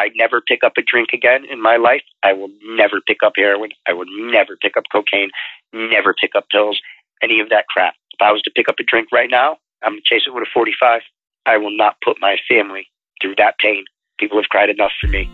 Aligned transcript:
I 0.00 0.08
never 0.16 0.40
pick 0.40 0.64
up 0.64 0.72
a 0.78 0.82
drink 0.82 1.10
again 1.12 1.44
in 1.44 1.60
my 1.60 1.76
life, 1.76 2.00
I 2.22 2.32
will 2.32 2.48
never 2.64 3.02
pick 3.06 3.18
up 3.22 3.34
heroin. 3.36 3.68
I 3.86 3.92
will 3.92 4.06
never 4.08 4.56
pick 4.56 4.78
up 4.78 4.84
cocaine, 4.90 5.28
never 5.74 6.14
pick 6.18 6.30
up 6.34 6.46
pills, 6.50 6.80
any 7.22 7.38
of 7.38 7.50
that 7.50 7.66
crap. 7.68 7.92
If 8.14 8.22
I 8.22 8.32
was 8.32 8.40
to 8.42 8.50
pick 8.50 8.66
up 8.66 8.76
a 8.80 8.82
drink 8.82 9.08
right 9.12 9.28
now, 9.30 9.58
I'm 9.82 9.92
going 9.92 10.00
to 10.02 10.14
chase 10.14 10.22
it 10.26 10.32
with 10.32 10.42
a 10.42 10.50
45. 10.54 11.02
I 11.44 11.58
will 11.58 11.76
not 11.76 11.96
put 12.02 12.16
my 12.18 12.36
family 12.48 12.86
through 13.20 13.34
that 13.36 13.58
pain. 13.58 13.84
People 14.18 14.38
have 14.38 14.48
cried 14.48 14.70
enough 14.70 14.92
for 14.98 15.06
me. 15.08 15.30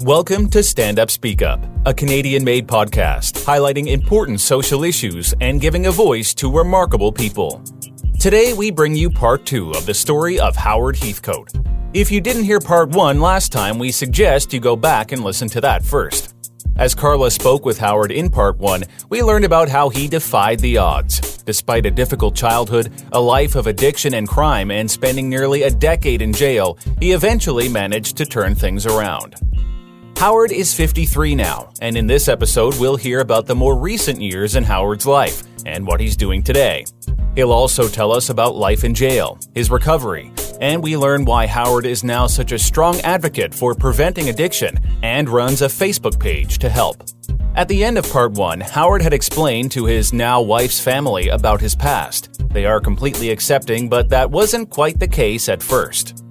Welcome 0.00 0.50
to 0.50 0.64
Stand 0.64 0.98
Up 0.98 1.08
Speak 1.12 1.42
Up, 1.42 1.64
a 1.86 1.94
Canadian 1.94 2.42
made 2.42 2.66
podcast 2.66 3.44
highlighting 3.44 3.86
important 3.86 4.40
social 4.40 4.82
issues 4.82 5.32
and 5.40 5.60
giving 5.60 5.86
a 5.86 5.92
voice 5.92 6.34
to 6.34 6.50
remarkable 6.50 7.12
people. 7.12 7.62
Today, 8.18 8.54
we 8.54 8.70
bring 8.70 8.96
you 8.96 9.10
part 9.10 9.44
two 9.44 9.70
of 9.72 9.84
the 9.84 9.92
story 9.92 10.40
of 10.40 10.56
Howard 10.56 10.96
Heathcote. 10.96 11.50
If 11.92 12.10
you 12.10 12.20
didn't 12.20 12.44
hear 12.44 12.58
part 12.58 12.88
one 12.88 13.20
last 13.20 13.52
time, 13.52 13.78
we 13.78 13.92
suggest 13.92 14.52
you 14.52 14.58
go 14.58 14.74
back 14.74 15.12
and 15.12 15.22
listen 15.22 15.48
to 15.50 15.60
that 15.60 15.84
first. 15.84 16.34
As 16.76 16.94
Carla 16.94 17.30
spoke 17.30 17.64
with 17.64 17.78
Howard 17.78 18.10
in 18.10 18.30
part 18.30 18.56
one, 18.56 18.84
we 19.10 19.22
learned 19.22 19.44
about 19.44 19.68
how 19.68 19.90
he 19.90 20.08
defied 20.08 20.60
the 20.60 20.78
odds. 20.78 21.42
Despite 21.44 21.86
a 21.86 21.90
difficult 21.90 22.34
childhood, 22.34 22.90
a 23.12 23.20
life 23.20 23.54
of 23.54 23.66
addiction 23.66 24.14
and 24.14 24.26
crime, 24.26 24.70
and 24.70 24.90
spending 24.90 25.28
nearly 25.28 25.62
a 25.62 25.70
decade 25.70 26.22
in 26.22 26.32
jail, 26.32 26.78
he 26.98 27.12
eventually 27.12 27.68
managed 27.68 28.16
to 28.16 28.26
turn 28.26 28.54
things 28.54 28.86
around. 28.86 29.36
Howard 30.16 30.50
is 30.50 30.72
53 30.72 31.34
now, 31.34 31.68
and 31.82 31.94
in 31.94 32.06
this 32.06 32.26
episode, 32.26 32.74
we'll 32.80 32.96
hear 32.96 33.20
about 33.20 33.44
the 33.44 33.54
more 33.54 33.78
recent 33.78 34.18
years 34.22 34.56
in 34.56 34.64
Howard's 34.64 35.04
life 35.04 35.42
and 35.66 35.86
what 35.86 36.00
he's 36.00 36.16
doing 36.16 36.42
today. 36.42 36.86
He'll 37.34 37.52
also 37.52 37.86
tell 37.86 38.12
us 38.12 38.30
about 38.30 38.56
life 38.56 38.82
in 38.82 38.94
jail, 38.94 39.38
his 39.54 39.70
recovery, 39.70 40.32
and 40.58 40.82
we 40.82 40.96
learn 40.96 41.26
why 41.26 41.46
Howard 41.46 41.84
is 41.84 42.02
now 42.02 42.26
such 42.26 42.52
a 42.52 42.58
strong 42.58 42.98
advocate 43.02 43.54
for 43.54 43.74
preventing 43.74 44.30
addiction 44.30 44.78
and 45.02 45.28
runs 45.28 45.60
a 45.60 45.66
Facebook 45.66 46.18
page 46.18 46.58
to 46.60 46.70
help. 46.70 47.04
At 47.54 47.68
the 47.68 47.84
end 47.84 47.98
of 47.98 48.10
part 48.10 48.32
one, 48.32 48.60
Howard 48.60 49.02
had 49.02 49.12
explained 49.12 49.70
to 49.72 49.84
his 49.84 50.14
now 50.14 50.40
wife's 50.40 50.80
family 50.80 51.28
about 51.28 51.60
his 51.60 51.74
past. 51.74 52.42
They 52.54 52.64
are 52.64 52.80
completely 52.80 53.28
accepting, 53.28 53.90
but 53.90 54.08
that 54.08 54.30
wasn't 54.30 54.70
quite 54.70 54.98
the 54.98 55.08
case 55.08 55.50
at 55.50 55.62
first. 55.62 56.25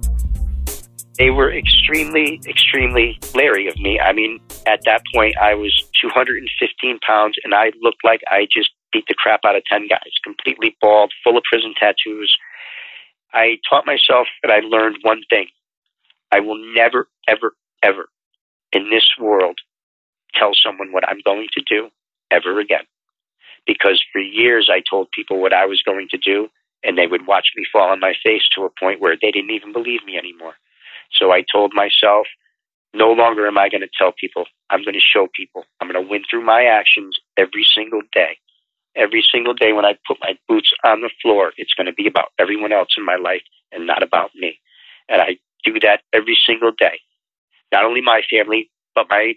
They 1.18 1.30
were 1.30 1.52
extremely, 1.52 2.40
extremely 2.46 3.18
leery 3.34 3.68
of 3.68 3.78
me. 3.78 3.98
I 3.98 4.12
mean, 4.12 4.38
at 4.66 4.80
that 4.84 5.02
point, 5.14 5.36
I 5.38 5.54
was 5.54 5.72
215 6.00 6.98
pounds 7.06 7.36
and 7.42 7.54
I 7.54 7.72
looked 7.80 8.04
like 8.04 8.20
I 8.28 8.46
just 8.52 8.70
beat 8.92 9.04
the 9.08 9.14
crap 9.14 9.40
out 9.46 9.56
of 9.56 9.64
10 9.64 9.88
guys, 9.88 10.12
completely 10.22 10.76
bald, 10.80 11.12
full 11.24 11.38
of 11.38 11.42
prison 11.50 11.74
tattoos. 11.78 12.34
I 13.32 13.56
taught 13.68 13.86
myself 13.86 14.26
and 14.42 14.52
I 14.52 14.60
learned 14.60 14.98
one 15.02 15.22
thing. 15.30 15.46
I 16.32 16.40
will 16.40 16.58
never, 16.74 17.08
ever, 17.28 17.54
ever 17.82 18.08
in 18.72 18.90
this 18.90 19.06
world 19.18 19.58
tell 20.34 20.52
someone 20.54 20.92
what 20.92 21.08
I'm 21.08 21.20
going 21.24 21.48
to 21.54 21.62
do 21.66 21.88
ever 22.30 22.60
again. 22.60 22.84
Because 23.66 24.02
for 24.12 24.20
years 24.20 24.68
I 24.70 24.82
told 24.88 25.08
people 25.12 25.40
what 25.40 25.54
I 25.54 25.64
was 25.66 25.82
going 25.82 26.08
to 26.10 26.18
do 26.18 26.48
and 26.84 26.96
they 26.98 27.06
would 27.06 27.26
watch 27.26 27.48
me 27.56 27.64
fall 27.72 27.90
on 27.90 28.00
my 28.00 28.12
face 28.22 28.42
to 28.54 28.64
a 28.64 28.70
point 28.78 29.00
where 29.00 29.16
they 29.20 29.30
didn't 29.30 29.50
even 29.50 29.72
believe 29.72 30.04
me 30.04 30.16
anymore. 30.16 30.54
So 31.12 31.32
I 31.32 31.44
told 31.50 31.72
myself, 31.74 32.26
no 32.94 33.12
longer 33.12 33.46
am 33.46 33.58
I 33.58 33.68
going 33.68 33.82
to 33.82 33.88
tell 33.98 34.12
people. 34.18 34.44
I'm 34.70 34.82
going 34.82 34.94
to 34.94 35.00
show 35.00 35.28
people. 35.34 35.64
I'm 35.80 35.90
going 35.90 36.02
to 36.02 36.10
win 36.10 36.22
through 36.28 36.44
my 36.44 36.64
actions 36.64 37.16
every 37.36 37.64
single 37.74 38.02
day 38.12 38.38
every 38.96 39.22
single 39.30 39.54
day 39.54 39.72
when 39.72 39.84
I 39.84 39.96
put 40.06 40.16
my 40.20 40.36
boots 40.48 40.70
on 40.84 41.02
the 41.02 41.10
floor, 41.22 41.52
it's 41.56 41.74
going 41.74 41.86
to 41.86 41.92
be 41.92 42.06
about 42.06 42.32
everyone 42.38 42.72
else 42.72 42.88
in 42.96 43.04
my 43.04 43.16
life 43.16 43.42
and 43.70 43.86
not 43.86 44.02
about 44.02 44.30
me. 44.34 44.58
And 45.08 45.20
I 45.20 45.36
do 45.64 45.78
that 45.80 46.00
every 46.12 46.36
single 46.46 46.72
day. 46.76 46.98
Not 47.70 47.84
only 47.84 48.00
my 48.00 48.22
family, 48.30 48.70
but 48.94 49.06
my 49.08 49.34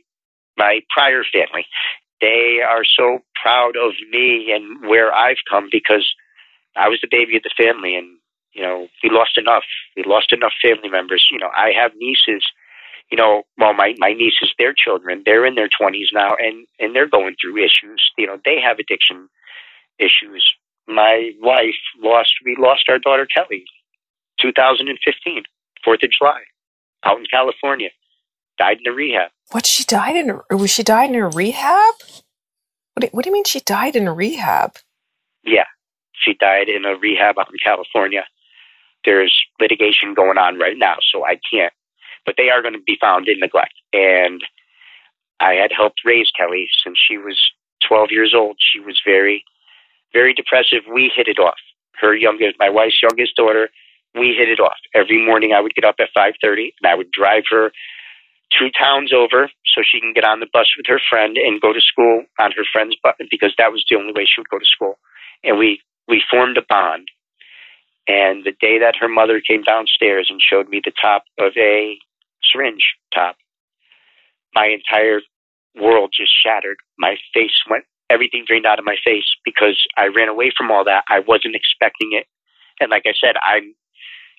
my 0.58 0.82
prior 0.90 1.24
family. 1.32 1.66
They 2.22 2.60
are 2.68 2.84
so 2.84 3.20
proud 3.42 3.78
of 3.78 3.94
me 4.12 4.52
and 4.54 4.90
where 4.90 5.14
I've 5.14 5.38
come 5.50 5.70
because 5.72 6.06
I 6.76 6.90
was 6.90 7.00
the 7.02 7.08
baby 7.10 7.38
of 7.38 7.44
the 7.44 7.52
family 7.58 7.96
and 7.96 8.18
you 8.60 8.66
know, 8.66 8.88
we 9.02 9.10
lost 9.10 9.38
enough. 9.38 9.64
We 9.96 10.04
lost 10.06 10.34
enough 10.34 10.52
family 10.62 10.90
members. 10.90 11.26
You 11.32 11.40
know, 11.40 11.50
I 11.56 11.72
have 11.80 11.92
nieces 11.96 12.44
you 13.12 13.18
know, 13.18 13.42
well, 13.58 13.74
my 13.74 13.96
my 13.98 14.14
nieces, 14.14 14.54
their 14.60 14.72
children, 14.72 15.24
they're 15.26 15.44
in 15.44 15.56
their 15.56 15.68
twenties 15.68 16.10
now, 16.14 16.36
and 16.36 16.68
and 16.80 16.96
they're 16.96 17.10
going 17.10 17.36
through 17.42 17.58
issues. 17.58 18.12
You 18.20 18.28
know, 18.28 18.38
they 18.46 18.62
have 18.62 18.78
addiction 18.78 19.30
issues. 19.98 20.46
My 20.88 21.32
wife 21.42 21.76
lost, 22.02 22.34
we 22.44 22.56
lost 22.58 22.84
our 22.90 22.98
daughter 22.98 23.28
Kelly, 23.32 23.64
2015, 24.42 25.44
4th 25.86 26.04
of 26.04 26.10
July, 26.18 26.42
out 27.06 27.20
in 27.20 27.26
California. 27.32 27.90
Died 28.58 28.78
in 28.84 28.92
a 28.92 28.96
rehab. 28.96 29.30
What, 29.52 29.66
she 29.66 29.84
died 29.84 30.16
in, 30.16 30.32
a, 30.32 30.58
was 30.58 30.72
she 30.72 30.84
died 30.84 31.12
in 31.12 31.16
a 31.16 31.30
rehab? 31.30 31.94
What 32.94 33.02
do, 33.02 33.08
what 33.12 33.24
do 33.24 33.30
you 33.30 33.34
mean 33.34 33.46
she 33.46 33.62
died 33.62 33.96
in 33.96 34.08
a 34.08 34.14
rehab? 34.14 34.78
Yeah, 35.46 35.66
she 36.14 36.34
died 36.34 36.68
in 36.68 36.86
a 36.86 36.98
rehab 36.98 37.38
out 37.38 37.50
in 37.50 37.58
California. 37.64 38.26
There's 39.10 39.36
litigation 39.60 40.14
going 40.14 40.38
on 40.38 40.60
right 40.60 40.78
now, 40.78 40.98
so 41.12 41.26
I 41.26 41.40
can't. 41.52 41.74
But 42.28 42.36
they 42.38 42.52
are 42.52 42.62
going 42.62 42.76
to 42.76 42.86
be 42.86 42.96
found 43.02 43.28
in 43.28 43.40
neglect. 43.40 43.74
And 43.92 44.42
I 45.40 45.54
had 45.54 45.72
helped 45.76 46.02
raise 46.06 46.30
Kelly 46.38 46.68
since 46.84 47.00
she 47.00 47.18
was 47.18 47.40
12 47.88 48.10
years 48.12 48.34
old. 48.38 48.58
She 48.60 48.80
was 48.80 49.02
very 49.04 49.44
very 50.14 50.34
depressive. 50.34 50.84
We 50.92 51.12
hit 51.16 51.28
it 51.28 51.40
off. 51.40 51.58
Her 52.00 52.16
youngest, 52.16 52.56
my 52.60 52.70
wife's 52.70 53.02
youngest 53.02 53.36
daughter, 53.36 53.70
we 54.16 54.34
hit 54.38 54.50
it 54.50 54.60
off. 54.60 54.78
Every 54.94 55.24
morning 55.24 55.54
I 55.54 55.62
would 55.62 55.76
get 55.76 55.86
up 55.86 55.96
at 56.00 56.10
5:30 56.16 56.74
and 56.82 56.92
I 56.92 56.96
would 56.96 57.12
drive 57.12 57.44
her 57.50 57.72
two 58.58 58.70
towns 58.72 59.14
over 59.14 59.50
so 59.66 59.82
she 59.84 60.00
can 60.00 60.14
get 60.14 60.24
on 60.26 60.40
the 60.40 60.50
bus 60.52 60.68
with 60.76 60.88
her 60.88 61.00
friend 61.10 61.38
and 61.38 61.62
go 61.62 61.74
to 61.74 61.82
school 61.82 62.26
on 62.40 62.52
her 62.54 62.66
friend's 62.72 62.96
bus 63.04 63.16
because 63.30 63.54
that 63.58 63.72
was 63.72 63.86
the 63.90 63.96
only 63.96 64.14
way 64.14 64.26
she 64.26 64.42
would 64.42 64.50
go 64.50 64.60
to 64.60 64.66
school. 64.66 64.98
And 65.44 65.58
we 65.58 65.82
we 66.08 66.22
formed 66.30 66.58
a 66.58 66.64
bond. 66.68 67.08
And 68.10 68.44
the 68.44 68.54
day 68.60 68.80
that 68.80 68.96
her 69.00 69.08
mother 69.08 69.40
came 69.40 69.62
downstairs 69.62 70.28
and 70.32 70.42
showed 70.42 70.68
me 70.68 70.82
the 70.84 70.92
top 71.00 71.26
of 71.38 71.54
a 71.56 71.96
syringe 72.44 72.96
top, 73.14 73.36
my 74.56 74.66
entire 74.66 75.22
world 75.80 76.12
just 76.18 76.32
shattered. 76.44 76.78
My 76.98 77.18
face 77.36 77.54
went 77.70 77.86
everything 78.10 78.46
drained 78.48 78.66
out 78.66 78.80
of 78.80 78.86
my 78.86 78.96
face 79.06 79.30
because 79.46 79.78
I 79.96 80.08
ran 80.08 80.28
away 80.28 80.52
from 80.58 80.72
all 80.72 80.84
that. 80.86 81.04
I 81.08 81.20
wasn't 81.20 81.56
expecting 81.56 82.10
it. 82.14 82.26
And 82.80 82.90
like 82.90 83.04
I 83.06 83.14
said, 83.14 83.36
I'm, 83.44 83.76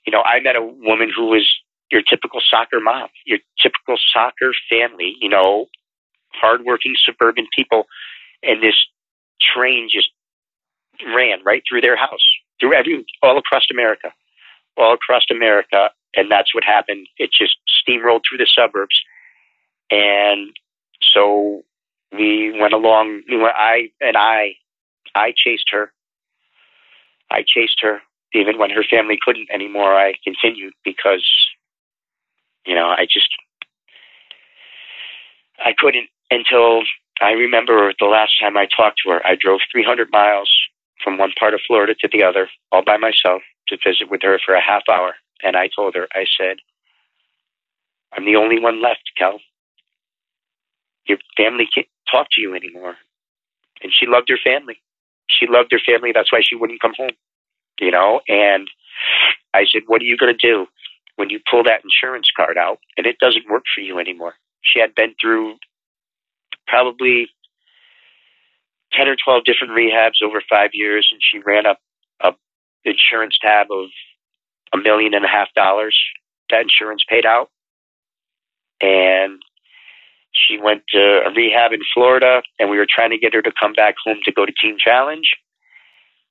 you 0.05 0.11
know, 0.11 0.23
I 0.23 0.41
met 0.41 0.57
a 0.57 0.63
woman 0.63 1.11
who 1.15 1.27
was 1.27 1.49
your 1.93 2.03
typical 2.03 2.41
soccer 2.51 2.81
mom, 2.81 3.09
your 3.25 3.39
typical 3.63 3.97
soccer 4.13 4.53
family, 4.69 5.15
you 5.21 5.29
know, 5.29 5.67
hardworking 6.33 6.95
suburban 7.05 7.47
people. 7.57 7.85
And 8.43 8.61
this 8.63 8.75
train 9.41 9.89
just 9.93 10.09
ran 11.15 11.39
right 11.45 11.63
through 11.69 11.83
their 11.83 11.97
house, 11.97 12.27
through 12.61 12.75
every, 12.75 13.05
all 13.23 13.39
across 13.39 13.65
America, 13.73 14.13
all 14.77 14.95
across 14.95 15.25
America. 15.31 15.91
And 16.15 16.31
that's 16.31 16.55
what 16.55 16.65
happened. 16.65 17.07
It 17.19 17.31
just 17.37 17.57
steamrolled 17.69 18.21
through 18.29 18.39
the 18.39 18.49
suburbs. 18.55 19.01
And 19.91 20.51
so 21.15 21.63
we 22.13 22.57
went 22.61 22.73
along. 22.73 23.23
We 23.29 23.37
went, 23.37 23.55
I 23.57 23.91
and 24.01 24.17
I, 24.17 24.55
I 25.15 25.33
chased 25.37 25.69
her. 25.71 25.93
I 27.31 27.45
chased 27.47 27.79
her 27.83 28.01
even 28.35 28.59
when 28.59 28.71
her 28.71 28.85
family 28.89 29.19
couldn't 29.21 29.49
anymore. 29.53 29.95
I 29.95 30.15
continued 30.25 30.73
because, 30.85 31.29
you 32.67 32.75
know, 32.75 32.87
I 32.87 33.05
just 33.05 33.29
I 35.65 35.73
couldn't 35.77 36.09
until 36.31 36.83
I 37.21 37.33
remember 37.33 37.93
the 37.99 38.07
last 38.07 38.33
time 38.41 38.57
I 38.57 38.67
talked 38.67 39.01
to 39.05 39.11
her. 39.11 39.27
I 39.27 39.37
drove 39.39 39.61
300 39.73 40.11
miles 40.11 40.51
from 41.03 41.19
one 41.19 41.33
part 41.39 41.55
of 41.55 41.61
Florida 41.67 41.95
to 42.01 42.09
the 42.13 42.23
other, 42.23 42.49
all 42.73 42.85
by 42.85 42.97
myself, 42.97 43.43
to 43.69 43.77
visit 43.87 44.11
with 44.11 44.23
her 44.23 44.39
for 44.45 44.55
a 44.55 44.63
half 44.63 44.83
hour. 44.91 45.15
And 45.43 45.57
I 45.57 45.69
told 45.75 45.95
her, 45.95 46.09
I 46.15 46.25
said, 46.39 46.59
I'm 48.13 48.25
the 48.25 48.37
only 48.37 48.61
one 48.61 48.83
left, 48.83 49.11
Kel. 49.17 49.41
Your 51.07 51.19
family 51.37 51.69
can't 51.73 51.87
talk 52.11 52.29
to 52.33 52.41
you 52.41 52.55
anymore. 52.55 52.97
And 53.83 53.93
she 53.99 54.07
loved 54.07 54.29
her 54.29 54.39
family. 54.43 54.81
She 55.29 55.47
loved 55.49 55.73
her 55.73 55.81
family. 55.85 56.11
That's 56.15 56.33
why 56.33 56.41
she 56.43 56.57
wouldn't 56.57 56.83
come 56.83 56.93
home, 56.97 57.13
you 57.81 57.91
know? 57.91 58.21
And 58.29 58.69
I 59.55 59.65
said, 59.73 59.83
What 59.87 60.03
are 60.03 60.05
you 60.05 60.17
going 60.17 60.37
to 60.37 60.47
do 60.47 60.67
when 61.21 61.29
you 61.29 61.39
pull 61.51 61.63
that 61.63 61.83
insurance 61.85 62.31
card 62.35 62.57
out 62.57 62.79
and 62.97 63.07
it 63.07 63.19
doesn't 63.19 63.51
work 63.51 63.65
for 63.75 63.83
you 63.83 63.99
anymore. 63.99 64.33
She 64.63 64.81
had 64.81 64.95
been 64.95 65.15
through 65.21 65.57
probably 66.67 67.29
10 68.93 69.09
or 69.09 69.17
12 69.23 69.45
different 69.45 69.73
rehabs 69.73 70.23
over 70.25 70.43
five 70.49 70.71
years, 70.73 71.09
and 71.11 71.21
she 71.23 71.39
ran 71.39 71.67
up 71.67 71.79
a 72.23 72.33
insurance 72.85 73.39
tab 73.41 73.69
of 73.71 73.89
a 74.73 74.79
million 74.79 75.15
and 75.15 75.25
a 75.25 75.29
half 75.29 75.49
dollars 75.55 75.99
that 76.51 76.63
insurance 76.63 77.05
paid 77.09 77.27
out. 77.27 77.49
And 78.81 79.41
she 80.33 80.59
went 80.59 80.83
to 80.91 81.23
a 81.27 81.31
rehab 81.35 81.73
in 81.73 81.81
Florida, 81.93 82.43
and 82.59 82.71
we 82.71 82.79
were 82.79 82.87
trying 82.89 83.11
to 83.11 83.19
get 83.19 83.35
her 83.35 83.43
to 83.43 83.53
come 83.59 83.73
back 83.73 83.95
home 84.05 84.19
to 84.25 84.33
go 84.33 84.47
to 84.47 84.53
Teen 84.61 84.77
Challenge. 84.79 85.31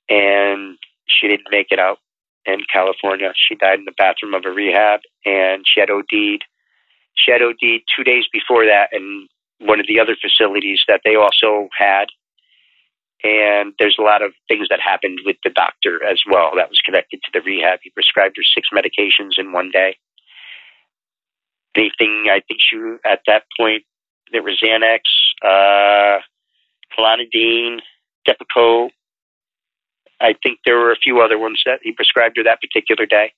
And 0.08 0.78
she 1.06 1.28
didn't 1.28 1.48
make 1.50 1.68
it 1.70 1.78
out 1.78 1.98
in 2.46 2.60
California. 2.72 3.32
She 3.36 3.54
died 3.54 3.78
in 3.78 3.84
the 3.84 3.94
bathroom 3.96 4.34
of 4.34 4.44
a 4.44 4.50
rehab, 4.50 5.00
and 5.24 5.64
she 5.66 5.80
had 5.80 5.90
OD'd. 5.90 6.44
She 7.14 7.30
had 7.30 7.42
OD'd 7.42 7.82
two 7.94 8.04
days 8.04 8.24
before 8.32 8.64
that 8.64 8.88
in 8.92 9.28
one 9.58 9.78
of 9.78 9.86
the 9.86 10.00
other 10.00 10.16
facilities 10.20 10.80
that 10.88 11.02
they 11.04 11.16
also 11.16 11.68
had. 11.76 12.06
And 13.22 13.74
there's 13.78 13.96
a 13.98 14.02
lot 14.02 14.22
of 14.22 14.32
things 14.48 14.68
that 14.70 14.80
happened 14.80 15.20
with 15.26 15.36
the 15.44 15.50
doctor 15.50 16.02
as 16.04 16.22
well 16.30 16.52
that 16.56 16.70
was 16.70 16.80
connected 16.84 17.20
to 17.24 17.30
the 17.34 17.42
rehab. 17.42 17.80
He 17.82 17.90
prescribed 17.90 18.36
her 18.36 18.42
six 18.42 18.68
medications 18.72 19.38
in 19.38 19.52
one 19.52 19.70
day. 19.70 19.96
Anything 21.76 22.26
I 22.30 22.40
think 22.48 22.60
she 22.60 22.76
at 23.04 23.20
that 23.26 23.44
point 23.56 23.84
there 24.32 24.42
was 24.42 24.60
Xanax, 24.62 25.00
uh, 25.42 26.20
Clonidine, 26.96 27.80
Depakote. 28.26 28.90
I 30.20 30.34
think 30.42 30.60
there 30.64 30.78
were 30.78 30.92
a 30.92 30.96
few 30.96 31.20
other 31.20 31.38
ones 31.38 31.62
that 31.64 31.80
he 31.82 31.92
prescribed 31.92 32.36
her 32.36 32.44
that 32.44 32.60
particular 32.60 33.06
day. 33.06 33.32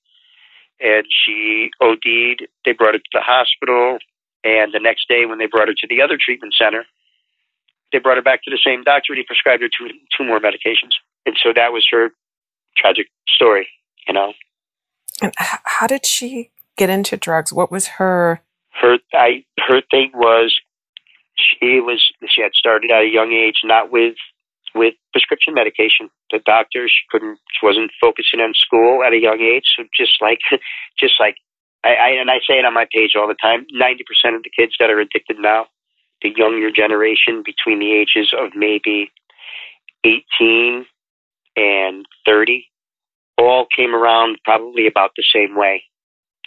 And 0.79 1.05
she 1.09 1.71
OD'd. 1.81 2.47
They 2.65 2.73
brought 2.73 2.93
her 2.93 2.99
to 2.99 3.13
the 3.13 3.21
hospital. 3.21 3.99
And 4.43 4.73
the 4.73 4.79
next 4.79 5.07
day, 5.07 5.25
when 5.25 5.39
they 5.39 5.47
brought 5.47 5.69
her 5.69 5.73
to 5.73 5.87
the 5.87 6.01
other 6.01 6.17
treatment 6.19 6.53
center, 6.57 6.83
they 7.93 7.99
brought 7.99 8.17
her 8.17 8.23
back 8.23 8.43
to 8.43 8.51
the 8.51 8.59
same 8.65 8.83
doctor 8.83 9.13
and 9.13 9.19
he 9.19 9.23
prescribed 9.23 9.61
her 9.61 9.69
two, 9.69 9.87
two 10.17 10.25
more 10.25 10.39
medications. 10.39 10.97
And 11.25 11.37
so 11.41 11.53
that 11.55 11.71
was 11.71 11.87
her 11.91 12.09
tragic 12.75 13.07
story, 13.27 13.69
you 14.07 14.13
know. 14.13 14.33
And 15.21 15.31
how 15.37 15.87
did 15.87 16.05
she 16.05 16.49
get 16.75 16.89
into 16.89 17.15
drugs? 17.15 17.53
What 17.53 17.71
was 17.71 17.87
her? 17.99 18.41
Her, 18.71 18.97
I, 19.13 19.45
her 19.69 19.81
thing 19.91 20.11
was 20.13 20.59
she 21.37 21.79
was 21.79 22.03
she 22.27 22.41
had 22.41 22.53
started 22.53 22.91
at 22.91 23.03
a 23.03 23.09
young 23.09 23.31
age, 23.31 23.61
not 23.63 23.91
with 23.91 24.15
with 24.75 24.95
prescription 25.11 25.53
medication. 25.53 26.09
The 26.31 26.39
doctor 26.45 26.87
she 26.87 27.05
couldn't 27.09 27.39
she 27.51 27.65
wasn't 27.65 27.91
focusing 28.01 28.39
on 28.39 28.53
school 28.53 29.03
at 29.05 29.13
a 29.13 29.19
young 29.19 29.39
age. 29.39 29.65
So 29.77 29.85
just 29.95 30.21
like 30.21 30.39
just 30.99 31.13
like 31.19 31.35
I, 31.83 31.93
I 31.95 32.09
and 32.19 32.29
I 32.29 32.39
say 32.47 32.57
it 32.59 32.65
on 32.65 32.73
my 32.73 32.87
page 32.91 33.11
all 33.15 33.27
the 33.27 33.37
time, 33.39 33.65
ninety 33.71 34.03
percent 34.03 34.35
of 34.35 34.43
the 34.43 34.51
kids 34.51 34.73
that 34.79 34.89
are 34.89 34.99
addicted 34.99 35.37
now, 35.39 35.67
the 36.23 36.33
younger 36.35 36.71
generation 36.71 37.43
between 37.45 37.79
the 37.79 37.93
ages 37.93 38.33
of 38.37 38.51
maybe 38.55 39.11
eighteen 40.03 40.85
and 41.55 42.05
thirty, 42.25 42.69
all 43.37 43.67
came 43.75 43.93
around 43.93 44.39
probably 44.43 44.87
about 44.87 45.11
the 45.15 45.23
same 45.33 45.55
way. 45.55 45.83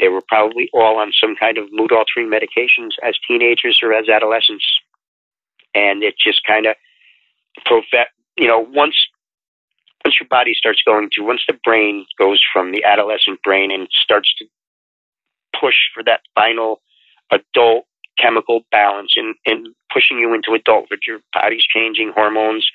They 0.00 0.08
were 0.08 0.23
probably 0.26 0.69
all 0.75 0.99
on 0.99 1.12
some 1.19 1.37
kind 1.37 1.58
of 1.58 1.69
mood 1.70 1.93
altering 1.93 2.31
medications 2.31 2.90
as 3.02 3.17
teenagers 3.26 3.81
or 3.82 3.93
as 3.93 4.08
adolescents. 4.08 4.67
And 5.75 6.02
it 6.02 6.14
just 6.19 6.40
kind 6.46 6.67
of, 6.67 6.75
you 8.37 8.46
know, 8.49 8.61
once 8.61 8.96
once 10.05 10.17
your 10.20 10.28
body 10.28 10.55
starts 10.55 10.81
going 10.87 11.08
to, 11.12 11.23
once 11.23 11.43
the 11.49 11.58
brain 11.64 12.06
goes 12.19 12.43
from 12.52 12.73
the 12.73 12.84
adolescent 12.84 13.43
brain 13.43 13.73
and 13.73 13.88
starts 13.90 14.32
to 14.38 14.44
push 15.58 15.75
for 15.94 16.02
that 16.05 16.20
final 16.34 16.81
adult 17.32 17.87
chemical 18.19 18.63
balance 18.71 19.13
and, 19.17 19.35
and 19.45 19.69
pushing 19.93 20.19
you 20.19 20.35
into 20.35 20.55
adulthood, 20.55 21.01
your 21.07 21.21
body's 21.33 21.65
changing, 21.65 22.13
hormones, 22.15 22.67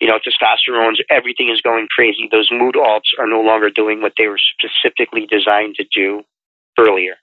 you 0.00 0.08
know, 0.08 0.18
testosterone, 0.18 0.94
everything 1.10 1.50
is 1.50 1.60
going 1.60 1.86
crazy. 1.94 2.28
Those 2.30 2.48
mood 2.50 2.74
alts 2.74 3.12
are 3.18 3.26
no 3.26 3.40
longer 3.40 3.70
doing 3.70 4.00
what 4.02 4.12
they 4.18 4.26
were 4.26 4.38
specifically 4.38 5.26
designed 5.26 5.76
to 5.76 5.84
do 5.94 6.22
earlier 6.78 7.14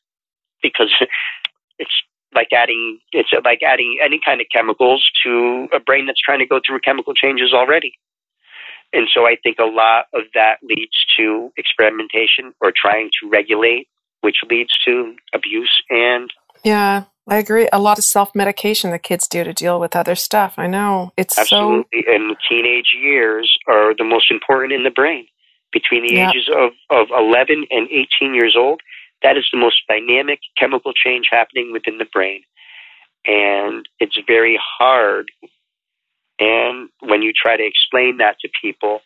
because 0.62 0.94
it's 1.80 1.92
like 2.34 2.48
adding 2.54 3.00
it's 3.12 3.30
like 3.44 3.60
adding 3.62 3.98
any 4.04 4.20
kind 4.24 4.40
of 4.40 4.48
chemicals 4.54 5.06
to 5.24 5.68
a 5.74 5.80
brain 5.80 6.06
that's 6.06 6.22
trying 6.22 6.40
to 6.40 6.46
go 6.46 6.60
through 6.66 6.80
chemical 6.80 7.14
changes 7.14 7.54
already. 7.54 7.94
And 8.94 9.08
so 9.14 9.26
I 9.26 9.38
think 9.42 9.58
a 9.60 9.66
lot 9.66 10.06
of 10.14 10.24
that 10.34 10.56
leads 10.64 11.06
to 11.18 11.52
experimentation 11.58 12.54
or 12.60 12.74
trying 12.76 13.10
to 13.22 13.30
regulate, 13.30 13.88
which 14.20 14.38
leads 14.50 14.78
to 14.86 15.16
abuse 15.34 15.82
and 15.90 16.32
yeah, 16.64 17.06
I 17.28 17.38
agree. 17.38 17.70
A 17.72 17.80
lot 17.80 17.98
of 17.98 18.04
self 18.04 18.34
medication 18.34 18.92
that 18.92 19.04
kids 19.04 19.28
do 19.28 19.44
to 19.44 19.54
deal 19.54 19.80
with 19.80 19.96
other 19.96 20.16
stuff. 20.16 20.56
I 20.58 20.68
know 20.68 21.12
it's 21.18 21.38
absolutely. 21.38 22.04
So... 22.06 22.14
And 22.14 22.32
the 22.32 22.36
teenage 22.50 22.96
years 23.00 23.58
are 23.68 23.96
the 23.96 24.04
most 24.04 24.32
important 24.32 24.74
in 24.74 24.84
the 24.84 24.90
brain. 24.90 25.28
Between 25.72 26.06
the 26.06 26.16
yep. 26.16 26.32
ages 26.32 26.50
of, 26.54 26.72
of 26.90 27.08
11 27.18 27.66
and 27.70 27.88
18 27.90 28.36
years 28.36 28.56
old, 28.58 28.82
that 29.24 29.38
is 29.38 29.46
the 29.54 29.58
most 29.58 29.84
dynamic 29.88 30.40
chemical 30.58 30.92
change 30.92 31.28
happening 31.32 31.72
within 31.72 31.98
the 31.98 32.06
brain. 32.12 32.42
And 33.26 33.88
it's 34.00 34.18
very 34.28 34.60
hard. 34.62 35.32
And 36.40 36.90
when 37.00 37.22
you 37.22 37.32
try 37.34 37.56
to 37.56 37.66
explain 37.66 38.18
that 38.18 38.36
to 38.42 38.50
people, 38.62 39.00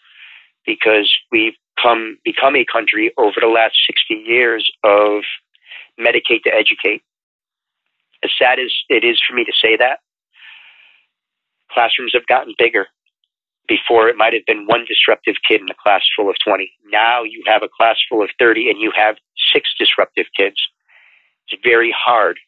because 0.66 1.14
we've 1.32 1.54
come 1.82 2.18
become 2.24 2.56
a 2.56 2.66
country 2.66 3.14
over 3.18 3.36
the 3.40 3.48
last 3.48 3.76
60 3.86 4.24
years 4.28 4.70
of 4.84 5.24
medicate 6.00 6.44
to 6.44 6.54
educate. 6.54 7.04
As 8.26 8.32
sad 8.40 8.58
as 8.58 8.74
it 8.90 9.04
is 9.04 9.22
for 9.22 9.36
me 9.36 9.46
to 9.46 9.54
say 9.62 9.78
that, 9.78 10.00
classrooms 11.72 12.14
have 12.16 12.26
gotten 12.26 12.56
bigger. 12.58 12.88
Before 13.68 14.10
it 14.10 14.18
might 14.18 14.34
have 14.34 14.46
been 14.48 14.66
one 14.66 14.86
disruptive 14.88 15.36
kid 15.48 15.62
in 15.62 15.70
a 15.70 15.78
class 15.78 16.02
full 16.16 16.30
of 16.30 16.36
20. 16.44 16.72
Now 16.90 17.22
you 17.22 17.44
have 17.46 17.62
a 17.62 17.70
class 17.70 17.98
full 18.10 18.24
of 18.24 18.30
30 18.40 18.70
and 18.70 18.82
you 18.82 18.92
have 18.96 19.18
six 19.54 19.70
disruptive 19.78 20.26
kids. 20.38 20.58
It's 21.48 21.62
very 21.64 21.94
hard. 21.96 22.40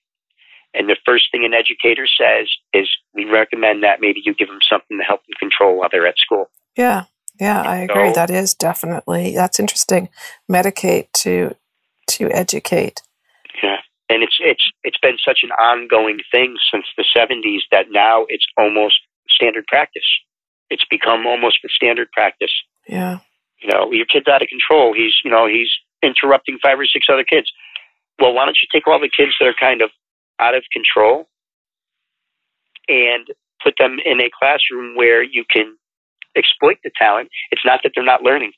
And 0.74 0.90
the 0.90 0.98
first 1.06 1.32
thing 1.32 1.46
an 1.46 1.54
educator 1.54 2.06
says 2.06 2.48
is, 2.74 2.90
we 3.14 3.26
recommend 3.26 3.84
that 3.84 4.00
maybe 4.02 4.22
you 4.24 4.34
give 4.34 4.48
them 4.48 4.60
something 4.68 4.98
to 4.98 5.04
help 5.04 5.22
them 5.22 5.34
control 5.40 5.78
while 5.78 5.90
they're 5.92 6.08
at 6.08 6.18
school. 6.18 6.50
Yeah, 6.76 7.06
yeah, 7.40 7.62
I 7.62 7.78
agree. 7.78 8.10
So, 8.10 8.14
that 8.14 8.30
is 8.30 8.54
definitely 8.54 9.34
that's 9.34 9.60
interesting. 9.60 10.10
Medicate 10.50 11.12
to 11.14 11.56
to 12.10 12.30
educate. 12.32 13.02
Yeah, 13.64 13.78
and 14.10 14.24
it's 14.24 14.38
it's 14.40 14.64
it's 14.84 14.98
been 15.02 15.18
such 15.24 15.40
an 15.44 15.52
ongoing 15.52 16.20
thing 16.32 16.56
since 16.72 16.86
the 16.98 17.06
'70s 17.16 17.62
that 17.72 17.88
now 17.92 18.26
it's 18.30 18.46
almost 18.58 18.96
standard 19.30 19.66
practice. 19.68 20.08
It's 20.70 20.86
become 20.90 21.26
almost 21.26 21.60
the 21.64 21.70
standard 21.74 22.12
practice. 22.12 22.52
Yeah. 22.88 23.20
You 23.62 23.70
know, 23.74 23.92
your 23.92 24.06
kid's 24.06 24.28
out 24.28 24.42
of 24.42 24.48
control. 24.48 24.94
He's 24.94 25.14
you 25.24 25.32
know 25.32 25.48
he's 25.48 25.70
interrupting 26.02 26.60
five 26.62 26.80
or 26.80 26.86
six 26.86 27.08
other 27.12 27.26
kids. 27.26 27.52
Well, 28.20 28.34
why 28.34 28.46
don't 28.46 28.58
you 28.62 28.68
take 28.72 28.88
all 28.88 29.00
the 29.00 29.12
kids 29.16 29.36
that 29.40 29.48
are 29.48 29.56
kind 29.60 29.82
of 29.82 29.90
out 30.40 30.56
of 30.56 30.64
control 30.72 31.28
and 32.88 33.28
put 33.64 33.76
them 33.78 33.98
in 34.04 34.22
a 34.22 34.30
classroom 34.38 34.96
where 34.96 35.22
you 35.22 35.44
can 35.50 35.78
exploit 36.36 36.78
the 36.84 36.92
talent? 36.98 37.30
It's 37.52 37.66
not 37.66 37.82
that 37.84 37.92
they're 37.96 38.06
not 38.06 38.24
learning. 38.24 38.54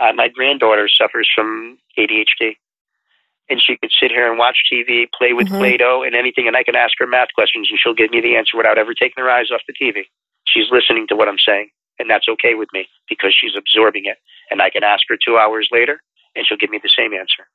Uh, 0.00 0.12
my 0.14 0.28
granddaughter 0.28 0.88
suffers 0.88 1.30
from 1.34 1.78
ADHD, 1.98 2.56
and 3.48 3.60
she 3.60 3.76
could 3.76 3.90
sit 4.00 4.10
here 4.10 4.28
and 4.28 4.38
watch 4.38 4.56
TV, 4.72 5.06
play 5.16 5.32
with 5.32 5.48
mm-hmm. 5.48 5.58
Play 5.58 5.76
Doh, 5.76 6.02
and 6.02 6.14
anything, 6.14 6.46
and 6.46 6.56
I 6.56 6.62
can 6.62 6.76
ask 6.76 6.94
her 6.98 7.06
math 7.06 7.28
questions, 7.34 7.68
and 7.70 7.78
she'll 7.78 7.94
give 7.94 8.10
me 8.10 8.20
the 8.20 8.36
answer 8.36 8.56
without 8.56 8.78
ever 8.78 8.94
taking 8.94 9.22
her 9.22 9.30
eyes 9.30 9.50
off 9.52 9.60
the 9.66 9.74
TV. 9.74 10.04
She's 10.46 10.70
listening 10.70 11.06
to 11.08 11.16
what 11.16 11.28
I'm 11.28 11.38
saying, 11.38 11.68
and 11.98 12.08
that's 12.08 12.28
okay 12.28 12.54
with 12.54 12.68
me 12.72 12.86
because 13.08 13.34
she's 13.38 13.56
absorbing 13.56 14.04
it. 14.06 14.18
And 14.50 14.62
I 14.62 14.70
can 14.70 14.84
ask 14.84 15.02
her 15.08 15.16
two 15.16 15.36
hours 15.36 15.68
later, 15.72 16.02
and 16.34 16.46
she'll 16.46 16.58
give 16.58 16.70
me 16.70 16.80
the 16.82 16.90
same 16.90 17.12
answer. 17.12 17.46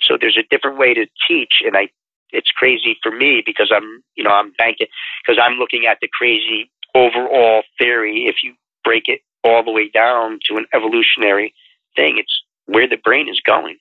So 0.00 0.16
there's 0.20 0.38
a 0.38 0.46
different 0.50 0.78
way 0.78 0.94
to 0.94 1.06
teach, 1.26 1.62
and 1.64 1.76
I 1.76 1.88
it's 2.30 2.50
crazy 2.50 2.98
for 3.02 3.10
me 3.10 3.42
because 3.44 3.72
I'm 3.74 4.02
you 4.14 4.24
know 4.24 4.30
I'm 4.30 4.52
banking 4.58 4.86
because 5.22 5.40
I'm 5.42 5.58
looking 5.58 5.86
at 5.86 5.98
the 6.00 6.08
crazy 6.12 6.70
overall 6.94 7.62
theory. 7.78 8.26
If 8.26 8.36
you 8.42 8.54
break 8.84 9.04
it 9.06 9.20
all 9.44 9.64
the 9.64 9.72
way 9.72 9.88
down 9.88 10.38
to 10.48 10.56
an 10.56 10.66
evolutionary 10.74 11.54
thing, 11.96 12.18
it's 12.18 12.42
where 12.66 12.88
the 12.88 12.96
brain 12.96 13.28
is 13.28 13.40
going. 13.40 13.76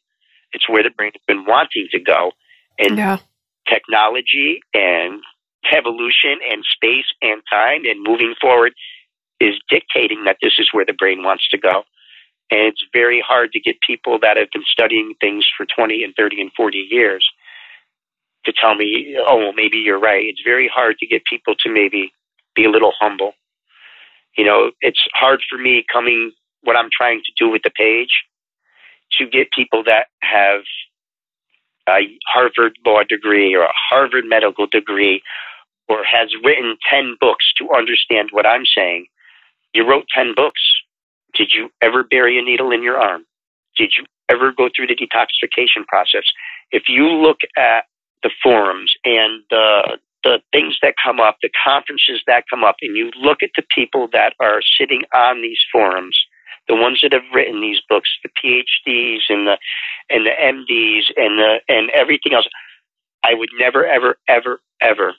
It's 0.53 0.69
where 0.69 0.83
the 0.83 0.89
brain 0.89 1.11
has 1.13 1.21
been 1.27 1.45
wanting 1.45 1.87
to 1.91 1.99
go, 1.99 2.31
and 2.79 2.97
yeah. 2.97 3.17
technology 3.67 4.59
and 4.73 5.21
evolution 5.73 6.39
and 6.49 6.63
space 6.63 7.05
and 7.21 7.41
time 7.51 7.85
and 7.85 8.03
moving 8.03 8.35
forward 8.39 8.73
is 9.39 9.55
dictating 9.69 10.23
that 10.25 10.37
this 10.41 10.53
is 10.59 10.69
where 10.71 10.85
the 10.85 10.93
brain 10.93 11.23
wants 11.23 11.47
to 11.49 11.57
go. 11.57 11.83
And 12.49 12.61
it's 12.61 12.83
very 12.93 13.21
hard 13.25 13.51
to 13.51 13.59
get 13.59 13.75
people 13.85 14.19
that 14.21 14.37
have 14.37 14.47
been 14.53 14.63
studying 14.65 15.13
things 15.19 15.45
for 15.55 15.65
20 15.65 16.03
and 16.03 16.13
30 16.15 16.41
and 16.41 16.51
40 16.55 16.87
years 16.89 17.27
to 18.45 18.53
tell 18.53 18.75
me, 18.75 19.15
oh, 19.19 19.37
well, 19.37 19.53
maybe 19.53 19.77
you're 19.77 19.99
right. 19.99 20.25
It's 20.25 20.41
very 20.43 20.69
hard 20.73 20.97
to 20.99 21.07
get 21.07 21.25
people 21.25 21.55
to 21.63 21.69
maybe 21.69 22.11
be 22.55 22.63
a 22.63 22.69
little 22.69 22.93
humble. 22.97 23.33
You 24.37 24.45
know, 24.45 24.71
it's 24.81 25.01
hard 25.13 25.41
for 25.49 25.57
me 25.57 25.83
coming, 25.91 26.31
what 26.61 26.77
I'm 26.77 26.89
trying 26.95 27.21
to 27.25 27.31
do 27.37 27.51
with 27.51 27.63
the 27.63 27.71
page, 27.71 28.23
to 29.17 29.25
get 29.27 29.51
people 29.51 29.83
that 29.85 30.07
have 30.21 30.61
a 31.89 32.17
Harvard 32.31 32.77
law 32.85 33.01
degree 33.07 33.55
or 33.55 33.63
a 33.63 33.73
Harvard 33.89 34.25
medical 34.27 34.67
degree 34.67 35.21
or 35.87 36.03
has 36.03 36.29
written 36.43 36.77
10 36.91 37.17
books 37.19 37.53
to 37.57 37.69
understand 37.71 38.29
what 38.31 38.45
I'm 38.45 38.65
saying. 38.65 39.07
You 39.73 39.87
wrote 39.87 40.05
10 40.13 40.33
books. 40.35 40.61
Did 41.33 41.51
you 41.53 41.69
ever 41.81 42.03
bury 42.03 42.37
a 42.39 42.41
needle 42.41 42.71
in 42.71 42.83
your 42.83 42.97
arm? 42.97 43.25
Did 43.77 43.91
you 43.97 44.05
ever 44.29 44.51
go 44.51 44.69
through 44.75 44.87
the 44.87 44.95
detoxification 44.95 45.85
process? 45.87 46.23
If 46.71 46.83
you 46.87 47.05
look 47.07 47.37
at 47.57 47.85
the 48.23 48.31
forums 48.43 48.93
and 49.05 49.43
the 49.49 49.99
the 50.23 50.39
things 50.51 50.77
that 50.81 50.95
come 51.01 51.19
up, 51.21 51.37
the 51.41 51.49
conferences 51.63 52.21
that 52.27 52.43
come 52.49 52.63
up, 52.63 52.75
and 52.81 52.97
you 52.97 53.11
look 53.21 53.37
at 53.41 53.51
the 53.55 53.63
people 53.73 54.09
that 54.11 54.33
are 54.41 54.61
sitting 54.77 55.03
on 55.13 55.41
these 55.41 55.59
forums, 55.71 56.17
the 56.67 56.75
ones 56.75 56.99
that 57.01 57.13
have 57.13 57.23
written 57.33 57.61
these 57.61 57.81
books, 57.87 58.09
the 58.23 58.29
PhDs 58.29 59.21
and 59.29 59.47
the 59.47 59.57
and 60.09 60.25
the 60.25 60.31
MDs 60.31 61.05
and 61.15 61.39
the 61.39 61.59
and 61.67 61.89
everything 61.91 62.33
else, 62.33 62.47
I 63.23 63.33
would 63.33 63.49
never, 63.57 63.85
ever, 63.85 64.17
ever, 64.27 64.59
ever 64.81 65.13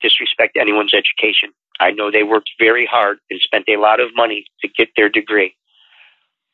disrespect 0.00 0.56
anyone's 0.60 0.94
education. 0.94 1.50
I 1.80 1.90
know 1.90 2.10
they 2.10 2.22
worked 2.22 2.50
very 2.58 2.86
hard 2.86 3.18
and 3.30 3.40
spent 3.40 3.64
a 3.68 3.76
lot 3.76 4.00
of 4.00 4.10
money 4.14 4.44
to 4.60 4.68
get 4.68 4.88
their 4.96 5.08
degree, 5.08 5.54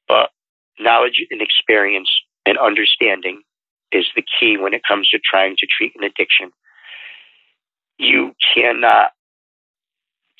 but 0.08 0.30
knowledge 0.78 1.24
and 1.30 1.40
experience 1.40 2.10
and 2.46 2.58
understanding 2.58 3.42
is 3.92 4.06
the 4.16 4.24
key 4.38 4.56
when 4.58 4.74
it 4.74 4.82
comes 4.86 5.08
to 5.10 5.18
trying 5.18 5.56
to 5.58 5.66
treat 5.66 5.92
an 5.96 6.04
addiction. 6.04 6.50
You 7.98 8.32
cannot 8.54 9.12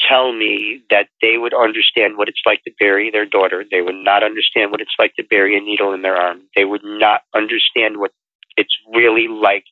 tell 0.00 0.32
me 0.32 0.82
that 0.90 1.08
they 1.22 1.38
would 1.38 1.54
understand 1.54 2.16
what 2.16 2.28
it's 2.28 2.42
like 2.44 2.62
to 2.64 2.72
bury 2.78 3.10
their 3.10 3.26
daughter. 3.26 3.64
They 3.70 3.80
would 3.80 3.94
not 3.94 4.22
understand 4.22 4.70
what 4.70 4.80
it's 4.80 4.94
like 4.98 5.14
to 5.16 5.24
bury 5.24 5.56
a 5.56 5.60
needle 5.60 5.92
in 5.92 6.02
their 6.02 6.16
arm. 6.16 6.42
They 6.56 6.64
would 6.64 6.84
not 6.84 7.22
understand 7.34 7.98
what 7.98 8.12
it's 8.56 8.74
really 8.92 9.28
like 9.28 9.64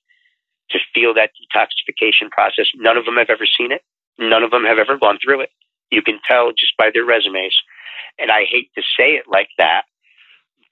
to 0.71 0.79
feel 0.95 1.15
that 1.15 1.31
detoxification 1.55 2.31
process. 2.31 2.67
None 2.77 2.97
of 2.97 3.05
them 3.05 3.17
have 3.17 3.31
ever 3.31 3.47
seen 3.47 3.73
it. 3.73 3.83
None 4.19 4.43
of 4.43 4.51
them 4.51 4.65
have 4.65 4.79
ever 4.79 4.99
gone 4.99 5.19
through 5.23 5.41
it. 5.41 5.51
You 5.91 6.03
can 6.03 6.19
tell 6.29 6.51
just 6.51 6.77
by 6.79 6.91
their 6.93 7.05
resumes. 7.05 7.57
And 8.19 8.31
I 8.31 8.45
hate 8.51 8.71
to 8.75 8.83
say 8.97 9.15
it 9.15 9.25
like 9.31 9.49
that, 9.59 9.83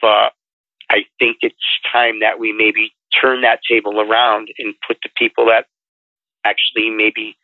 but 0.01 0.33
I 0.91 1.05
think 1.19 1.39
it's 1.43 1.57
time 1.93 2.21
that 2.21 2.39
we 2.39 2.53
maybe 2.53 2.93
turn 3.21 3.43
that 3.43 3.61
table 3.69 4.01
around 4.01 4.49
and 4.59 4.75
put 4.87 4.99
the 5.03 5.11
people 5.17 5.47
that 5.47 5.67
actually 6.45 6.91
maybe 6.91 7.37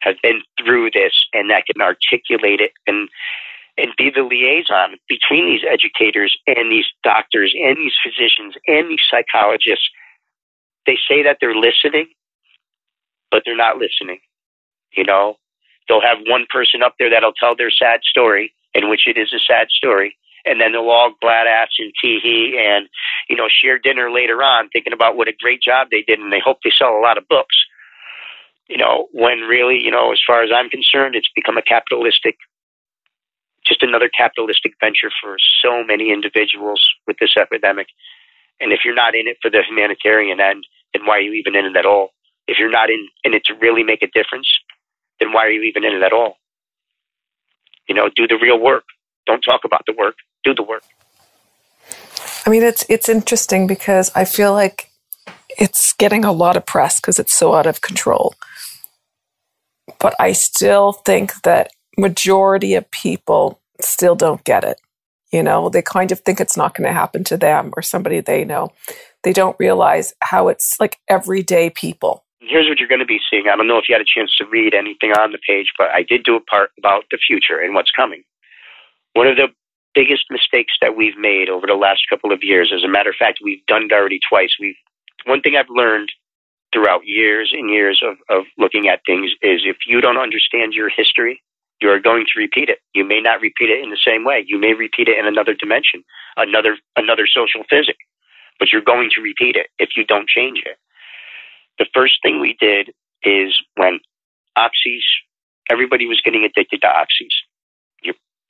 have 0.00 0.16
been 0.22 0.42
through 0.62 0.90
this 0.92 1.12
and 1.32 1.50
that 1.50 1.64
can 1.66 1.82
articulate 1.82 2.60
it 2.60 2.72
and 2.86 3.08
and 3.78 3.94
be 3.96 4.10
the 4.10 4.22
liaison 4.22 4.98
between 5.08 5.46
these 5.46 5.62
educators 5.62 6.36
and 6.48 6.70
these 6.70 6.86
doctors 7.04 7.54
and 7.54 7.76
these 7.76 7.94
physicians 8.02 8.54
and 8.66 8.90
these 8.90 9.06
psychologists. 9.08 9.88
They 10.84 10.98
say 11.08 11.22
that 11.22 11.38
they're 11.40 11.54
listening, 11.54 12.08
but 13.30 13.42
they're 13.46 13.56
not 13.56 13.78
listening. 13.78 14.18
You 14.96 15.04
know, 15.04 15.36
they'll 15.88 16.02
have 16.02 16.18
one 16.26 16.46
person 16.50 16.82
up 16.82 16.94
there 16.98 17.08
that'll 17.08 17.38
tell 17.38 17.54
their 17.54 17.70
sad 17.70 18.00
story, 18.02 18.52
in 18.74 18.90
which 18.90 19.06
it 19.06 19.16
is 19.16 19.32
a 19.32 19.38
sad 19.38 19.68
story, 19.70 20.16
and 20.44 20.60
then 20.60 20.72
they'll 20.72 20.90
all 20.90 21.14
glad 21.20 21.46
ass 21.46 21.70
and 21.78 21.92
tee 22.02 22.18
hee 22.20 22.58
and 22.58 22.88
you 23.28 23.36
know 23.36 23.46
share 23.46 23.78
dinner 23.78 24.10
later 24.10 24.42
on, 24.42 24.68
thinking 24.70 24.92
about 24.92 25.16
what 25.16 25.28
a 25.28 25.32
great 25.38 25.62
job 25.62 25.86
they 25.90 26.02
did, 26.02 26.18
and 26.18 26.32
they 26.32 26.42
hope 26.44 26.58
they 26.64 26.72
sell 26.76 26.98
a 26.98 27.04
lot 27.04 27.16
of 27.18 27.28
books 27.28 27.54
you 28.68 28.76
know, 28.76 29.08
when 29.12 29.40
really, 29.40 29.80
you 29.82 29.90
know, 29.90 30.12
as 30.12 30.20
far 30.24 30.42
as 30.42 30.50
I'm 30.54 30.68
concerned, 30.68 31.14
it's 31.14 31.28
become 31.34 31.56
a 31.56 31.62
capitalistic, 31.62 32.36
just 33.66 33.82
another 33.82 34.10
capitalistic 34.14 34.74
venture 34.78 35.10
for 35.22 35.36
so 35.62 35.82
many 35.82 36.12
individuals 36.12 36.86
with 37.06 37.16
this 37.18 37.34
epidemic. 37.40 37.88
And 38.60 38.72
if 38.72 38.80
you're 38.84 38.94
not 38.94 39.14
in 39.14 39.26
it 39.26 39.38
for 39.40 39.50
the 39.50 39.62
humanitarian 39.66 40.38
end, 40.40 40.66
then 40.92 41.06
why 41.06 41.18
are 41.18 41.20
you 41.20 41.32
even 41.32 41.56
in 41.56 41.64
it 41.64 41.76
at 41.76 41.86
all? 41.86 42.10
If 42.46 42.58
you're 42.58 42.70
not 42.70 42.90
in, 42.90 43.08
in 43.24 43.34
it 43.34 43.42
to 43.46 43.54
really 43.54 43.82
make 43.82 44.02
a 44.02 44.06
difference, 44.06 44.48
then 45.18 45.32
why 45.32 45.46
are 45.46 45.50
you 45.50 45.62
even 45.62 45.84
in 45.84 45.94
it 45.94 46.02
at 46.02 46.12
all? 46.12 46.36
You 47.88 47.94
know, 47.94 48.10
do 48.14 48.26
the 48.26 48.38
real 48.40 48.58
work. 48.58 48.84
Don't 49.26 49.40
talk 49.40 49.62
about 49.64 49.82
the 49.86 49.94
work. 49.96 50.16
Do 50.44 50.54
the 50.54 50.62
work. 50.62 50.82
I 52.46 52.50
mean, 52.50 52.62
it's 52.62 52.84
it's 52.88 53.08
interesting 53.08 53.66
because 53.66 54.10
I 54.14 54.24
feel 54.24 54.52
like 54.52 54.90
it's 55.58 55.92
getting 55.94 56.24
a 56.24 56.32
lot 56.32 56.56
of 56.56 56.64
press 56.64 57.00
because 57.00 57.18
it's 57.18 57.34
so 57.34 57.54
out 57.54 57.66
of 57.66 57.80
control 57.80 58.34
but 60.00 60.14
I 60.18 60.32
still 60.32 60.92
think 60.92 61.42
that 61.42 61.70
majority 61.96 62.74
of 62.74 62.90
people 62.90 63.60
still 63.80 64.14
don't 64.14 64.44
get 64.44 64.64
it. 64.64 64.80
You 65.32 65.42
know, 65.42 65.68
they 65.68 65.82
kind 65.82 66.10
of 66.10 66.20
think 66.20 66.40
it's 66.40 66.56
not 66.56 66.74
going 66.74 66.86
to 66.86 66.92
happen 66.92 67.22
to 67.24 67.36
them 67.36 67.72
or 67.76 67.82
somebody 67.82 68.20
they 68.20 68.44
know. 68.44 68.70
They 69.24 69.32
don't 69.32 69.56
realize 69.58 70.14
how 70.22 70.48
it's 70.48 70.76
like 70.80 70.98
everyday 71.08 71.70
people. 71.70 72.24
Here's 72.40 72.68
what 72.68 72.78
you're 72.78 72.88
going 72.88 73.00
to 73.00 73.04
be 73.04 73.20
seeing. 73.30 73.44
I 73.52 73.56
don't 73.56 73.66
know 73.66 73.76
if 73.76 73.88
you 73.88 73.94
had 73.94 74.00
a 74.00 74.08
chance 74.08 74.34
to 74.38 74.46
read 74.46 74.72
anything 74.72 75.12
on 75.12 75.32
the 75.32 75.38
page, 75.46 75.72
but 75.76 75.88
I 75.90 76.02
did 76.02 76.24
do 76.24 76.36
a 76.36 76.40
part 76.40 76.70
about 76.78 77.04
the 77.10 77.18
future 77.18 77.58
and 77.58 77.74
what's 77.74 77.90
coming. 77.90 78.22
One 79.12 79.26
of 79.26 79.36
the 79.36 79.48
biggest 79.94 80.24
mistakes 80.30 80.72
that 80.80 80.96
we've 80.96 81.18
made 81.18 81.50
over 81.50 81.66
the 81.66 81.74
last 81.74 82.02
couple 82.08 82.32
of 82.32 82.42
years, 82.42 82.72
as 82.74 82.84
a 82.84 82.88
matter 82.88 83.10
of 83.10 83.16
fact, 83.16 83.40
we've 83.42 83.64
done 83.66 83.82
it 83.82 83.92
already 83.92 84.20
twice. 84.30 84.56
We've 84.58 84.76
one 85.26 85.42
thing 85.42 85.56
I've 85.56 85.68
learned 85.68 86.10
throughout 86.72 87.02
years 87.04 87.52
and 87.52 87.70
years 87.70 88.02
of, 88.04 88.16
of 88.28 88.44
looking 88.58 88.88
at 88.88 89.00
things 89.06 89.30
is 89.42 89.62
if 89.64 89.78
you 89.86 90.00
don't 90.00 90.18
understand 90.18 90.74
your 90.74 90.88
history, 90.88 91.42
you 91.80 91.90
are 91.90 92.00
going 92.00 92.24
to 92.32 92.38
repeat 92.40 92.68
it. 92.68 92.78
You 92.94 93.04
may 93.04 93.20
not 93.20 93.40
repeat 93.40 93.70
it 93.70 93.82
in 93.82 93.90
the 93.90 93.98
same 94.04 94.24
way. 94.24 94.44
You 94.46 94.58
may 94.58 94.74
repeat 94.74 95.08
it 95.08 95.18
in 95.18 95.26
another 95.26 95.54
dimension, 95.54 96.04
another 96.36 96.76
another 96.96 97.26
social 97.26 97.62
physic, 97.70 97.96
but 98.58 98.72
you're 98.72 98.82
going 98.82 99.10
to 99.14 99.22
repeat 99.22 99.56
it 99.56 99.68
if 99.78 99.90
you 99.96 100.04
don't 100.04 100.28
change 100.28 100.62
it. 100.66 100.76
The 101.78 101.86
first 101.94 102.14
thing 102.22 102.40
we 102.40 102.56
did 102.60 102.90
is 103.22 103.56
when 103.76 104.00
oxys, 104.58 105.06
everybody 105.70 106.06
was 106.06 106.20
getting 106.24 106.44
addicted 106.44 106.80
to 106.82 106.88
oxys 106.88 107.34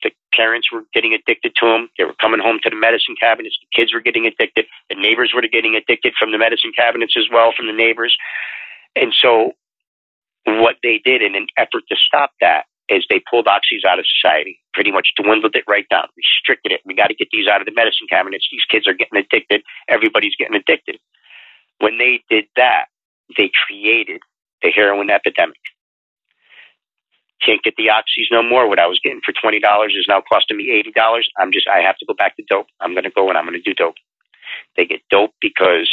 the 0.03 0.11
parents 0.33 0.71
were 0.71 0.83
getting 0.93 1.13
addicted 1.13 1.53
to 1.59 1.65
them. 1.65 1.89
They 1.97 2.05
were 2.05 2.15
coming 2.19 2.39
home 2.39 2.59
to 2.63 2.69
the 2.69 2.75
medicine 2.75 3.15
cabinets. 3.19 3.57
The 3.61 3.79
kids 3.79 3.93
were 3.93 4.01
getting 4.01 4.25
addicted. 4.25 4.65
The 4.89 4.95
neighbors 4.95 5.31
were 5.33 5.41
getting 5.41 5.75
addicted 5.75 6.13
from 6.19 6.31
the 6.31 6.37
medicine 6.37 6.71
cabinets 6.75 7.15
as 7.17 7.25
well, 7.31 7.51
from 7.55 7.67
the 7.67 7.73
neighbors. 7.73 8.15
And 8.95 9.13
so, 9.13 9.53
what 10.45 10.77
they 10.81 11.01
did 11.03 11.21
in 11.21 11.35
an 11.35 11.47
effort 11.57 11.83
to 11.89 11.95
stop 11.95 12.31
that 12.41 12.63
is 12.89 13.05
they 13.09 13.21
pulled 13.29 13.45
oxys 13.45 13.85
out 13.87 13.99
of 13.99 14.05
society, 14.07 14.59
pretty 14.73 14.91
much 14.91 15.09
dwindled 15.15 15.55
it 15.55 15.63
right 15.67 15.85
down, 15.89 16.07
restricted 16.17 16.71
it. 16.71 16.81
We 16.85 16.95
got 16.95 17.07
to 17.07 17.13
get 17.13 17.27
these 17.31 17.47
out 17.47 17.61
of 17.61 17.67
the 17.67 17.73
medicine 17.73 18.07
cabinets. 18.09 18.47
These 18.51 18.65
kids 18.69 18.87
are 18.87 18.93
getting 18.93 19.19
addicted. 19.19 19.61
Everybody's 19.87 20.35
getting 20.35 20.55
addicted. 20.55 20.99
When 21.79 21.97
they 21.97 22.23
did 22.29 22.45
that, 22.55 22.85
they 23.37 23.51
created 23.67 24.21
the 24.63 24.71
heroin 24.71 25.09
epidemic 25.09 25.59
can't 27.45 27.63
get 27.63 27.75
the 27.77 27.87
oxys 27.87 28.31
no 28.31 28.43
more. 28.43 28.67
What 28.67 28.79
I 28.79 28.87
was 28.87 28.99
getting 29.03 29.21
for 29.25 29.33
twenty 29.33 29.59
dollars 29.59 29.93
is 29.97 30.05
now 30.07 30.21
costing 30.21 30.57
me 30.57 30.71
eighty 30.71 30.91
dollars. 30.91 31.29
I'm 31.37 31.51
just 31.51 31.67
I 31.67 31.79
have 31.81 31.97
to 31.97 32.05
go 32.05 32.13
back 32.13 32.35
to 32.37 32.43
dope. 32.49 32.67
I'm 32.81 32.93
going 32.93 33.03
to 33.03 33.11
go 33.11 33.29
and 33.29 33.37
I'm 33.37 33.45
going 33.45 33.61
to 33.61 33.61
do 33.61 33.73
dope. 33.73 33.95
They 34.75 34.85
get 34.85 35.01
dope 35.09 35.33
because 35.41 35.89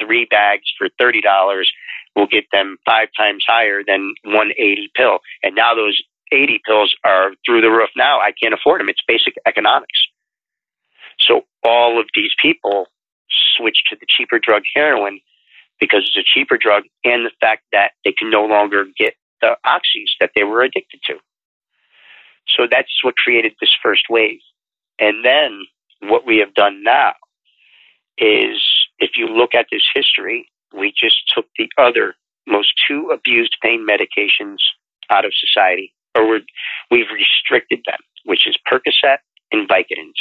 three 0.00 0.26
bags 0.30 0.64
for 0.78 0.88
thirty 0.98 1.20
dollars 1.20 1.70
will 2.16 2.26
get 2.26 2.44
them 2.52 2.76
five 2.84 3.08
times 3.16 3.44
higher 3.46 3.82
than 3.86 4.14
one 4.24 4.50
eighty 4.58 4.90
pill. 4.94 5.18
And 5.42 5.54
now 5.54 5.74
those 5.74 6.00
eighty 6.32 6.60
pills 6.66 6.94
are 7.04 7.32
through 7.44 7.60
the 7.60 7.70
roof. 7.70 7.90
Now 7.96 8.20
I 8.20 8.32
can't 8.40 8.54
afford 8.54 8.80
them. 8.80 8.88
It's 8.88 9.02
basic 9.06 9.34
economics. 9.46 9.98
So 11.20 11.42
all 11.64 12.00
of 12.00 12.06
these 12.14 12.30
people 12.40 12.86
switch 13.56 13.78
to 13.90 13.96
the 13.98 14.06
cheaper 14.08 14.38
drug 14.38 14.62
heroin 14.74 15.20
because 15.80 16.00
it's 16.06 16.16
a 16.16 16.38
cheaper 16.38 16.56
drug 16.56 16.84
and 17.04 17.26
the 17.26 17.30
fact 17.40 17.62
that 17.72 17.92
they 18.04 18.12
can 18.12 18.30
no 18.30 18.44
longer 18.44 18.84
get 18.96 19.14
the 19.40 19.56
oxys 19.66 20.10
that 20.20 20.30
they 20.34 20.44
were 20.44 20.62
addicted 20.62 21.00
to. 21.06 21.14
So 22.56 22.66
that's 22.70 22.92
what 23.02 23.16
created 23.16 23.54
this 23.60 23.74
first 23.82 24.04
wave. 24.08 24.40
And 24.98 25.24
then 25.24 25.62
what 26.00 26.26
we 26.26 26.38
have 26.38 26.54
done 26.54 26.82
now 26.82 27.12
is 28.16 28.62
if 28.98 29.12
you 29.16 29.26
look 29.26 29.54
at 29.54 29.66
this 29.70 29.86
history, 29.94 30.48
we 30.76 30.92
just 30.98 31.16
took 31.34 31.46
the 31.56 31.68
other 31.78 32.14
most 32.46 32.72
two 32.86 33.10
abused 33.12 33.56
pain 33.62 33.86
medications 33.88 34.58
out 35.10 35.24
of 35.24 35.32
society, 35.34 35.94
or 36.14 36.40
we 36.90 37.00
have 37.00 37.08
restricted 37.14 37.80
them, 37.86 37.98
which 38.24 38.46
is 38.46 38.56
Percocet 38.70 39.18
and 39.52 39.68
Vicodins. 39.68 40.18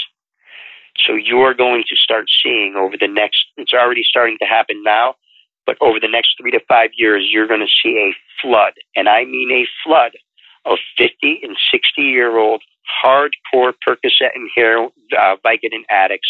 So 1.06 1.14
you're 1.14 1.54
going 1.54 1.84
to 1.88 1.96
start 1.96 2.26
seeing 2.44 2.76
over 2.76 2.96
the 3.00 3.08
next, 3.08 3.46
it's 3.58 3.74
already 3.74 4.04
starting 4.04 4.38
to 4.42 4.46
happen 4.46 4.84
now, 4.84 5.16
but 5.68 5.78
over 5.82 6.00
the 6.00 6.08
next 6.08 6.36
three 6.42 6.52
to 6.52 6.62
five 6.68 6.90
years, 6.98 7.28
you're 7.30 7.48
going 7.48 7.60
to 7.60 7.68
see 7.84 7.98
a 8.00 8.16
flood, 8.42 8.74
and 8.96 9.08
I 9.08 9.26
mean 9.26 9.52
a 9.52 9.68
flood 9.84 10.14
of 10.66 10.80
50 10.98 11.42
and 11.44 11.56
60 11.72 12.02
year 12.02 12.38
old 12.38 12.64
hardcore 13.04 13.74
Percocet 13.86 14.32
and 14.34 14.50
heroin, 14.56 14.92
uh, 15.18 15.36
Vicodin 15.46 15.84
addicts 15.90 16.30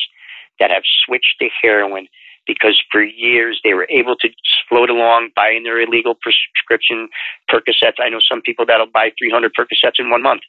that 0.59 0.71
have 0.71 0.83
switched 1.05 1.35
to 1.39 1.49
heroin 1.61 2.07
because 2.47 2.81
for 2.91 3.03
years 3.03 3.59
they 3.63 3.73
were 3.73 3.87
able 3.89 4.15
to 4.15 4.29
float 4.67 4.89
along 4.89 5.29
buying 5.35 5.63
their 5.63 5.79
illegal 5.79 6.15
prescription 6.15 7.09
Percocets. 7.51 7.99
I 7.99 8.09
know 8.09 8.19
some 8.19 8.41
people 8.41 8.65
that'll 8.65 8.87
buy 8.87 9.11
300 9.19 9.51
Percocets 9.53 9.99
in 9.99 10.09
one 10.09 10.23
month. 10.23 10.41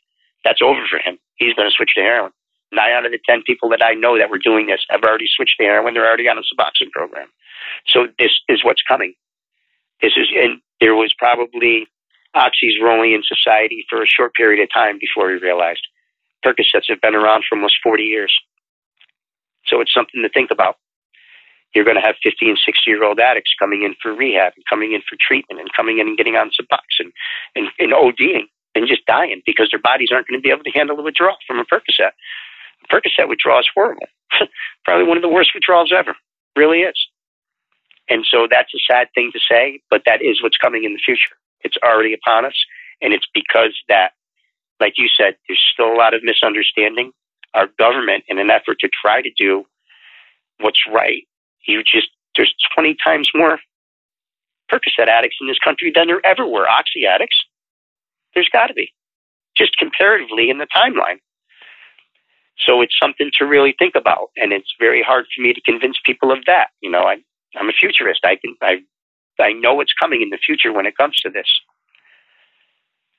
That's 0.45 0.63
over 0.63 0.81
for 0.89 0.99
him. 0.99 1.19
He's 1.37 1.55
going 1.55 1.69
to 1.69 1.75
switch 1.75 1.91
to 1.97 2.01
heroin. 2.01 2.33
Nine 2.73 2.93
out 2.93 3.07
of 3.07 3.13
the 3.13 3.19
10 3.27 3.43
people 3.47 3.69
that 3.71 3.83
I 3.83 3.95
know 3.95 4.19
that 4.19 4.31
were 4.31 4.39
doing 4.39 4.67
this 4.67 4.85
have 4.91 5.03
already 5.03 5.27
switched 5.29 5.57
to 5.59 5.65
heroin. 5.65 5.95
They're 5.95 6.07
already 6.07 6.29
on 6.29 6.39
a 6.39 6.43
Suboxone 6.43 6.93
program. 6.93 7.29
So 7.87 8.07
this 8.19 8.33
is 8.49 8.65
what's 8.65 8.83
coming. 8.83 9.15
This 10.01 10.13
is, 10.17 10.29
and 10.35 10.61
there 10.81 10.95
was 10.95 11.13
probably 11.19 11.87
oxys 12.37 12.81
rolling 12.83 13.13
in 13.13 13.23
society 13.23 13.85
for 13.89 14.03
a 14.03 14.07
short 14.07 14.35
period 14.35 14.63
of 14.63 14.69
time 14.73 14.99
before 15.01 15.29
we 15.29 15.35
realized. 15.35 15.87
Percocets 16.45 16.89
have 16.89 17.01
been 17.01 17.15
around 17.15 17.45
for 17.49 17.57
almost 17.57 17.77
40 17.83 18.05
years. 18.05 18.33
So 19.67 19.81
it's 19.81 19.93
something 19.93 20.23
to 20.23 20.29
think 20.29 20.51
about. 20.51 20.77
You're 21.75 21.85
going 21.85 21.97
to 21.97 22.03
have 22.03 22.17
50 22.23 22.49
and 22.49 22.59
60 22.59 22.83
year 22.87 23.05
old 23.05 23.21
addicts 23.21 23.53
coming 23.59 23.83
in 23.83 23.95
for 24.01 24.15
rehab 24.15 24.53
and 24.57 24.65
coming 24.69 24.93
in 24.93 25.03
for 25.09 25.17
treatment 25.21 25.61
and 25.61 25.69
coming 25.75 25.99
in 25.99 26.09
and 26.09 26.17
getting 26.17 26.37
on 26.37 26.51
Suboxone 26.51 27.13
and, 27.55 27.69
and, 27.79 27.93
ODing 27.93 28.49
and 28.75 28.89
just 28.89 29.05
dying 29.07 29.43
because 29.45 29.69
their 29.71 29.81
bodies 29.81 30.09
aren't 30.13 30.27
going 30.29 30.41
to 30.41 30.43
be 30.43 30.51
able 30.51 30.65
to 30.65 30.71
handle 30.71 30.97
the 30.97 31.03
withdrawal 31.03 31.37
from 31.47 31.59
a 31.59 31.65
Percocet. 31.65 32.13
Percocet 32.91 33.29
withdrawal 33.29 33.61
is 33.61 33.69
horrible. 33.75 34.07
Probably 34.85 35.07
one 35.07 35.19
of 35.19 35.23
the 35.23 35.29
worst 35.29 35.51
withdrawals 35.55 35.93
ever. 35.95 36.17
Really 36.57 36.81
is. 36.81 36.97
And 38.09 38.25
so 38.29 38.47
that's 38.51 38.73
a 38.75 38.79
sad 38.91 39.09
thing 39.15 39.31
to 39.33 39.41
say, 39.51 39.81
but 39.91 40.03
that 40.07 40.23
is 40.23 40.43
what's 40.43 40.57
coming 40.57 40.85
in 40.85 40.93
the 40.95 41.01
future. 41.05 41.37
It's 41.61 41.77
already 41.85 42.15
upon 42.15 42.45
us. 42.45 42.55
And 43.01 43.13
it's 43.13 43.27
because 43.33 43.77
that, 43.89 44.13
like 44.81 44.95
you 44.97 45.09
said, 45.09 45.37
there's 45.47 45.63
still 45.73 45.93
a 45.93 45.97
lot 45.97 46.15
of 46.15 46.23
misunderstanding. 46.23 47.13
Our 47.55 47.69
government, 47.79 48.25
in 48.29 48.39
an 48.39 48.51
effort 48.51 48.79
to 48.81 48.89
try 48.89 49.23
to 49.23 49.31
do 49.37 49.65
what's 50.61 50.81
right, 50.93 51.23
you 51.67 51.83
just, 51.83 52.09
there's 52.37 52.55
20 52.75 52.97
times 53.05 53.31
more 53.35 53.59
Percocet 54.71 55.09
addicts 55.09 55.37
in 55.41 55.49
this 55.49 55.59
country 55.59 55.93
than 55.95 56.07
there 56.07 56.25
ever 56.25 56.47
were 56.47 56.69
Oxy 56.69 57.07
addicts. 57.07 57.37
There's 58.35 58.49
got 58.53 58.67
to 58.67 58.75
be, 58.75 58.93
just 59.57 59.77
comparatively 59.79 60.51
in 60.51 60.59
the 60.59 60.67
timeline. 60.67 61.21
So 62.59 62.83
it's 62.83 62.95
something 63.01 63.31
to 63.39 63.47
really 63.47 63.75
think 63.79 63.95
about, 63.95 64.31
and 64.37 64.53
it's 64.53 64.75
very 64.79 65.03
hard 65.03 65.27
for 65.35 65.43
me 65.43 65.53
to 65.55 65.61
convince 65.61 65.97
people 66.05 66.33
of 66.33 66.45
that. 66.47 66.69
You 66.83 66.91
know, 66.91 67.03
I, 67.03 67.17
I'm 67.57 67.69
a 67.69 67.73
futurist. 67.73 68.21
I 68.25 68.37
can, 68.37 68.55
I, 68.63 68.79
I 69.41 69.53
know 69.53 69.75
what's 69.75 69.93
coming 69.93 70.23
in 70.23 70.31
the 70.31 70.39
future 70.39 70.73
when 70.73 70.87
it 70.87 70.97
comes 70.97 71.17
to 71.21 71.31
this, 71.31 71.49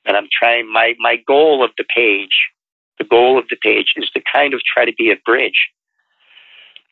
and 0.05 0.15
I'm 0.15 0.27
trying. 0.31 0.71
My 0.71 0.95
my 0.99 1.17
goal 1.27 1.63
of 1.63 1.71
the 1.77 1.85
page, 1.95 2.49
the 2.97 3.05
goal 3.05 3.37
of 3.37 3.45
the 3.49 3.57
page 3.61 3.93
is 3.95 4.09
to 4.11 4.21
kind 4.31 4.53
of 4.53 4.61
try 4.63 4.85
to 4.85 4.93
be 4.93 5.11
a 5.11 5.15
bridge, 5.25 5.69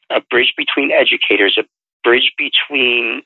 a 0.10 0.22
bridge 0.22 0.54
between 0.58 0.92
educators, 0.92 1.58
a 1.58 1.66
bridge 2.04 2.32
between 2.38 3.22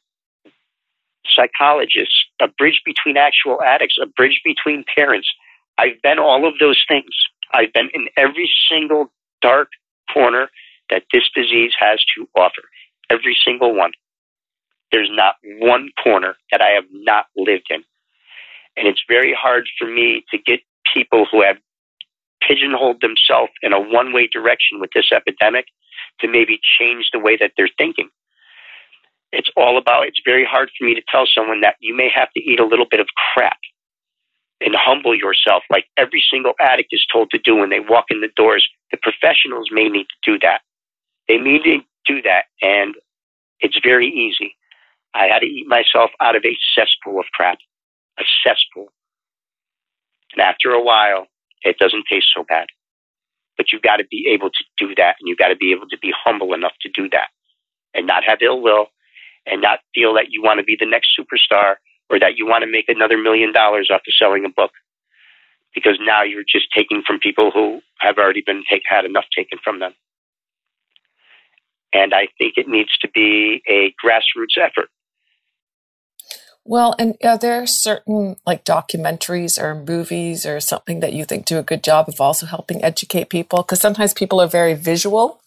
psychologists, 1.26 2.26
a 2.42 2.48
bridge 2.48 2.82
between 2.86 3.18
actual 3.18 3.62
addicts, 3.62 3.98
a 4.02 4.06
bridge 4.06 4.42
between 4.44 4.84
parents. 4.96 5.30
I've 5.78 6.02
been 6.02 6.20
all 6.20 6.48
of 6.48 6.56
those 6.60 6.84
things. 6.88 7.10
I've 7.54 7.74
been 7.74 7.90
in 7.94 8.08
every 8.18 8.50
single 8.70 9.12
dark 9.42 9.70
corner 10.14 10.50
that 10.90 11.04
this 11.14 11.24
disease 11.34 11.74
has 11.80 12.00
to 12.16 12.28
offer. 12.36 12.62
Every 13.10 13.38
single 13.44 13.76
one. 13.76 13.92
There's 14.92 15.10
not 15.12 15.36
one 15.60 15.90
corner 16.04 16.36
that 16.52 16.62
I 16.62 16.70
have 16.70 16.86
not 16.92 17.26
lived 17.36 17.68
in. 17.70 17.84
And 18.78 18.88
it's 18.88 19.04
very 19.08 19.34
hard 19.38 19.68
for 19.78 19.88
me 19.88 20.26
to 20.32 20.38
get 20.38 20.60
people 20.94 21.26
who 21.32 21.42
have 21.42 21.58
pigeonholed 22.46 23.02
themselves 23.02 23.52
in 23.62 23.74
a 23.74 23.80
one 23.80 24.14
way 24.14 24.28
direction 24.28 24.80
with 24.80 24.90
this 24.94 25.12
epidemic 25.12 25.66
to 26.20 26.28
maybe 26.28 26.60
change 26.80 27.10
the 27.14 27.20
way 27.20 27.38
that 27.38 27.52
they're 27.58 27.70
thinking. 27.78 28.10
It's 29.32 29.50
all 29.56 29.78
about, 29.78 30.08
it's 30.08 30.22
very 30.26 30.46
hard 30.46 30.70
for 30.78 30.86
me 30.86 30.94
to 30.96 31.02
tell 31.10 31.26
someone 31.26 31.62
that 31.62 31.76
you 31.80 31.96
may 31.96 32.10
have 32.14 32.32
to 32.34 32.42
eat 32.42 32.60
a 32.60 32.66
little 32.66 32.88
bit 32.90 33.00
of 33.00 33.08
crap 33.34 33.58
and 34.60 34.76
humble 34.78 35.16
yourself 35.16 35.64
like 35.70 35.86
every 35.98 36.24
single 36.30 36.54
addict 36.60 36.90
is 36.92 37.06
told 37.12 37.30
to 37.32 37.40
do 37.40 37.56
when 37.56 37.70
they 37.70 37.80
walk 37.80 38.06
in 38.10 38.22
the 38.22 38.30
doors. 38.36 38.68
The 38.92 38.98
professionals 39.02 39.70
may 39.72 39.88
need 39.90 40.08
to 40.08 40.32
do 40.32 40.40
that. 40.40 40.62
They 41.28 41.38
need 41.38 41.64
to 41.64 41.80
do 42.06 42.22
that, 42.24 42.46
and 42.62 42.96
it's 43.60 43.80
very 43.84 44.08
easy. 44.08 44.56
I 45.14 45.28
had 45.28 45.40
to 45.40 45.46
eat 45.46 45.68
myself 45.68 46.12
out 46.22 46.36
of 46.36 46.44
a 46.46 46.58
cesspool 46.76 47.20
of 47.20 47.26
crap, 47.34 47.58
a 48.20 48.24
cesspool. 48.44 48.88
And 50.34 50.42
after 50.42 50.72
a 50.72 50.82
while, 50.82 51.28
it 51.64 51.78
doesn't 51.78 52.06
taste 52.10 52.28
so 52.36 52.44
bad. 52.48 52.68
But 53.58 53.72
you've 53.72 53.82
got 53.82 53.98
to 53.98 54.06
be 54.10 54.30
able 54.34 54.50
to 54.50 54.64
do 54.78 54.96
that, 54.96 55.16
and 55.20 55.28
you've 55.28 55.38
got 55.38 55.50
to 55.50 55.58
be 55.58 55.72
able 55.72 55.88
to 55.90 55.98
be 55.98 56.14
humble 56.24 56.54
enough 56.54 56.74
to 56.82 56.90
do 56.90 57.10
that 57.10 57.28
and 57.94 58.08
not 58.08 58.24
have 58.26 58.40
ill 58.42 58.62
will 58.62 58.88
and 59.46 59.62
not 59.62 59.80
feel 59.94 60.14
that 60.14 60.32
you 60.32 60.42
want 60.42 60.60
to 60.60 60.64
be 60.64 60.78
the 60.80 60.86
next 60.86 61.12
superstar 61.18 61.76
or 62.10 62.20
that 62.20 62.38
you 62.38 62.46
want 62.46 62.64
to 62.64 62.72
make 62.72 62.88
another 62.88 63.18
million 63.18 63.52
dollars 63.52 63.90
off 63.92 64.02
of 64.08 64.14
selling 64.18 64.46
a 64.46 64.50
book 64.50 64.72
because 65.74 65.98
now 66.02 66.24
you're 66.24 66.44
just 66.44 66.68
taking 66.76 67.02
from 67.06 67.20
people 67.20 67.52
who 67.52 67.82
have 68.00 68.18
already 68.18 68.44
been 68.46 68.64
take, 68.70 68.84
had 68.86 69.06
enough 69.06 69.26
taken 69.36 69.58
from 69.64 69.80
them. 69.80 69.94
And 71.94 72.14
I 72.14 72.28
think 72.38 72.54
it 72.58 72.68
needs 72.68 72.96
to 73.00 73.10
be 73.10 73.62
a 73.68 73.94
grassroots 74.04 74.58
effort. 74.58 74.90
Well, 76.64 76.96
and 77.00 77.18
are 77.24 77.38
there 77.38 77.66
certain 77.66 78.38
like 78.46 78.64
documentaries 78.64 79.62
or 79.62 79.74
movies 79.76 80.46
or 80.46 80.60
something 80.60 81.00
that 81.00 81.14
you 81.14 81.26
think 81.26 81.46
do 81.46 81.58
a 81.58 81.64
good 81.64 81.84
job 81.84 82.08
of 82.08 82.22
also 82.22 82.46
helping 82.46 82.84
educate 82.84 83.30
people? 83.30 83.64
Because 83.64 83.82
sometimes 83.82 84.14
people 84.14 84.40
are 84.40 84.48
very 84.48 84.76
visual, 84.76 85.42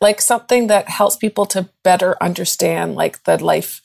like 0.00 0.20
something 0.20 0.68
that 0.68 0.88
helps 0.88 1.16
people 1.16 1.46
to 1.46 1.68
better 1.82 2.16
understand 2.22 2.94
like 2.94 3.24
the 3.24 3.42
life 3.42 3.82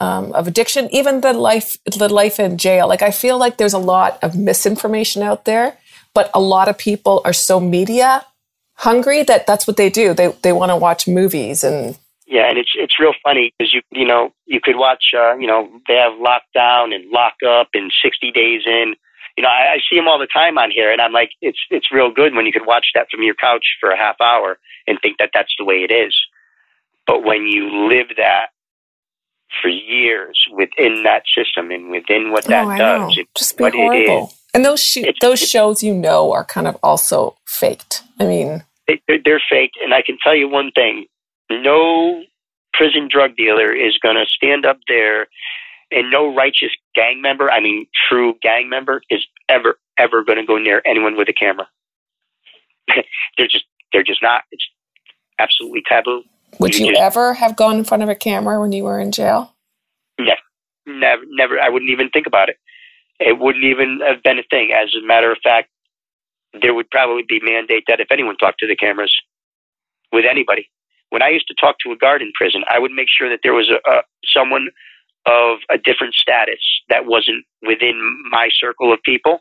um, 0.00 0.32
of 0.32 0.48
addiction, 0.48 0.88
even 0.92 1.20
the 1.20 1.32
life 1.32 1.78
the 1.86 2.12
life 2.12 2.40
in 2.40 2.58
jail. 2.58 2.88
Like 2.88 3.02
I 3.02 3.12
feel 3.12 3.38
like 3.38 3.56
there's 3.56 3.72
a 3.72 3.78
lot 3.78 4.18
of 4.22 4.36
misinformation 4.36 5.22
out 5.22 5.44
there, 5.44 5.78
but 6.14 6.30
a 6.34 6.40
lot 6.40 6.68
of 6.68 6.76
people 6.76 7.22
are 7.24 7.32
so 7.32 7.60
media 7.60 8.26
hungry 8.74 9.22
that 9.22 9.46
that's 9.46 9.68
what 9.68 9.76
they 9.76 9.88
do. 9.88 10.14
They 10.14 10.28
they 10.42 10.52
want 10.52 10.70
to 10.70 10.76
watch 10.76 11.06
movies 11.06 11.62
and 11.62 11.96
yeah, 12.32 12.48
and 12.48 12.56
it's 12.56 12.72
it's 12.74 12.98
real 12.98 13.12
funny 13.22 13.52
because 13.52 13.74
you 13.74 13.82
you 13.90 14.06
know 14.06 14.32
you 14.46 14.58
could 14.58 14.76
watch 14.76 15.04
uh, 15.14 15.36
you 15.36 15.46
know 15.46 15.68
they 15.86 15.96
have 15.96 16.14
lockdown 16.14 16.94
and 16.94 17.10
lock 17.10 17.34
up 17.46 17.68
and 17.74 17.92
sixty 18.02 18.32
days 18.32 18.62
in. 18.66 18.94
You 19.36 19.42
know, 19.42 19.50
I, 19.50 19.74
I 19.74 19.78
see 19.88 19.96
them 19.96 20.08
all 20.08 20.18
the 20.18 20.26
time 20.26 20.56
on 20.56 20.70
here, 20.70 20.90
and 20.90 21.00
I'm 21.00 21.12
like, 21.12 21.32
it's 21.42 21.58
it's 21.70 21.92
real 21.92 22.10
good 22.10 22.34
when 22.34 22.46
you 22.46 22.52
could 22.52 22.66
watch 22.66 22.86
that 22.94 23.08
from 23.10 23.22
your 23.22 23.34
couch 23.34 23.64
for 23.80 23.90
a 23.90 23.98
half 23.98 24.16
hour 24.20 24.58
and 24.86 24.98
think 25.02 25.18
that 25.18 25.30
that's 25.34 25.52
the 25.58 25.64
way 25.66 25.86
it 25.88 25.92
is. 25.92 26.16
But 27.06 27.22
when 27.22 27.46
you 27.46 27.88
live 27.88 28.08
that 28.16 28.46
for 29.60 29.68
years 29.68 30.38
within 30.56 31.02
that 31.02 31.24
system 31.36 31.70
and 31.70 31.90
within 31.90 32.32
what 32.32 32.44
that 32.46 32.64
oh, 32.64 32.78
does. 32.78 33.18
It, 33.18 33.28
Just 33.36 33.58
be 33.58 33.68
horrible. 33.70 34.32
and 34.54 34.64
those 34.64 34.82
sh- 34.82 35.04
those 35.20 35.40
shows 35.40 35.82
you 35.82 35.92
know 35.92 36.32
are 36.32 36.44
kind 36.44 36.66
of 36.66 36.78
also 36.82 37.36
faked. 37.44 38.02
I 38.18 38.24
mean, 38.24 38.64
they're, 38.88 39.18
they're 39.22 39.42
faked. 39.50 39.76
And 39.82 39.92
I 39.92 40.00
can 40.00 40.16
tell 40.24 40.34
you 40.34 40.48
one 40.48 40.70
thing: 40.74 41.04
no 41.50 42.22
prison 42.72 43.08
drug 43.10 43.36
dealer 43.36 43.74
is 43.74 43.98
going 43.98 44.16
to 44.16 44.26
stand 44.26 44.66
up 44.66 44.78
there, 44.88 45.26
and 45.90 46.10
no 46.10 46.34
righteous 46.34 46.70
gang 46.94 47.20
member, 47.20 47.50
I 47.50 47.60
mean, 47.60 47.86
true 48.08 48.34
gang 48.42 48.68
member, 48.68 49.02
is 49.10 49.24
ever 49.48 49.76
ever 49.98 50.24
going 50.24 50.38
to 50.38 50.44
go 50.44 50.58
near 50.58 50.82
anyone 50.86 51.16
with 51.16 51.28
a 51.28 51.32
camera. 51.32 51.68
they're 53.36 53.48
just 53.48 53.64
they're 53.92 54.02
just 54.02 54.22
not. 54.22 54.42
It's 54.50 54.64
absolutely 55.38 55.82
taboo. 55.86 56.22
Would 56.58 56.78
you, 56.78 56.86
you 56.86 56.92
just, 56.92 57.02
ever 57.02 57.34
have 57.34 57.56
gone 57.56 57.78
in 57.78 57.84
front 57.84 58.02
of 58.02 58.08
a 58.08 58.14
camera 58.14 58.60
when 58.60 58.72
you 58.72 58.84
were 58.84 59.00
in 59.00 59.12
jail? 59.12 59.54
Never, 60.18 60.40
never, 60.86 61.22
never. 61.26 61.60
I 61.60 61.68
wouldn't 61.68 61.90
even 61.90 62.10
think 62.10 62.26
about 62.26 62.48
it. 62.48 62.56
It 63.18 63.38
wouldn't 63.38 63.64
even 63.64 64.00
have 64.06 64.22
been 64.22 64.38
a 64.38 64.42
thing. 64.50 64.72
As 64.72 64.94
a 64.94 65.06
matter 65.06 65.30
of 65.30 65.38
fact, 65.42 65.68
there 66.60 66.74
would 66.74 66.90
probably 66.90 67.24
be 67.26 67.40
mandate 67.40 67.84
that 67.88 68.00
if 68.00 68.08
anyone 68.10 68.36
talked 68.36 68.60
to 68.60 68.66
the 68.66 68.76
cameras 68.76 69.14
with 70.12 70.24
anybody. 70.28 70.68
When 71.12 71.22
I 71.22 71.28
used 71.28 71.46
to 71.48 71.54
talk 71.60 71.76
to 71.84 71.92
a 71.92 71.96
guard 71.96 72.22
in 72.22 72.32
prison, 72.34 72.64
I 72.72 72.78
would 72.78 72.90
make 72.90 73.08
sure 73.12 73.28
that 73.28 73.40
there 73.42 73.52
was 73.52 73.68
a, 73.68 73.76
a 73.84 74.00
someone 74.32 74.68
of 75.26 75.58
a 75.70 75.76
different 75.76 76.14
status 76.14 76.64
that 76.88 77.04
wasn't 77.04 77.44
within 77.60 78.00
my 78.30 78.48
circle 78.58 78.90
of 78.94 78.98
people 79.04 79.40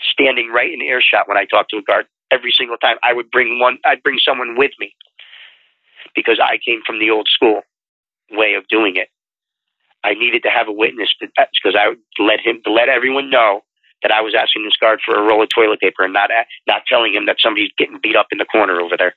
standing 0.00 0.48
right 0.48 0.72
in 0.72 0.80
earshot 0.80 1.28
when 1.28 1.36
I 1.36 1.44
talked 1.44 1.68
to 1.70 1.76
a 1.76 1.82
guard 1.82 2.06
every 2.30 2.50
single 2.50 2.78
time. 2.78 2.96
I 3.02 3.12
would 3.12 3.30
bring 3.30 3.60
one. 3.60 3.76
I'd 3.84 4.02
bring 4.02 4.16
someone 4.24 4.56
with 4.56 4.72
me 4.78 4.94
because 6.14 6.40
I 6.42 6.56
came 6.64 6.80
from 6.86 6.98
the 6.98 7.10
old 7.10 7.28
school 7.28 7.60
way 8.30 8.54
of 8.54 8.66
doing 8.68 8.96
it. 8.96 9.08
I 10.02 10.14
needed 10.14 10.44
to 10.44 10.48
have 10.48 10.66
a 10.66 10.72
witness 10.72 11.12
because 11.20 11.74
uh, 11.74 11.78
I 11.78 11.88
would 11.88 11.98
let 12.18 12.40
him 12.40 12.62
let 12.64 12.88
everyone 12.88 13.28
know 13.28 13.64
that 14.02 14.12
I 14.12 14.22
was 14.22 14.34
asking 14.38 14.64
this 14.64 14.76
guard 14.80 15.00
for 15.04 15.14
a 15.14 15.22
roll 15.22 15.42
of 15.42 15.48
toilet 15.54 15.80
paper 15.80 16.04
and 16.04 16.14
not 16.14 16.30
not 16.66 16.82
telling 16.88 17.12
him 17.12 17.26
that 17.26 17.36
somebody's 17.38 17.72
getting 17.76 18.00
beat 18.02 18.16
up 18.16 18.28
in 18.32 18.38
the 18.38 18.46
corner 18.46 18.80
over 18.80 18.96
there. 18.96 19.14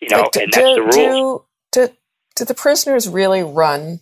You 0.00 0.08
know, 0.10 0.28
do, 0.32 0.40
and 0.40 0.52
that's 0.52 0.66
do, 0.66 0.74
the 0.74 0.82
rules. 0.82 1.42
Do, 1.72 1.86
do, 1.86 1.92
do 2.36 2.44
the 2.44 2.54
prisoners 2.54 3.08
really 3.08 3.42
run 3.42 4.00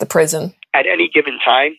the 0.00 0.06
prison? 0.06 0.54
At 0.74 0.86
any 0.86 1.10
given 1.12 1.38
time, 1.44 1.76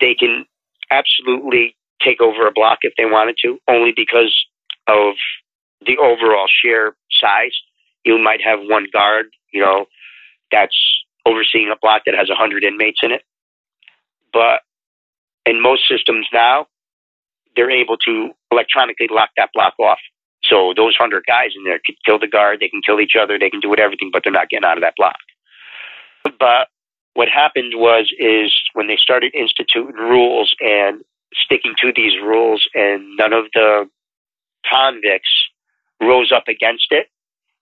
they 0.00 0.14
can 0.14 0.46
absolutely 0.90 1.76
take 2.02 2.20
over 2.20 2.46
a 2.46 2.52
block 2.52 2.78
if 2.82 2.94
they 2.96 3.04
wanted 3.04 3.36
to, 3.42 3.58
only 3.68 3.92
because 3.94 4.34
of 4.88 5.14
the 5.86 5.98
overall 5.98 6.46
share 6.48 6.96
size. 7.20 7.52
You 8.04 8.18
might 8.18 8.40
have 8.42 8.60
one 8.62 8.86
guard, 8.92 9.26
you 9.52 9.60
know, 9.60 9.86
that's 10.50 10.76
overseeing 11.26 11.70
a 11.72 11.78
block 11.80 12.02
that 12.06 12.14
has 12.14 12.28
100 12.28 12.64
inmates 12.64 13.00
in 13.02 13.12
it. 13.12 13.22
But 14.32 14.60
in 15.44 15.62
most 15.62 15.82
systems 15.88 16.26
now, 16.32 16.66
they're 17.54 17.70
able 17.70 17.96
to 18.06 18.30
electronically 18.52 19.08
lock 19.10 19.30
that 19.36 19.50
block 19.54 19.74
off. 19.80 19.98
So 20.48 20.72
those 20.76 20.96
hundred 20.96 21.24
guys 21.26 21.50
in 21.56 21.64
there 21.64 21.80
could 21.84 21.96
kill 22.04 22.18
the 22.18 22.28
guard, 22.28 22.60
they 22.60 22.68
can 22.68 22.82
kill 22.82 23.00
each 23.00 23.16
other, 23.20 23.38
they 23.38 23.50
can 23.50 23.60
do 23.60 23.74
everything, 23.74 24.10
but 24.12 24.22
they're 24.22 24.32
not 24.32 24.48
getting 24.48 24.64
out 24.64 24.78
of 24.78 24.82
that 24.82 24.94
block. 24.96 25.16
But 26.38 26.68
what 27.14 27.28
happened 27.28 27.72
was 27.76 28.12
is 28.18 28.52
when 28.74 28.88
they 28.88 28.96
started 28.96 29.34
instituting 29.34 29.94
rules 29.94 30.54
and 30.60 31.02
sticking 31.34 31.74
to 31.80 31.92
these 31.94 32.14
rules, 32.22 32.68
and 32.74 33.16
none 33.16 33.32
of 33.32 33.46
the 33.54 33.88
convicts 34.68 35.30
rose 36.00 36.32
up 36.32 36.44
against 36.48 36.86
it, 36.90 37.08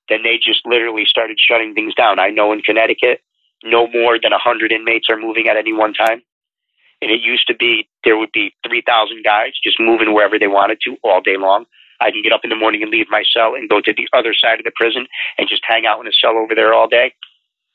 then 0.08 0.22
they 0.22 0.36
just 0.36 0.66
literally 0.66 1.04
started 1.06 1.38
shutting 1.40 1.74
things 1.74 1.94
down. 1.94 2.18
I 2.18 2.30
know 2.30 2.52
in 2.52 2.60
Connecticut, 2.60 3.20
no 3.62 3.86
more 3.88 4.18
than 4.20 4.32
a 4.32 4.42
100 4.42 4.72
inmates 4.72 5.06
are 5.08 5.16
moving 5.16 5.48
at 5.48 5.56
any 5.56 5.72
one 5.72 5.94
time. 5.94 6.22
And 7.00 7.10
it 7.10 7.20
used 7.20 7.46
to 7.48 7.54
be 7.54 7.88
there 8.04 8.18
would 8.18 8.32
be 8.32 8.54
3,000 8.66 9.24
guys 9.24 9.52
just 9.62 9.80
moving 9.80 10.14
wherever 10.14 10.38
they 10.38 10.46
wanted 10.46 10.78
to 10.84 10.96
all 11.02 11.20
day 11.20 11.36
long. 11.38 11.64
I 12.04 12.10
can 12.10 12.22
get 12.22 12.32
up 12.32 12.42
in 12.44 12.50
the 12.50 12.56
morning 12.56 12.82
and 12.82 12.90
leave 12.90 13.06
my 13.08 13.24
cell 13.34 13.54
and 13.54 13.68
go 13.68 13.80
to 13.80 13.94
the 13.96 14.06
other 14.12 14.34
side 14.34 14.60
of 14.60 14.64
the 14.64 14.72
prison 14.74 15.06
and 15.38 15.48
just 15.48 15.62
hang 15.66 15.86
out 15.86 16.00
in 16.00 16.06
a 16.06 16.12
cell 16.12 16.36
over 16.36 16.54
there 16.54 16.74
all 16.74 16.86
day, 16.86 17.14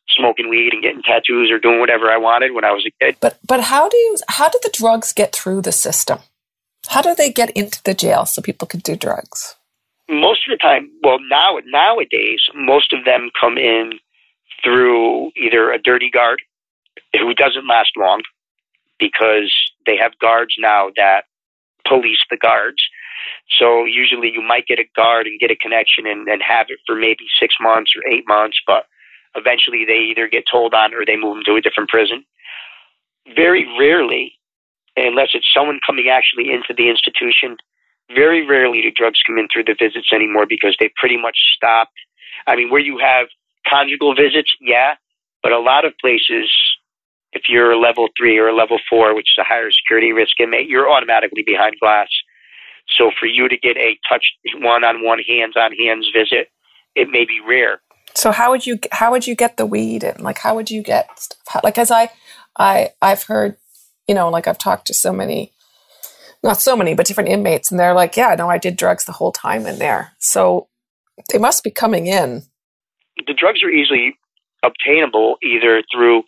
smoking 0.10 0.50
weed 0.50 0.74
and 0.74 0.84
getting 0.84 1.02
tattoos 1.02 1.50
or 1.52 1.58
doing 1.58 1.80
whatever 1.80 2.12
I 2.12 2.18
wanted 2.18 2.54
when 2.54 2.64
I 2.64 2.72
was 2.72 2.86
a 2.86 2.92
kid. 3.04 3.18
But 3.20 3.40
but 3.46 3.62
how 3.62 3.90
do 3.90 3.98
you 3.98 4.18
how 4.28 4.50
do 4.50 4.60
the 4.62 4.72
drugs 4.72 5.14
get 5.14 5.34
through 5.34 5.64
the 5.64 5.72
system? 5.72 6.20
How 6.88 7.02
do 7.02 7.16
they 7.16 7.32
get 7.32 7.50
into 7.52 7.82
the 7.84 7.94
jail 7.94 8.26
so 8.26 8.42
people 8.42 8.68
can 8.68 8.80
do 8.80 8.96
drugs? 8.96 9.56
Most 10.08 10.48
of 10.48 10.52
the 10.52 10.58
time, 10.58 10.90
well, 11.04 11.20
now 11.30 11.60
nowadays, 11.66 12.42
most 12.56 12.94
of 12.94 13.06
them 13.06 13.30
come 13.40 13.58
in 13.58 14.00
through 14.64 15.32
either 15.36 15.72
a 15.72 15.82
dirty 15.82 16.10
guard 16.10 16.42
who 17.14 17.34
doesn't 17.34 17.68
last 17.68 17.92
long 17.98 18.22
because 19.00 19.52
they 19.86 19.98
have 19.98 20.18
guards 20.20 20.56
now 20.60 20.90
that 20.96 21.24
police 21.88 22.20
the 22.30 22.38
guards. 22.38 22.82
So 23.60 23.86
usually 23.86 24.32
you 24.32 24.42
might 24.42 24.68
get 24.68 24.80
a 24.80 24.86
guard 24.96 25.28
and 25.28 25.40
get 25.40 25.52
a 25.52 25.56
connection 25.56 26.06
and, 26.06 26.28
and 26.28 26.42
have 26.42 26.68
it 26.70 26.80
for 26.86 26.96
maybe 26.96 27.26
six 27.40 27.56
months 27.60 27.92
or 27.96 28.08
eight 28.12 28.26
months, 28.28 28.60
but 28.66 28.86
eventually 29.36 29.86
they 29.86 30.00
either 30.12 30.28
get 30.28 30.46
told 30.50 30.74
on 30.74 30.94
or 30.94 31.06
they 31.06 31.18
move 31.18 31.36
them 31.36 31.44
to 31.46 31.56
a 31.56 31.62
different 31.62 31.90
prison. 31.90 32.24
Very 33.36 33.68
rarely, 33.80 34.34
unless 34.96 35.30
it's 35.34 35.48
someone 35.54 35.80
coming 35.86 36.10
actually 36.10 36.52
into 36.52 36.74
the 36.76 36.90
institution, 36.90 37.58
very 38.16 38.46
rarely 38.46 38.82
do 38.82 38.92
drugs 38.92 39.20
come 39.26 39.38
in 39.38 39.48
through 39.52 39.66
the 39.66 39.76
visits 39.78 40.10
anymore 40.14 40.46
because 40.48 40.76
they 40.80 40.90
pretty 40.96 41.18
much 41.18 41.38
stopped. 41.56 41.94
I 42.48 42.56
mean, 42.56 42.70
where 42.70 42.82
you 42.82 42.98
have 42.98 43.28
conjugal 43.68 44.16
visits, 44.16 44.52
yeah, 44.62 44.96
but 45.44 45.52
a 45.52 45.60
lot 45.60 45.86
of 45.86 45.94
places, 46.02 46.50
if 47.34 47.44
you're 47.48 47.72
a 47.72 47.80
level 47.80 48.08
three 48.18 48.38
or 48.38 48.48
a 48.48 48.56
level 48.56 48.80
four, 48.90 49.16
which 49.16 49.28
is 49.38 49.42
a 49.42 49.44
higher 49.44 49.70
security 49.72 50.12
risk 50.12 50.40
inmate, 50.40 50.68
you're 50.68 50.90
automatically 50.90 51.44
behind 51.46 51.76
glass. 51.80 52.08
So 52.98 53.12
for 53.20 53.26
you 53.26 53.48
to 53.48 53.58
get 53.58 53.78
a 53.78 53.98
touch 54.08 54.26
one 54.56 54.84
on 54.84 55.04
one, 55.04 55.20
hands 55.28 55.56
on 55.56 55.72
hands 55.76 56.10
visit, 56.14 56.50
it 56.96 57.10
may 57.10 57.26
be 57.26 57.40
rare. 57.48 57.82
So 58.16 58.32
how 58.32 58.50
would 58.52 58.66
you 58.66 58.80
how 58.92 59.12
would 59.12 59.28
you 59.28 59.36
get 59.36 59.58
the 59.58 59.66
weed 59.66 60.04
in? 60.04 60.22
Like 60.22 60.40
how 60.40 60.56
would 60.56 60.72
you 60.72 60.82
get 60.82 61.08
stuff? 61.20 61.62
Like 61.64 61.78
as 61.78 61.92
I 61.92 62.10
I 62.58 62.90
I've 63.02 63.24
heard, 63.24 63.58
you 64.08 64.16
know, 64.16 64.30
like 64.30 64.48
I've 64.48 64.58
talked 64.58 64.88
to 64.88 64.94
so 64.94 65.14
many 65.14 65.54
not 66.42 66.62
so 66.62 66.78
many, 66.78 66.94
but 66.94 67.06
different 67.06 67.30
inmates, 67.30 67.70
and 67.70 67.78
they're 67.78 67.94
like, 67.94 68.16
"Yeah, 68.16 68.34
no, 68.34 68.50
I 68.50 68.58
did 68.58 68.78
drugs 68.78 69.04
the 69.04 69.12
whole 69.12 69.34
time 69.34 69.66
in 69.66 69.78
there." 69.78 70.14
So 70.20 70.70
they 71.30 71.38
must 71.38 71.66
be 71.66 71.70
coming 71.70 72.08
in 72.08 72.44
the 73.28 73.34
drugs 73.34 73.64
are 73.64 73.70
easily 73.70 74.16
obtainable 74.64 75.38
either 75.44 75.84
through 75.94 76.24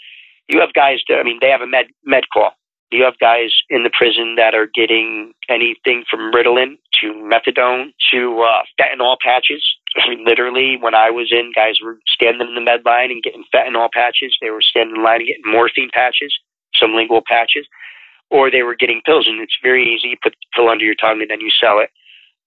you 0.48 0.60
have 0.60 0.74
guys 0.74 1.00
that 1.08 1.20
I 1.20 1.24
mean 1.24 1.40
they 1.42 1.50
have 1.50 1.62
a 1.62 1.68
med 1.68 1.88
med 2.04 2.24
call. 2.34 2.52
Do 2.92 2.98
you 2.98 3.06
have 3.06 3.18
guys 3.20 3.52
in 3.70 3.84
the 3.84 3.90
prison 3.90 4.36
that 4.36 4.54
are 4.54 4.68
getting 4.68 5.34
anything 5.50 6.04
from 6.10 6.32
Ritalin 6.32 6.78
to 7.02 7.14
methadone 7.14 7.94
to 8.12 8.42
uh, 8.42 8.64
fentanyl 8.80 9.18
patches. 9.24 9.64
I 9.96 10.10
mean, 10.10 10.26
literally, 10.26 10.78
when 10.80 10.96
I 10.96 11.10
was 11.10 11.32
in, 11.32 11.52
guys 11.54 11.76
were 11.84 11.98
standing 12.08 12.48
in 12.48 12.56
the 12.56 12.62
med 12.62 12.86
line 12.86 13.12
and 13.12 13.24
getting 13.24 13.44
fentanyl 13.54 13.90
patches. 13.92 14.36
They 14.42 14.50
were 14.50 14.62
standing 14.62 14.98
in 14.98 15.04
line 15.04 15.22
and 15.22 15.28
getting 15.28 15.52
morphine 15.52 15.90
patches, 15.94 16.34
sublingual 16.82 17.24
patches, 17.26 17.68
or 18.30 18.50
they 18.50 18.64
were 18.64 18.76
getting 18.76 19.02
pills. 19.06 19.28
And 19.28 19.42
it's 19.42 19.58
very 19.62 19.84
easy. 19.84 20.10
You 20.10 20.18
put 20.22 20.34
the 20.34 20.48
pill 20.56 20.70
under 20.70 20.86
your 20.86 20.96
tongue 20.96 21.22
and 21.22 21.30
then 21.30 21.42
you 21.42 21.50
sell 21.50 21.80
it. 21.80 21.90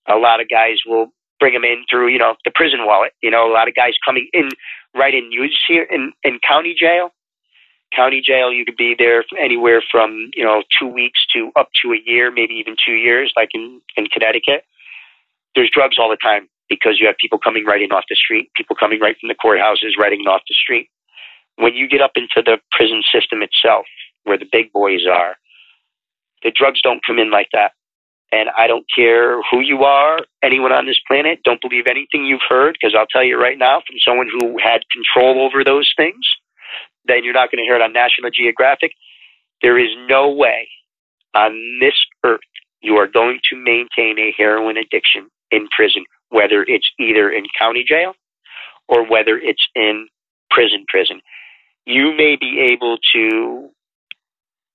A 0.08 0.16
lot 0.16 0.40
of 0.40 0.48
guys 0.48 0.78
will 0.86 1.08
bring 1.40 1.54
them 1.54 1.64
in 1.64 1.84
through, 1.90 2.08
you 2.08 2.18
know, 2.18 2.36
the 2.44 2.52
prison 2.54 2.80
wallet. 2.84 3.12
You 3.22 3.30
know, 3.30 3.50
a 3.50 3.52
lot 3.52 3.68
of 3.68 3.74
guys 3.74 3.92
coming 4.04 4.28
in 4.32 4.48
right 4.94 5.14
in 5.14 5.32
use 5.32 5.58
here 5.66 5.86
in, 5.90 6.12
in 6.22 6.38
county 6.46 6.74
jail. 6.78 7.10
County 7.94 8.20
jail, 8.24 8.52
you 8.52 8.64
could 8.64 8.76
be 8.76 8.94
there 8.98 9.24
anywhere 9.40 9.82
from, 9.90 10.30
you 10.34 10.44
know, 10.44 10.62
two 10.78 10.88
weeks 10.88 11.20
to 11.34 11.50
up 11.56 11.68
to 11.82 11.92
a 11.92 11.98
year, 12.04 12.30
maybe 12.30 12.54
even 12.54 12.76
two 12.84 12.94
years, 12.94 13.32
like 13.36 13.50
in, 13.54 13.80
in 13.96 14.06
Connecticut. 14.06 14.64
There's 15.54 15.70
drugs 15.72 15.96
all 15.98 16.10
the 16.10 16.16
time 16.16 16.48
because 16.68 16.98
you 16.98 17.06
have 17.06 17.16
people 17.20 17.38
coming 17.38 17.64
right 17.64 17.82
in 17.82 17.92
off 17.92 18.04
the 18.08 18.16
street, 18.16 18.50
people 18.56 18.74
coming 18.74 19.00
right 19.00 19.16
from 19.20 19.28
the 19.28 19.34
courthouses, 19.34 19.96
right 19.98 20.12
in 20.12 20.20
off 20.26 20.42
the 20.48 20.54
street. 20.54 20.88
When 21.56 21.74
you 21.74 21.88
get 21.88 22.00
up 22.00 22.12
into 22.16 22.42
the 22.44 22.58
prison 22.72 23.02
system 23.12 23.42
itself, 23.42 23.86
where 24.24 24.38
the 24.38 24.48
big 24.50 24.72
boys 24.72 25.06
are, 25.06 25.36
the 26.42 26.52
drugs 26.54 26.80
don't 26.82 27.04
come 27.06 27.18
in 27.18 27.30
like 27.30 27.48
that. 27.52 27.72
And 28.32 28.48
I 28.56 28.66
don't 28.66 28.84
care 28.92 29.40
who 29.50 29.60
you 29.60 29.84
are, 29.84 30.18
anyone 30.42 30.72
on 30.72 30.86
this 30.86 30.98
planet, 31.06 31.40
don't 31.44 31.60
believe 31.60 31.84
anything 31.88 32.24
you've 32.24 32.40
heard, 32.48 32.76
because 32.80 32.96
I'll 32.98 33.06
tell 33.06 33.22
you 33.22 33.40
right 33.40 33.56
now, 33.56 33.82
from 33.86 33.96
someone 34.04 34.28
who 34.28 34.58
had 34.58 34.82
control 34.90 35.44
over 35.44 35.62
those 35.62 35.92
things, 35.96 36.26
then 37.06 37.24
you're 37.24 37.34
not 37.34 37.50
going 37.50 37.62
to 37.62 37.64
hear 37.64 37.76
it 37.76 37.82
on 37.82 37.92
National 37.92 38.30
Geographic. 38.30 38.92
There 39.62 39.78
is 39.78 39.90
no 40.08 40.30
way 40.30 40.68
on 41.34 41.78
this 41.80 41.94
earth 42.24 42.40
you 42.80 42.96
are 42.96 43.08
going 43.08 43.40
to 43.50 43.56
maintain 43.56 44.18
a 44.18 44.34
heroin 44.36 44.76
addiction 44.76 45.28
in 45.50 45.68
prison, 45.74 46.04
whether 46.28 46.62
it's 46.62 46.88
either 47.00 47.30
in 47.30 47.44
county 47.58 47.84
jail 47.86 48.12
or 48.88 49.08
whether 49.08 49.38
it's 49.38 49.66
in 49.74 50.06
prison 50.50 50.84
prison. 50.88 51.20
You 51.86 52.14
may 52.16 52.36
be 52.36 52.68
able 52.72 52.98
to 53.14 53.70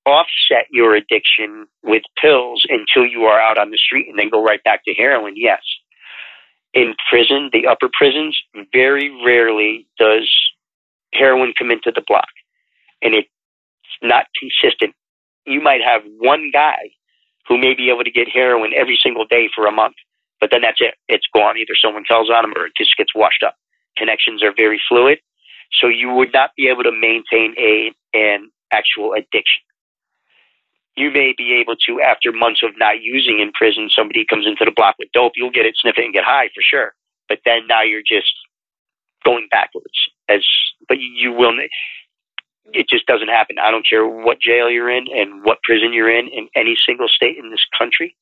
offset 0.05 0.65
your 0.71 0.95
addiction 0.95 1.67
with 1.83 2.03
pills 2.19 2.65
until 2.67 3.05
you 3.05 3.23
are 3.23 3.39
out 3.39 3.59
on 3.59 3.69
the 3.69 3.77
street 3.77 4.07
and 4.09 4.17
then 4.17 4.29
go 4.29 4.43
right 4.43 4.63
back 4.63 4.83
to 4.85 4.93
heroin, 4.93 5.33
yes. 5.35 5.61
In 6.73 6.95
prison, 7.09 7.49
the 7.53 7.67
upper 7.67 7.89
prisons, 7.93 8.37
very 8.73 9.09
rarely 9.23 9.87
does 9.97 10.29
heroin 11.13 11.53
come 11.57 11.71
into 11.71 11.91
the 11.93 12.03
block. 12.07 12.29
And 13.01 13.13
it's 13.13 13.29
not 14.01 14.25
consistent. 14.37 14.95
You 15.45 15.61
might 15.61 15.81
have 15.83 16.01
one 16.19 16.51
guy 16.53 16.91
who 17.47 17.57
may 17.57 17.73
be 17.73 17.89
able 17.89 18.03
to 18.03 18.11
get 18.11 18.27
heroin 18.29 18.71
every 18.75 18.97
single 19.01 19.25
day 19.25 19.49
for 19.53 19.65
a 19.65 19.71
month, 19.71 19.95
but 20.39 20.51
then 20.51 20.61
that's 20.61 20.81
it. 20.81 20.95
It's 21.07 21.25
gone. 21.33 21.57
Either 21.57 21.73
someone 21.81 22.03
tells 22.03 22.29
on 22.29 22.45
him 22.45 22.53
or 22.55 22.67
it 22.67 22.73
just 22.77 22.95
gets 22.97 23.15
washed 23.15 23.43
up. 23.43 23.55
Connections 23.97 24.43
are 24.43 24.53
very 24.55 24.81
fluid. 24.87 25.19
So 25.81 25.87
you 25.87 26.09
would 26.11 26.33
not 26.33 26.51
be 26.57 26.67
able 26.67 26.83
to 26.83 26.91
maintain 26.91 27.55
a 27.57 27.91
an 28.13 28.49
actual 28.71 29.13
addiction 29.13 29.63
you 30.99 31.09
may 31.11 31.33
be 31.37 31.53
able 31.53 31.75
to, 31.87 32.01
after 32.01 32.31
months 32.33 32.61
of 32.61 32.71
not 32.77 33.01
using 33.01 33.39
in 33.39 33.51
prison, 33.53 33.89
somebody 33.89 34.25
comes 34.29 34.45
into 34.45 34.65
the 34.65 34.75
block 34.75 34.95
with 34.99 35.07
dope, 35.13 35.33
you'll 35.35 35.49
get 35.51 35.65
it, 35.65 35.75
sniff 35.79 35.95
it, 35.97 36.03
and 36.03 36.13
get 36.13 36.25
high 36.25 36.49
for 36.53 36.61
sure. 36.61 36.93
But 37.29 37.39
then 37.45 37.67
now 37.67 37.83
you're 37.83 38.05
just 38.05 38.33
going 39.23 39.47
backwards. 39.49 39.95
As 40.29 40.45
but 40.87 40.97
you 40.99 41.33
will. 41.33 41.53
It 42.71 42.85
just 42.89 43.05
doesn't 43.07 43.29
happen. 43.29 43.57
I 43.61 43.71
don't 43.71 43.87
care 43.87 44.07
what 44.07 44.39
jail 44.39 44.69
you're 44.69 44.91
in 44.91 45.05
and 45.13 45.43
what 45.43 45.57
prison 45.63 45.91
you're 45.91 46.11
in 46.11 46.27
in 46.27 46.47
any 46.55 46.75
single 46.85 47.07
state 47.07 47.37
in 47.37 47.49
this 47.49 47.65
country. 47.77 48.15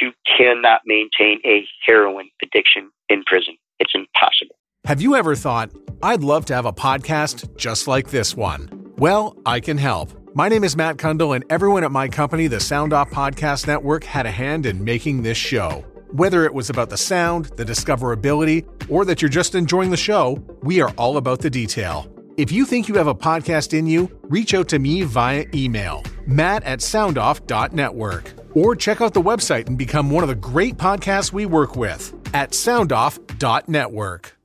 You 0.00 0.12
cannot 0.38 0.80
maintain 0.86 1.40
a 1.44 1.66
heroin 1.86 2.28
addiction 2.42 2.90
in 3.08 3.24
prison. 3.24 3.56
It's 3.78 3.92
impossible. 3.94 4.56
Have 4.84 5.00
you 5.00 5.14
ever 5.14 5.34
thought, 5.36 5.70
I'd 6.02 6.22
love 6.22 6.44
to 6.46 6.54
have 6.54 6.66
a 6.66 6.72
podcast 6.72 7.56
just 7.56 7.86
like 7.86 8.10
this 8.10 8.36
one? 8.36 8.92
Well, 8.96 9.36
I 9.46 9.60
can 9.60 9.78
help. 9.78 10.10
My 10.34 10.48
name 10.48 10.64
is 10.64 10.76
Matt 10.76 10.96
Kundle, 10.96 11.34
and 11.34 11.44
everyone 11.50 11.84
at 11.84 11.92
my 11.92 12.08
company, 12.08 12.46
the 12.46 12.60
Sound 12.60 12.92
Off 12.92 13.10
Podcast 13.10 13.66
Network, 13.66 14.04
had 14.04 14.26
a 14.26 14.30
hand 14.30 14.66
in 14.66 14.82
making 14.82 15.22
this 15.22 15.36
show. 15.36 15.84
Whether 16.12 16.44
it 16.44 16.52
was 16.52 16.68
about 16.68 16.90
the 16.90 16.98
sound, 16.98 17.46
the 17.56 17.64
discoverability, 17.64 18.66
or 18.90 19.06
that 19.06 19.22
you're 19.22 19.30
just 19.30 19.54
enjoying 19.54 19.90
the 19.90 19.96
show, 19.96 20.44
we 20.62 20.82
are 20.82 20.90
all 20.98 21.16
about 21.16 21.40
the 21.40 21.48
detail. 21.48 22.06
If 22.36 22.52
you 22.52 22.66
think 22.66 22.86
you 22.86 22.96
have 22.96 23.06
a 23.06 23.14
podcast 23.14 23.72
in 23.76 23.86
you, 23.86 24.10
reach 24.24 24.52
out 24.52 24.68
to 24.68 24.78
me 24.78 25.04
via 25.04 25.46
email, 25.54 26.02
matt 26.26 26.64
at 26.64 26.80
soundoff.network, 26.80 28.30
or 28.54 28.76
check 28.76 29.00
out 29.00 29.14
the 29.14 29.22
website 29.22 29.68
and 29.68 29.78
become 29.78 30.10
one 30.10 30.22
of 30.22 30.28
the 30.28 30.34
great 30.34 30.76
podcasts 30.76 31.32
we 31.32 31.46
work 31.46 31.76
with 31.76 32.12
at 32.34 32.50
soundoff.network. 32.50 34.36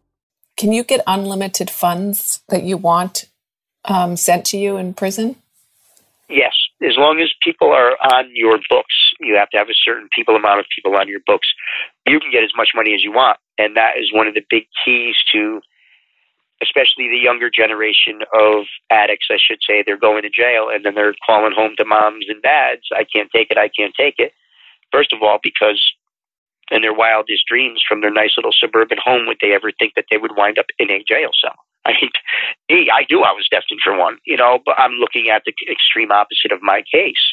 Can 0.55 0.71
you 0.71 0.85
get 0.85 1.03
unlimited 1.05 1.69
funds 1.69 2.43
that 2.47 2.63
you 2.63 2.77
want 2.77 3.25
um, 3.83 4.15
sent 4.15 4.45
to 4.45 4.57
you 4.57 4.77
in 4.77 4.93
prison? 4.93 5.35
Yes, 6.29 6.53
as 6.81 6.93
long 6.97 7.19
as 7.19 7.29
people 7.43 7.71
are 7.71 7.97
on 8.13 8.29
your 8.33 8.59
books, 8.69 8.93
you 9.19 9.35
have 9.35 9.49
to 9.49 9.57
have 9.57 9.69
a 9.69 9.83
certain 9.83 10.09
people 10.15 10.35
amount 10.35 10.59
of 10.59 10.65
people 10.73 10.95
on 10.95 11.07
your 11.07 11.21
books. 11.25 11.47
You 12.05 12.19
can 12.19 12.31
get 12.31 12.43
as 12.43 12.53
much 12.55 12.69
money 12.75 12.93
as 12.93 13.03
you 13.03 13.11
want, 13.11 13.39
and 13.57 13.75
that 13.75 13.97
is 13.97 14.13
one 14.13 14.27
of 14.27 14.35
the 14.35 14.45
big 14.49 14.65
keys 14.85 15.15
to, 15.33 15.61
especially 16.61 17.09
the 17.09 17.17
younger 17.17 17.49
generation 17.49 18.21
of 18.33 18.65
addicts. 18.91 19.27
I 19.31 19.37
should 19.41 19.59
say 19.65 19.81
they're 19.81 19.97
going 19.97 20.21
to 20.21 20.29
jail, 20.29 20.69
and 20.71 20.85
then 20.85 20.93
they're 20.93 21.15
calling 21.25 21.53
home 21.55 21.73
to 21.77 21.85
moms 21.85 22.25
and 22.29 22.41
dads. 22.43 22.83
I 22.93 23.03
can't 23.03 23.29
take 23.33 23.49
it. 23.49 23.57
I 23.57 23.69
can't 23.69 23.93
take 23.97 24.15
it. 24.19 24.33
First 24.91 25.13
of 25.13 25.23
all, 25.23 25.39
because 25.41 25.81
in 26.69 26.81
their 26.81 26.93
wildest 26.93 27.43
dreams 27.47 27.81
from 27.87 28.01
their 28.01 28.11
nice 28.11 28.33
little 28.37 28.53
suburban 28.53 28.97
home 29.03 29.25
would 29.25 29.37
they 29.41 29.53
ever 29.53 29.71
think 29.71 29.93
that 29.95 30.05
they 30.11 30.17
would 30.17 30.35
wind 30.35 30.59
up 30.59 30.65
in 30.79 30.91
a 30.91 31.03
jail 31.07 31.31
cell. 31.41 31.55
I 31.87 31.93
mean, 32.01 32.11
me, 32.69 32.91
I 32.91 33.05
knew 33.09 33.23
I 33.23 33.31
was 33.31 33.47
destined 33.49 33.79
for 33.83 33.97
one, 33.97 34.17
you 34.25 34.35
know, 34.35 34.59
but 34.65 34.75
I'm 34.77 34.93
looking 34.99 35.29
at 35.29 35.43
the 35.45 35.53
extreme 35.71 36.11
opposite 36.11 36.51
of 36.51 36.61
my 36.61 36.83
case. 36.91 37.23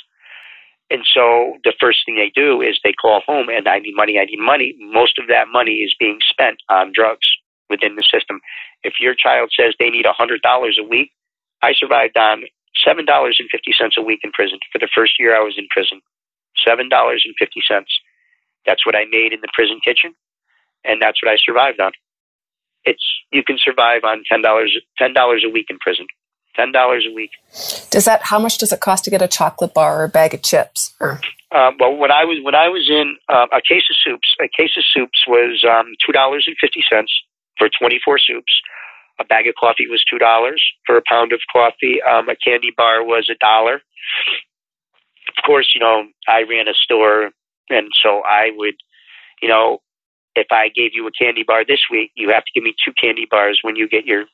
And 0.90 1.02
so 1.02 1.56
the 1.64 1.72
first 1.80 2.06
thing 2.06 2.16
they 2.16 2.30
do 2.34 2.60
is 2.62 2.78
they 2.84 2.92
call 2.92 3.20
home 3.26 3.48
and 3.48 3.66
I 3.66 3.78
need 3.80 3.96
money, 3.96 4.18
I 4.18 4.26
need 4.26 4.38
money. 4.38 4.76
Most 4.78 5.18
of 5.18 5.26
that 5.28 5.48
money 5.50 5.82
is 5.82 5.94
being 5.98 6.18
spent 6.22 6.58
on 6.68 6.92
drugs 6.94 7.26
within 7.68 7.96
the 7.96 8.04
system. 8.04 8.40
If 8.82 8.94
your 9.00 9.14
child 9.14 9.50
says 9.58 9.74
they 9.78 9.90
need 9.90 10.06
$100 10.06 10.38
a 10.78 10.88
week, 10.88 11.10
I 11.62 11.72
survived 11.74 12.16
on 12.16 12.44
$7.50 12.86 13.32
a 13.96 14.02
week 14.02 14.20
in 14.22 14.32
prison 14.32 14.58
for 14.70 14.78
the 14.78 14.88
first 14.94 15.18
year 15.18 15.34
I 15.34 15.42
was 15.42 15.54
in 15.56 15.66
prison. 15.70 16.00
$7.50. 16.66 17.84
That's 18.66 18.86
what 18.86 18.94
I 18.94 19.04
made 19.10 19.32
in 19.32 19.40
the 19.40 19.48
prison 19.52 19.80
kitchen, 19.84 20.14
and 20.84 21.00
that's 21.00 21.22
what 21.22 21.30
I 21.32 21.36
survived 21.36 21.80
on. 21.80 21.92
It's 22.84 23.04
you 23.32 23.42
can 23.42 23.56
survive 23.62 24.02
on 24.04 24.22
ten 24.28 24.42
dollars 24.42 24.76
ten 24.98 25.12
dollars 25.12 25.44
a 25.46 25.50
week 25.50 25.66
in 25.70 25.78
prison. 25.78 26.06
Ten 26.56 26.72
dollars 26.72 27.04
a 27.10 27.14
week. 27.14 27.30
Does 27.90 28.04
that? 28.04 28.22
How 28.22 28.38
much 28.38 28.58
does 28.58 28.72
it 28.72 28.80
cost 28.80 29.04
to 29.04 29.10
get 29.10 29.22
a 29.22 29.28
chocolate 29.28 29.74
bar 29.74 30.00
or 30.00 30.04
a 30.04 30.08
bag 30.08 30.34
of 30.34 30.42
chips? 30.42 30.94
Or? 31.00 31.20
Uh, 31.50 31.70
well, 31.78 31.96
when 31.96 32.10
I 32.10 32.24
was 32.24 32.38
when 32.42 32.54
I 32.54 32.68
was 32.68 32.88
in 32.88 33.16
uh, 33.28 33.46
a 33.52 33.60
case 33.60 33.84
of 33.90 33.96
soups, 34.04 34.34
a 34.40 34.48
case 34.48 34.76
of 34.76 34.84
soups 34.92 35.24
was 35.26 35.64
um, 35.68 35.94
two 36.04 36.12
dollars 36.12 36.44
and 36.46 36.56
fifty 36.60 36.82
cents 36.88 37.12
for 37.58 37.68
twenty 37.78 38.00
four 38.04 38.18
soups. 38.18 38.52
A 39.20 39.24
bag 39.24 39.46
of 39.46 39.54
coffee 39.58 39.86
was 39.88 40.04
two 40.10 40.18
dollars 40.18 40.62
for 40.86 40.96
a 40.96 41.02
pound 41.08 41.32
of 41.32 41.40
coffee. 41.52 42.02
Um, 42.02 42.28
a 42.28 42.36
candy 42.36 42.72
bar 42.76 43.04
was 43.04 43.28
a 43.30 43.38
dollar. 43.38 43.82
Of 45.36 45.44
course, 45.44 45.72
you 45.74 45.80
know 45.80 46.04
I 46.28 46.42
ran 46.42 46.68
a 46.68 46.74
store 46.74 47.30
and 47.70 47.88
so 48.02 48.22
I 48.24 48.50
would, 48.56 48.74
you 49.42 49.48
know, 49.48 49.78
if 50.36 50.48
I 50.50 50.68
gave 50.74 50.90
you 50.94 51.06
a 51.06 51.12
candy 51.12 51.42
bar 51.42 51.64
this 51.66 51.80
week, 51.90 52.12
you 52.14 52.30
have 52.30 52.44
to 52.44 52.52
give 52.54 52.64
me 52.64 52.74
two 52.84 52.92
candy 53.00 53.26
bars 53.30 53.60
when 53.62 53.76
you 53.76 53.88
get 53.88 54.04
your 54.06 54.24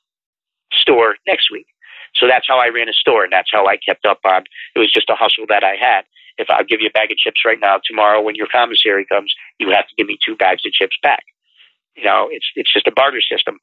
store 0.73 1.17
next 1.27 1.51
week. 1.51 1.67
So 2.15 2.27
that's 2.27 2.47
how 2.49 2.59
I 2.59 2.69
ran 2.69 2.89
a 2.89 2.93
store, 2.93 3.25
and 3.25 3.33
that's 3.33 3.51
how 3.53 3.67
I 3.67 3.77
kept 3.77 4.05
up 4.07 4.21
on. 4.25 4.45
It 4.75 4.79
was 4.79 4.93
just 4.93 5.11
a 5.11 5.15
hustle 5.15 5.45
that 5.49 5.63
I 5.65 5.77
had. 5.79 6.03
If 6.39 6.49
I'll 6.51 6.65
give 6.65 6.81
you 6.81 6.89
a 6.89 6.91
bag 6.91 7.11
of 7.13 7.19
chips 7.19 7.43
right 7.45 7.59
now, 7.61 7.79
tomorrow 7.85 8.21
when 8.23 8.35
your 8.35 8.49
commissary 8.51 9.07
comes, 9.07 9.33
you 9.59 9.71
have 9.71 9.87
to 9.87 9.95
give 9.97 10.07
me 10.07 10.19
two 10.25 10.37
bags 10.37 10.63
of 10.67 10.73
chips 10.73 10.97
back. 11.03 11.23
You 11.97 12.05
know, 12.05 12.29
it's 12.31 12.47
it's 12.57 12.73
just 12.73 12.87
a 12.87 12.93
barter 12.93 13.21
system. 13.21 13.59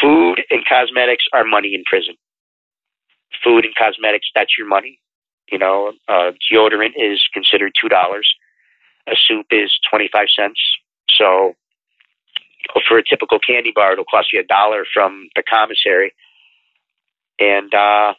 Food 0.00 0.42
and 0.50 0.64
cosmetics 0.68 1.24
are 1.32 1.44
money 1.44 1.74
in 1.74 1.82
prison. 1.86 2.14
Food 3.42 3.64
and 3.64 3.74
cosmetics, 3.74 4.28
that's 4.34 4.56
your 4.58 4.68
money. 4.68 5.00
You 5.50 5.58
know, 5.58 5.92
uh, 6.08 6.32
deodorant 6.52 6.92
is 6.96 7.22
considered 7.32 7.72
two 7.80 7.88
dollars 7.88 8.28
a 9.08 9.16
soup 9.26 9.46
is 9.50 9.72
25 9.90 10.26
cents. 10.38 10.60
So 11.18 11.54
for 12.88 12.98
a 12.98 13.02
typical 13.02 13.38
candy 13.38 13.72
bar, 13.74 13.92
it'll 13.92 14.04
cost 14.04 14.28
you 14.32 14.40
a 14.40 14.44
dollar 14.44 14.84
from 14.92 15.28
the 15.36 15.42
commissary. 15.42 16.12
And 17.38 17.72
uh, 17.74 18.14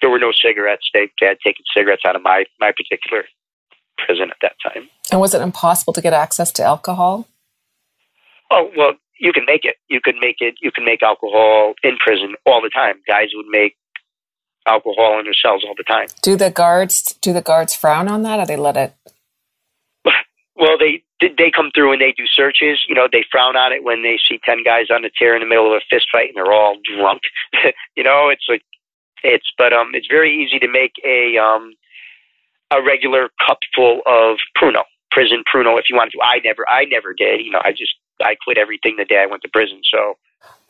there 0.00 0.10
were 0.10 0.18
no 0.18 0.32
cigarettes. 0.32 0.88
They, 0.92 1.10
they 1.20 1.26
had 1.26 1.38
taken 1.44 1.64
cigarettes 1.74 2.02
out 2.06 2.16
of 2.16 2.22
my, 2.22 2.44
my 2.60 2.72
particular 2.72 3.24
prison 3.98 4.30
at 4.30 4.36
that 4.42 4.52
time. 4.62 4.88
And 5.10 5.20
was 5.20 5.34
it 5.34 5.40
impossible 5.40 5.92
to 5.92 6.00
get 6.00 6.12
access 6.12 6.52
to 6.52 6.62
alcohol? 6.62 7.28
Oh, 8.50 8.70
well, 8.76 8.92
you 9.18 9.32
can 9.32 9.44
make 9.46 9.64
it. 9.64 9.76
You 9.88 10.00
can 10.00 10.14
make 10.20 10.36
it. 10.40 10.54
You 10.60 10.70
can 10.72 10.84
make 10.84 11.02
alcohol 11.02 11.74
in 11.82 11.96
prison 11.98 12.34
all 12.44 12.60
the 12.60 12.70
time. 12.70 13.00
Guys 13.06 13.28
would 13.34 13.46
make 13.48 13.76
alcohol 14.66 15.18
in 15.18 15.24
their 15.24 15.34
cells 15.34 15.64
all 15.66 15.74
the 15.76 15.84
time. 15.84 16.06
Do 16.22 16.36
the 16.36 16.50
guards 16.50 17.14
do 17.20 17.32
the 17.32 17.42
guards 17.42 17.74
frown 17.74 18.08
on 18.08 18.22
that, 18.22 18.40
or 18.40 18.46
they 18.46 18.56
let 18.56 18.76
it 18.76 18.94
well, 20.62 20.78
they 20.78 21.02
they 21.20 21.50
come 21.50 21.72
through 21.74 21.92
and 21.92 22.00
they 22.00 22.14
do 22.16 22.22
searches. 22.32 22.84
You 22.88 22.94
know, 22.94 23.08
they 23.10 23.24
frown 23.32 23.56
on 23.56 23.72
it 23.72 23.82
when 23.82 24.04
they 24.04 24.16
see 24.28 24.38
ten 24.44 24.62
guys 24.62 24.86
on 24.94 25.02
the 25.02 25.10
tier 25.18 25.34
in 25.34 25.40
the 25.40 25.48
middle 25.48 25.66
of 25.66 25.72
a 25.72 25.82
fist 25.90 26.06
fight 26.12 26.28
and 26.28 26.36
they're 26.36 26.52
all 26.52 26.76
drunk. 26.96 27.22
you 27.96 28.04
know, 28.04 28.28
it's 28.28 28.46
like 28.48 28.62
it's 29.24 29.50
but 29.58 29.72
um 29.72 29.90
it's 29.92 30.06
very 30.06 30.32
easy 30.32 30.60
to 30.60 30.68
make 30.68 30.92
a 31.04 31.36
um 31.36 31.74
a 32.70 32.80
regular 32.80 33.28
cup 33.44 33.58
full 33.74 34.02
of 34.06 34.38
Pruno, 34.56 34.84
prison 35.10 35.42
Pruno 35.52 35.80
if 35.80 35.86
you 35.90 35.96
wanted 35.96 36.12
to. 36.12 36.22
I 36.22 36.38
never 36.44 36.68
I 36.68 36.84
never 36.84 37.12
did. 37.12 37.40
You 37.40 37.50
know, 37.50 37.60
I 37.64 37.72
just 37.72 37.94
I 38.22 38.36
quit 38.44 38.56
everything 38.56 38.94
the 38.96 39.04
day 39.04 39.20
I 39.20 39.26
went 39.26 39.42
to 39.42 39.48
prison. 39.48 39.80
So 39.92 40.14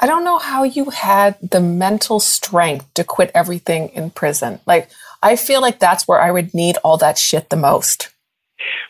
I 0.00 0.06
don't 0.06 0.24
know 0.24 0.38
how 0.38 0.62
you 0.62 0.88
had 0.88 1.36
the 1.42 1.60
mental 1.60 2.18
strength 2.18 2.94
to 2.94 3.04
quit 3.04 3.30
everything 3.34 3.90
in 3.90 4.08
prison. 4.08 4.60
Like 4.64 4.88
I 5.22 5.36
feel 5.36 5.60
like 5.60 5.78
that's 5.78 6.08
where 6.08 6.22
I 6.22 6.30
would 6.30 6.54
need 6.54 6.78
all 6.82 6.96
that 6.96 7.18
shit 7.18 7.50
the 7.50 7.56
most. 7.56 8.08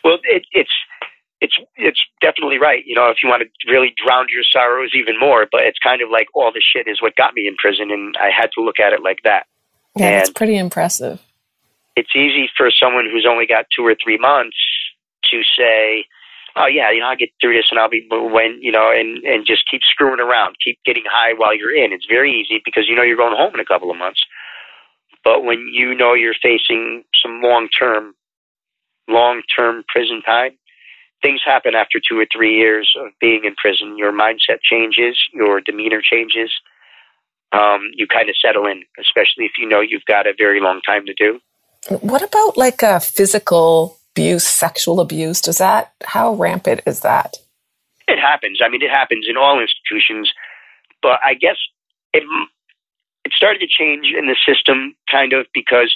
Well, 0.03 0.17
it, 0.23 0.45
it's 0.51 0.71
it's 1.43 1.59
it's 1.75 1.99
definitely 2.21 2.57
right. 2.57 2.83
You 2.85 2.95
know, 2.95 3.09
if 3.09 3.17
you 3.21 3.27
want 3.27 3.43
to 3.43 3.71
really 3.71 3.93
drown 3.99 4.27
your 4.31 4.43
sorrows 4.49 4.91
even 4.95 5.19
more, 5.19 5.45
but 5.51 5.61
it's 5.63 5.77
kind 5.77 6.01
of 6.01 6.09
like 6.09 6.27
all 6.33 6.51
the 6.53 6.63
shit 6.63 6.87
is 6.87 7.01
what 7.01 7.17
got 7.17 7.33
me 7.35 7.47
in 7.47 7.55
prison, 7.57 7.91
and 7.91 8.15
I 8.17 8.29
had 8.31 8.49
to 8.55 8.63
look 8.63 8.79
at 8.79 8.93
it 8.93 9.03
like 9.03 9.19
that. 9.25 9.45
Yeah, 9.95 10.07
and 10.07 10.15
that's 10.15 10.29
pretty 10.29 10.57
impressive. 10.57 11.21
It's 11.95 12.15
easy 12.15 12.49
for 12.57 12.71
someone 12.71 13.05
who's 13.11 13.27
only 13.29 13.45
got 13.45 13.65
two 13.75 13.85
or 13.85 13.93
three 14.01 14.17
months 14.17 14.55
to 15.31 15.41
say, 15.43 16.05
"Oh 16.55 16.65
yeah, 16.65 16.89
you 16.91 17.01
know, 17.01 17.07
I'll 17.07 17.19
get 17.19 17.29
through 17.41 17.57
this, 17.57 17.67
and 17.69 17.79
I'll 17.79 17.91
be 17.91 18.07
when 18.09 18.57
you 18.61 18.71
know," 18.71 18.89
and 18.89 19.21
and 19.25 19.45
just 19.45 19.69
keep 19.69 19.81
screwing 19.83 20.21
around, 20.21 20.55
keep 20.63 20.79
getting 20.85 21.03
high 21.11 21.33
while 21.35 21.53
you're 21.53 21.75
in. 21.75 21.91
It's 21.91 22.07
very 22.07 22.31
easy 22.31 22.61
because 22.63 22.87
you 22.87 22.95
know 22.95 23.03
you're 23.03 23.19
going 23.19 23.35
home 23.35 23.53
in 23.53 23.59
a 23.59 23.65
couple 23.65 23.91
of 23.91 23.97
months. 23.97 24.23
But 25.25 25.43
when 25.43 25.67
you 25.71 25.93
know 25.93 26.13
you're 26.13 26.39
facing 26.41 27.03
some 27.21 27.41
long 27.43 27.67
term 27.67 28.15
long 29.09 29.41
term 29.55 29.83
prison 29.87 30.21
time. 30.25 30.51
Things 31.23 31.41
happen 31.43 31.73
after 31.73 31.99
two 31.99 32.19
or 32.19 32.27
three 32.31 32.55
years 32.55 32.93
of 32.99 33.11
being 33.19 33.45
in 33.45 33.55
prison. 33.55 33.97
Your 33.97 34.11
mindset 34.11 34.59
changes, 34.61 35.17
your 35.33 35.61
demeanor 35.61 36.01
changes. 36.03 36.51
Um, 37.53 37.91
you 37.93 38.05
kind 38.07 38.29
of 38.29 38.35
settle 38.37 38.67
in, 38.67 38.83
especially 38.99 39.45
if 39.45 39.53
you 39.57 39.67
know 39.67 39.79
you've 39.79 40.05
got 40.05 40.27
a 40.27 40.33
very 40.37 40.59
long 40.59 40.81
time 40.81 41.05
to 41.05 41.13
do. 41.13 41.39
What 42.01 42.21
about 42.21 42.57
like 42.57 42.83
a 42.83 42.99
physical 42.99 43.97
abuse, 44.11 44.45
sexual 44.45 44.99
abuse? 44.99 45.41
Does 45.41 45.57
that, 45.57 45.93
how 46.03 46.33
rampant 46.33 46.81
is 46.85 46.99
that? 47.01 47.37
It 48.07 48.19
happens. 48.19 48.59
I 48.63 48.69
mean, 48.69 48.81
it 48.81 48.89
happens 48.89 49.25
in 49.29 49.37
all 49.37 49.61
institutions, 49.61 50.31
but 51.01 51.19
I 51.23 51.35
guess 51.35 51.57
it, 52.13 52.23
it 53.23 53.31
started 53.33 53.59
to 53.59 53.67
change 53.67 54.07
in 54.17 54.27
the 54.27 54.35
system 54.45 54.95
kind 55.09 55.33
of 55.33 55.45
because 55.53 55.95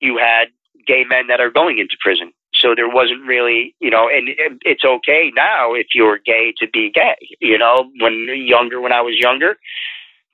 you 0.00 0.18
had 0.18 0.48
gay 0.86 1.04
men 1.08 1.28
that 1.28 1.40
are 1.40 1.50
going 1.50 1.78
into 1.78 1.96
prison. 2.00 2.32
So 2.64 2.74
there 2.74 2.88
wasn't 2.88 3.26
really, 3.26 3.74
you 3.78 3.90
know, 3.90 4.08
and 4.08 4.30
it's 4.62 4.84
okay 4.84 5.30
now 5.36 5.74
if 5.74 5.88
you're 5.94 6.18
gay 6.24 6.54
to 6.60 6.66
be 6.72 6.90
gay. 6.90 7.16
You 7.38 7.58
know, 7.58 7.90
when 8.00 8.26
younger, 8.34 8.80
when 8.80 8.92
I 8.92 9.02
was 9.02 9.16
younger, 9.18 9.56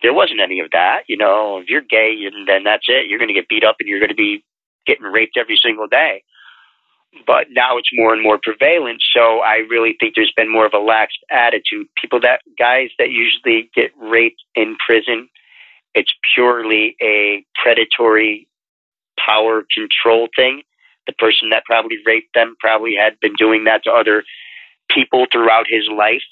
there 0.00 0.14
wasn't 0.14 0.38
any 0.40 0.60
of 0.60 0.70
that. 0.70 1.00
You 1.08 1.16
know, 1.16 1.58
if 1.58 1.68
you're 1.68 1.80
gay, 1.80 2.14
and 2.24 2.46
then 2.46 2.62
that's 2.62 2.86
it. 2.86 3.08
You're 3.08 3.18
going 3.18 3.34
to 3.34 3.34
get 3.34 3.48
beat 3.48 3.64
up, 3.64 3.76
and 3.80 3.88
you're 3.88 3.98
going 3.98 4.10
to 4.10 4.14
be 4.14 4.44
getting 4.86 5.06
raped 5.06 5.36
every 5.36 5.58
single 5.60 5.88
day. 5.88 6.22
But 7.26 7.46
now 7.50 7.78
it's 7.78 7.90
more 7.92 8.14
and 8.14 8.22
more 8.22 8.38
prevalent. 8.40 9.02
So 9.12 9.40
I 9.40 9.66
really 9.68 9.96
think 9.98 10.14
there's 10.14 10.32
been 10.36 10.52
more 10.52 10.66
of 10.66 10.72
a 10.72 10.78
lax 10.78 11.14
attitude. 11.32 11.88
People 12.00 12.20
that 12.20 12.42
guys 12.56 12.90
that 13.00 13.10
usually 13.10 13.68
get 13.74 13.90
raped 14.00 14.40
in 14.54 14.76
prison, 14.86 15.28
it's 15.96 16.12
purely 16.32 16.94
a 17.02 17.44
predatory 17.60 18.46
power 19.18 19.64
control 19.74 20.28
thing 20.36 20.62
the 21.06 21.12
person 21.14 21.50
that 21.50 21.64
probably 21.64 21.96
raped 22.04 22.34
them 22.34 22.56
probably 22.60 22.94
had 22.94 23.18
been 23.20 23.34
doing 23.34 23.64
that 23.64 23.84
to 23.84 23.90
other 23.90 24.24
people 24.90 25.26
throughout 25.32 25.66
his 25.68 25.88
life. 25.88 26.22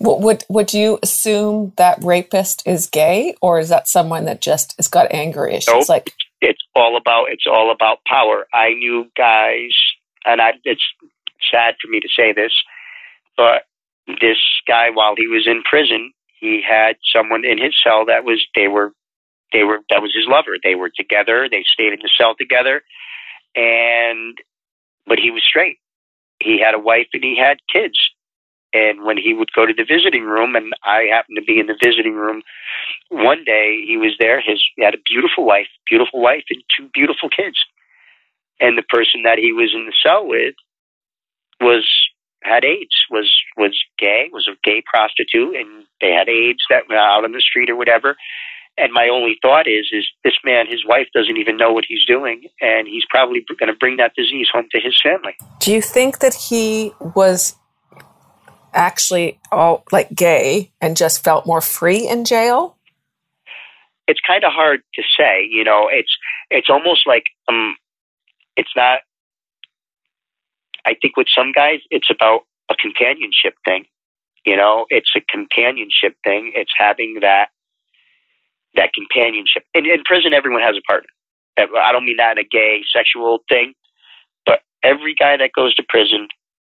Well, 0.00 0.18
would 0.20 0.44
would 0.48 0.74
you 0.74 0.98
assume 1.02 1.72
that 1.76 2.02
rapist 2.02 2.66
is 2.66 2.88
gay, 2.88 3.36
or 3.40 3.60
is 3.60 3.68
that 3.68 3.88
someone 3.88 4.24
that 4.24 4.40
just 4.40 4.74
has 4.78 4.88
got 4.88 5.12
anger 5.12 5.46
issues? 5.46 5.68
Nope. 5.68 5.88
Like 5.88 6.12
it's 6.40 6.62
all 6.74 6.96
about 6.96 7.26
it's 7.30 7.46
all 7.46 7.70
about 7.70 7.98
power. 8.06 8.46
I 8.52 8.70
knew 8.70 9.06
guys, 9.16 9.70
and 10.24 10.40
I, 10.40 10.52
it's 10.64 10.82
sad 11.52 11.76
for 11.80 11.88
me 11.88 12.00
to 12.00 12.08
say 12.16 12.32
this, 12.32 12.52
but 13.36 13.62
this 14.20 14.38
guy, 14.66 14.90
while 14.92 15.14
he 15.16 15.28
was 15.28 15.46
in 15.46 15.62
prison, 15.62 16.12
he 16.40 16.62
had 16.68 16.96
someone 17.14 17.44
in 17.44 17.58
his 17.58 17.74
cell 17.82 18.06
that 18.06 18.24
was 18.24 18.44
they 18.56 18.66
were 18.66 18.92
they 19.52 19.62
were 19.62 19.78
that 19.88 20.02
was 20.02 20.12
his 20.14 20.26
lover. 20.26 20.56
They 20.62 20.74
were 20.74 20.90
together. 20.94 21.48
They 21.48 21.64
stayed 21.72 21.92
in 21.92 22.00
the 22.02 22.10
cell 22.18 22.34
together 22.36 22.82
and 23.56 24.38
but 25.06 25.18
he 25.18 25.30
was 25.30 25.42
straight. 25.42 25.78
He 26.40 26.60
had 26.60 26.74
a 26.74 26.78
wife 26.78 27.08
and 27.12 27.24
he 27.24 27.36
had 27.38 27.58
kids. 27.72 27.98
And 28.72 29.04
when 29.04 29.16
he 29.16 29.32
would 29.32 29.52
go 29.54 29.64
to 29.64 29.72
the 29.72 29.86
visiting 29.88 30.24
room, 30.24 30.54
and 30.54 30.74
I 30.84 31.04
happened 31.10 31.38
to 31.40 31.44
be 31.44 31.58
in 31.58 31.66
the 31.66 31.78
visiting 31.82 32.14
room 32.14 32.42
one 33.08 33.42
day, 33.44 33.82
he 33.86 33.96
was 33.96 34.12
there. 34.18 34.40
His 34.40 34.62
he 34.76 34.84
had 34.84 34.94
a 34.94 34.98
beautiful 35.08 35.46
wife, 35.46 35.68
beautiful 35.88 36.20
wife, 36.20 36.44
and 36.50 36.62
two 36.76 36.88
beautiful 36.92 37.30
kids. 37.30 37.56
And 38.60 38.76
the 38.76 38.82
person 38.82 39.22
that 39.22 39.38
he 39.38 39.52
was 39.52 39.72
in 39.74 39.86
the 39.86 39.94
cell 40.04 40.26
with 40.26 40.54
was 41.60 41.86
had 42.42 42.64
AIDS, 42.64 42.94
was 43.10 43.32
was 43.56 43.82
gay, 43.98 44.28
was 44.32 44.48
a 44.48 44.56
gay 44.62 44.82
prostitute, 44.84 45.56
and 45.56 45.86
they 46.00 46.12
had 46.12 46.28
AIDS 46.28 46.62
that 46.68 46.88
were 46.88 46.96
out 46.96 47.24
on 47.24 47.32
the 47.32 47.40
street 47.40 47.70
or 47.70 47.76
whatever. 47.76 48.16
And 48.78 48.92
my 48.92 49.08
only 49.08 49.38
thought 49.40 49.66
is, 49.66 49.88
is 49.90 50.04
this 50.22 50.34
man, 50.44 50.66
his 50.68 50.84
wife 50.84 51.08
doesn't 51.14 51.38
even 51.38 51.56
know 51.56 51.72
what 51.72 51.84
he's 51.88 52.04
doing, 52.04 52.44
and 52.60 52.86
he's 52.86 53.04
probably 53.08 53.44
going 53.58 53.72
to 53.72 53.78
bring 53.78 53.96
that 53.96 54.12
disease 54.14 54.48
home 54.52 54.66
to 54.72 54.80
his 54.80 55.00
family. 55.02 55.34
Do 55.60 55.72
you 55.72 55.80
think 55.80 56.18
that 56.18 56.34
he 56.34 56.92
was 57.00 57.56
actually 58.74 59.40
all 59.50 59.84
like 59.90 60.14
gay 60.14 60.72
and 60.80 60.96
just 60.96 61.24
felt 61.24 61.46
more 61.46 61.62
free 61.62 62.06
in 62.06 62.24
jail? 62.24 62.76
It's 64.06 64.20
kind 64.20 64.44
of 64.44 64.52
hard 64.52 64.82
to 64.94 65.02
say. 65.18 65.48
You 65.50 65.64
know, 65.64 65.88
it's 65.90 66.14
it's 66.50 66.68
almost 66.68 67.06
like 67.06 67.24
um, 67.48 67.76
it's 68.56 68.70
not. 68.76 69.00
I 70.84 70.94
think 71.00 71.16
with 71.16 71.26
some 71.34 71.50
guys, 71.50 71.80
it's 71.90 72.10
about 72.10 72.42
a 72.70 72.74
companionship 72.76 73.54
thing. 73.64 73.86
You 74.44 74.56
know, 74.56 74.86
it's 74.90 75.10
a 75.16 75.20
companionship 75.20 76.14
thing. 76.22 76.52
It's 76.54 76.70
having 76.78 77.18
that 77.22 77.48
that 78.76 78.90
companionship. 78.94 79.64
In, 79.74 79.86
in 79.86 80.02
prison, 80.04 80.32
everyone 80.32 80.62
has 80.62 80.76
a 80.76 80.84
partner. 80.86 81.10
I 81.58 81.92
don't 81.92 82.04
mean 82.04 82.18
that 82.18 82.38
in 82.38 82.44
a 82.44 82.48
gay 82.48 82.82
sexual 82.92 83.38
thing, 83.48 83.72
but 84.44 84.60
every 84.84 85.14
guy 85.14 85.36
that 85.38 85.50
goes 85.56 85.74
to 85.76 85.82
prison, 85.88 86.28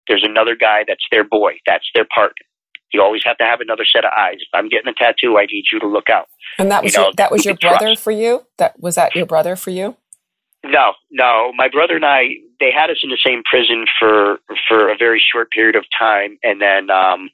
there's 0.06 0.24
another 0.24 0.54
guy 0.54 0.84
that's 0.86 1.04
their 1.10 1.24
boy, 1.24 1.54
that's 1.66 1.88
their 1.94 2.06
partner. 2.14 2.44
You 2.92 3.02
always 3.02 3.22
have 3.24 3.38
to 3.38 3.44
have 3.44 3.60
another 3.60 3.84
set 3.84 4.04
of 4.04 4.12
eyes. 4.16 4.36
If 4.36 4.48
I'm 4.54 4.68
getting 4.68 4.88
a 4.88 4.94
tattoo, 4.94 5.38
I 5.38 5.46
need 5.46 5.64
you 5.72 5.80
to 5.80 5.88
look 5.88 6.08
out. 6.10 6.26
And 6.58 6.70
that 6.70 6.84
was 6.84 6.92
you 6.92 7.00
know, 7.00 7.06
your, 7.06 7.12
that 7.16 7.30
was 7.32 7.44
your 7.44 7.56
brother 7.56 7.86
trust. 7.86 8.02
for 8.02 8.10
you. 8.10 8.46
That 8.58 8.78
was 8.78 8.94
that 8.94 9.14
your 9.14 9.26
brother 9.26 9.56
for 9.56 9.70
you. 9.70 9.96
No, 10.64 10.92
no. 11.10 11.52
My 11.56 11.68
brother 11.68 11.96
and 11.96 12.04
I, 12.04 12.36
they 12.60 12.70
had 12.70 12.90
us 12.90 12.98
in 13.02 13.10
the 13.10 13.18
same 13.24 13.42
prison 13.44 13.86
for 13.98 14.38
for 14.68 14.90
a 14.90 14.96
very 14.96 15.22
short 15.32 15.50
period 15.50 15.76
of 15.76 15.84
time, 15.98 16.38
and 16.42 16.60
then 16.60 16.90
um, 16.90 17.28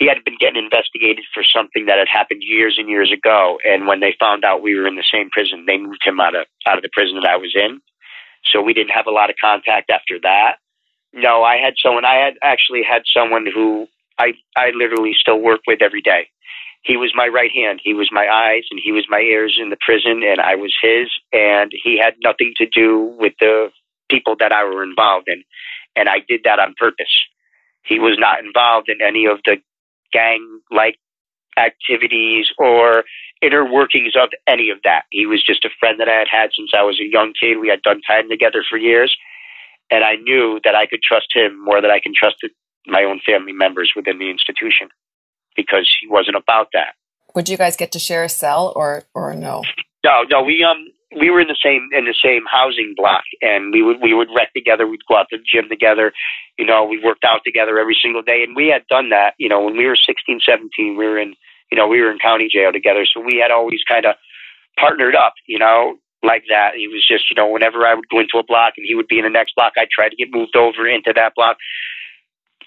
he 0.00 0.08
had 0.08 0.24
been 0.24 0.38
getting 0.40 0.64
investigated 0.64 1.26
for 1.32 1.44
something 1.44 1.84
that 1.86 1.98
had 1.98 2.08
happened 2.08 2.42
years 2.42 2.76
and 2.78 2.88
years 2.88 3.12
ago. 3.12 3.58
And 3.64 3.86
when 3.86 4.00
they 4.00 4.16
found 4.18 4.44
out 4.46 4.62
we 4.62 4.74
were 4.74 4.88
in 4.88 4.96
the 4.96 5.04
same 5.12 5.28
prison, 5.30 5.66
they 5.66 5.76
moved 5.76 6.00
him 6.02 6.18
out 6.18 6.34
of 6.34 6.46
out 6.66 6.78
of 6.78 6.82
the 6.82 6.88
prison 6.92 7.20
that 7.20 7.28
I 7.28 7.36
was 7.36 7.52
in. 7.54 7.80
So 8.50 8.62
we 8.62 8.72
didn't 8.72 8.96
have 8.96 9.06
a 9.06 9.12
lot 9.12 9.28
of 9.28 9.36
contact 9.38 9.90
after 9.90 10.18
that. 10.22 10.56
No, 11.12 11.44
I 11.44 11.58
had 11.58 11.74
someone. 11.84 12.06
I 12.06 12.14
had 12.16 12.34
actually 12.42 12.82
had 12.82 13.02
someone 13.14 13.46
who 13.52 13.88
I 14.18 14.32
I 14.56 14.70
literally 14.70 15.12
still 15.20 15.38
work 15.38 15.60
with 15.66 15.82
every 15.82 16.00
day. 16.02 16.28
He 16.82 16.96
was 16.96 17.12
my 17.14 17.28
right 17.28 17.50
hand. 17.54 17.80
He 17.84 17.92
was 17.92 18.08
my 18.10 18.26
eyes, 18.26 18.64
and 18.70 18.80
he 18.82 18.92
was 18.92 19.04
my 19.10 19.20
ears 19.20 19.58
in 19.60 19.68
the 19.68 19.76
prison, 19.84 20.22
and 20.24 20.40
I 20.40 20.54
was 20.54 20.74
his. 20.80 21.08
And 21.30 21.72
he 21.84 21.98
had 21.98 22.14
nothing 22.24 22.54
to 22.56 22.66
do 22.66 23.14
with 23.18 23.34
the 23.38 23.68
people 24.08 24.34
that 24.40 24.50
I 24.50 24.64
were 24.64 24.82
involved 24.82 25.28
in, 25.28 25.44
and 25.94 26.08
I 26.08 26.20
did 26.26 26.40
that 26.44 26.58
on 26.58 26.74
purpose. 26.78 27.12
He 27.84 27.98
was 27.98 28.16
not 28.18 28.42
involved 28.42 28.88
in 28.88 29.02
any 29.02 29.26
of 29.26 29.40
the 29.44 29.58
gang 30.12 30.60
like 30.70 30.98
activities 31.56 32.46
or 32.58 33.04
inner 33.42 33.70
workings 33.70 34.14
of 34.20 34.30
any 34.46 34.70
of 34.70 34.78
that. 34.84 35.02
He 35.10 35.26
was 35.26 35.42
just 35.44 35.64
a 35.64 35.70
friend 35.78 35.98
that 36.00 36.08
I 36.08 36.18
had 36.18 36.28
had 36.30 36.50
since 36.56 36.70
I 36.76 36.82
was 36.82 37.00
a 37.00 37.10
young 37.10 37.32
kid. 37.38 37.58
We 37.58 37.68
had 37.68 37.82
done 37.82 38.00
time 38.06 38.28
together 38.28 38.64
for 38.68 38.76
years. 38.76 39.16
And 39.90 40.04
I 40.04 40.16
knew 40.16 40.60
that 40.64 40.74
I 40.74 40.86
could 40.86 41.02
trust 41.02 41.28
him 41.34 41.62
more 41.62 41.80
than 41.80 41.90
I 41.90 41.98
can 41.98 42.12
trust 42.14 42.36
my 42.86 43.02
own 43.02 43.20
family 43.26 43.52
members 43.52 43.92
within 43.96 44.18
the 44.18 44.30
institution 44.30 44.88
because 45.56 45.90
he 46.00 46.06
wasn't 46.06 46.36
about 46.36 46.68
that. 46.72 46.94
Would 47.34 47.48
you 47.48 47.56
guys 47.56 47.76
get 47.76 47.92
to 47.92 47.98
share 47.98 48.24
a 48.24 48.28
cell 48.28 48.72
or, 48.76 49.04
or 49.14 49.34
no? 49.34 49.62
No, 50.04 50.22
no. 50.28 50.42
We 50.42 50.64
um 50.64 50.86
we 51.18 51.30
were 51.30 51.40
in 51.40 51.48
the 51.48 51.58
same 51.62 51.88
in 51.92 52.04
the 52.04 52.14
same 52.14 52.44
housing 52.46 52.94
block, 52.96 53.24
and 53.42 53.72
we 53.72 53.82
would 53.82 53.98
we 54.00 54.14
would 54.14 54.28
rec 54.34 54.52
together. 54.54 54.86
We'd 54.86 55.06
go 55.08 55.16
out 55.16 55.26
to 55.30 55.38
the 55.38 55.44
gym 55.44 55.68
together. 55.68 56.12
You 56.58 56.64
know, 56.64 56.84
we 56.84 57.02
worked 57.02 57.24
out 57.24 57.40
together 57.44 57.78
every 57.78 57.96
single 58.00 58.22
day, 58.22 58.44
and 58.44 58.54
we 58.54 58.68
had 58.68 58.86
done 58.88 59.10
that. 59.10 59.34
You 59.38 59.48
know, 59.48 59.60
when 59.60 59.76
we 59.76 59.86
were 59.86 59.96
sixteen, 59.96 60.40
seventeen, 60.44 60.96
we 60.96 61.06
were 61.06 61.18
in 61.18 61.34
you 61.70 61.76
know 61.76 61.88
we 61.88 62.00
were 62.00 62.12
in 62.12 62.18
county 62.18 62.48
jail 62.52 62.72
together, 62.72 63.04
so 63.04 63.20
we 63.20 63.38
had 63.42 63.50
always 63.50 63.80
kind 63.88 64.06
of 64.06 64.14
partnered 64.78 65.16
up. 65.16 65.34
You 65.48 65.58
know, 65.58 65.96
like 66.22 66.44
that. 66.48 66.74
He 66.76 66.86
was 66.86 67.04
just 67.06 67.30
you 67.30 67.34
know 67.34 67.50
whenever 67.50 67.86
I 67.86 67.94
would 67.94 68.08
go 68.08 68.20
into 68.20 68.38
a 68.38 68.44
block 68.46 68.74
and 68.76 68.86
he 68.86 68.94
would 68.94 69.08
be 69.08 69.18
in 69.18 69.24
the 69.24 69.30
next 69.30 69.54
block, 69.56 69.74
I'd 69.76 69.90
try 69.90 70.08
to 70.08 70.16
get 70.16 70.28
moved 70.30 70.54
over 70.54 70.86
into 70.86 71.12
that 71.16 71.34
block 71.34 71.56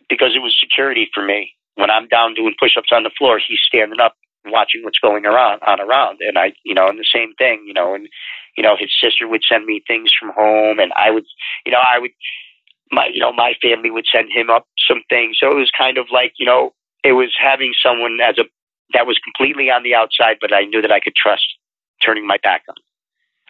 because 0.10 0.36
it 0.36 0.40
was 0.40 0.56
security 0.60 1.10
for 1.14 1.24
me. 1.24 1.54
When 1.76 1.90
I'm 1.90 2.08
down 2.08 2.36
doing 2.36 2.54
push-ups 2.60 2.90
on 2.92 3.02
the 3.02 3.10
floor, 3.18 3.40
he's 3.40 3.62
standing 3.66 4.00
up 4.00 4.16
watching 4.46 4.84
what's 4.84 5.00
going 5.00 5.26
around 5.26 5.62
on 5.66 5.80
around. 5.80 6.20
And 6.22 6.38
I 6.38 6.54
you 6.64 6.74
know 6.74 6.88
and 6.88 7.00
the 7.00 7.08
same 7.14 7.34
thing 7.38 7.64
you 7.66 7.74
know 7.74 7.94
and 7.96 8.08
you 8.58 8.64
know 8.64 8.76
his 8.78 8.92
sister 9.02 9.28
would 9.28 9.44
send 9.48 9.66
me 9.66 9.84
things 9.88 10.12
from 10.18 10.32
home 10.36 10.80
and 10.80 10.92
I 10.96 11.12
would 11.12 11.26
you 11.66 11.72
know 11.72 11.80
I 11.80 12.00
would 12.00 12.12
my 12.92 13.10
you 13.14 13.20
know 13.20 13.34
my 13.34 13.54
family 13.62 13.92
would 13.92 14.06
send 14.12 14.30
him 14.32 14.50
up 14.50 14.68
some 14.88 15.04
things. 15.10 15.38
So 15.40 15.50
it 15.52 15.56
was 15.56 15.72
kind 15.78 15.98
of 15.98 16.08
like 16.12 16.34
you 16.38 16.46
know 16.46 16.74
it 17.04 17.14
was 17.14 17.34
having 17.42 17.74
someone 17.82 18.20
as 18.24 18.38
a 18.38 18.44
that 18.94 19.08
was 19.08 19.18
completely 19.24 19.70
on 19.70 19.84
the 19.84 19.96
outside 19.96 20.38
but 20.40 20.54
I 20.54 20.62
knew 20.62 20.82
that 20.82 20.92
I 20.92 21.00
could 21.00 21.16
trust 21.16 21.46
turning 22.06 22.28
my 22.28 22.38
back 22.44 22.64
on. 22.70 22.76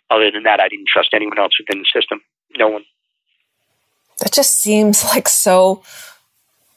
Other 0.09 0.31
than 0.31 0.43
that 0.43 0.59
I 0.59 0.67
didn't 0.67 0.87
trust 0.87 1.09
anyone 1.13 1.39
else 1.39 1.53
within 1.59 1.81
the 1.81 1.87
system. 1.93 2.21
No 2.57 2.67
one. 2.69 2.83
That 4.19 4.31
just 4.31 4.59
seems 4.59 5.03
like 5.03 5.27
so 5.27 5.81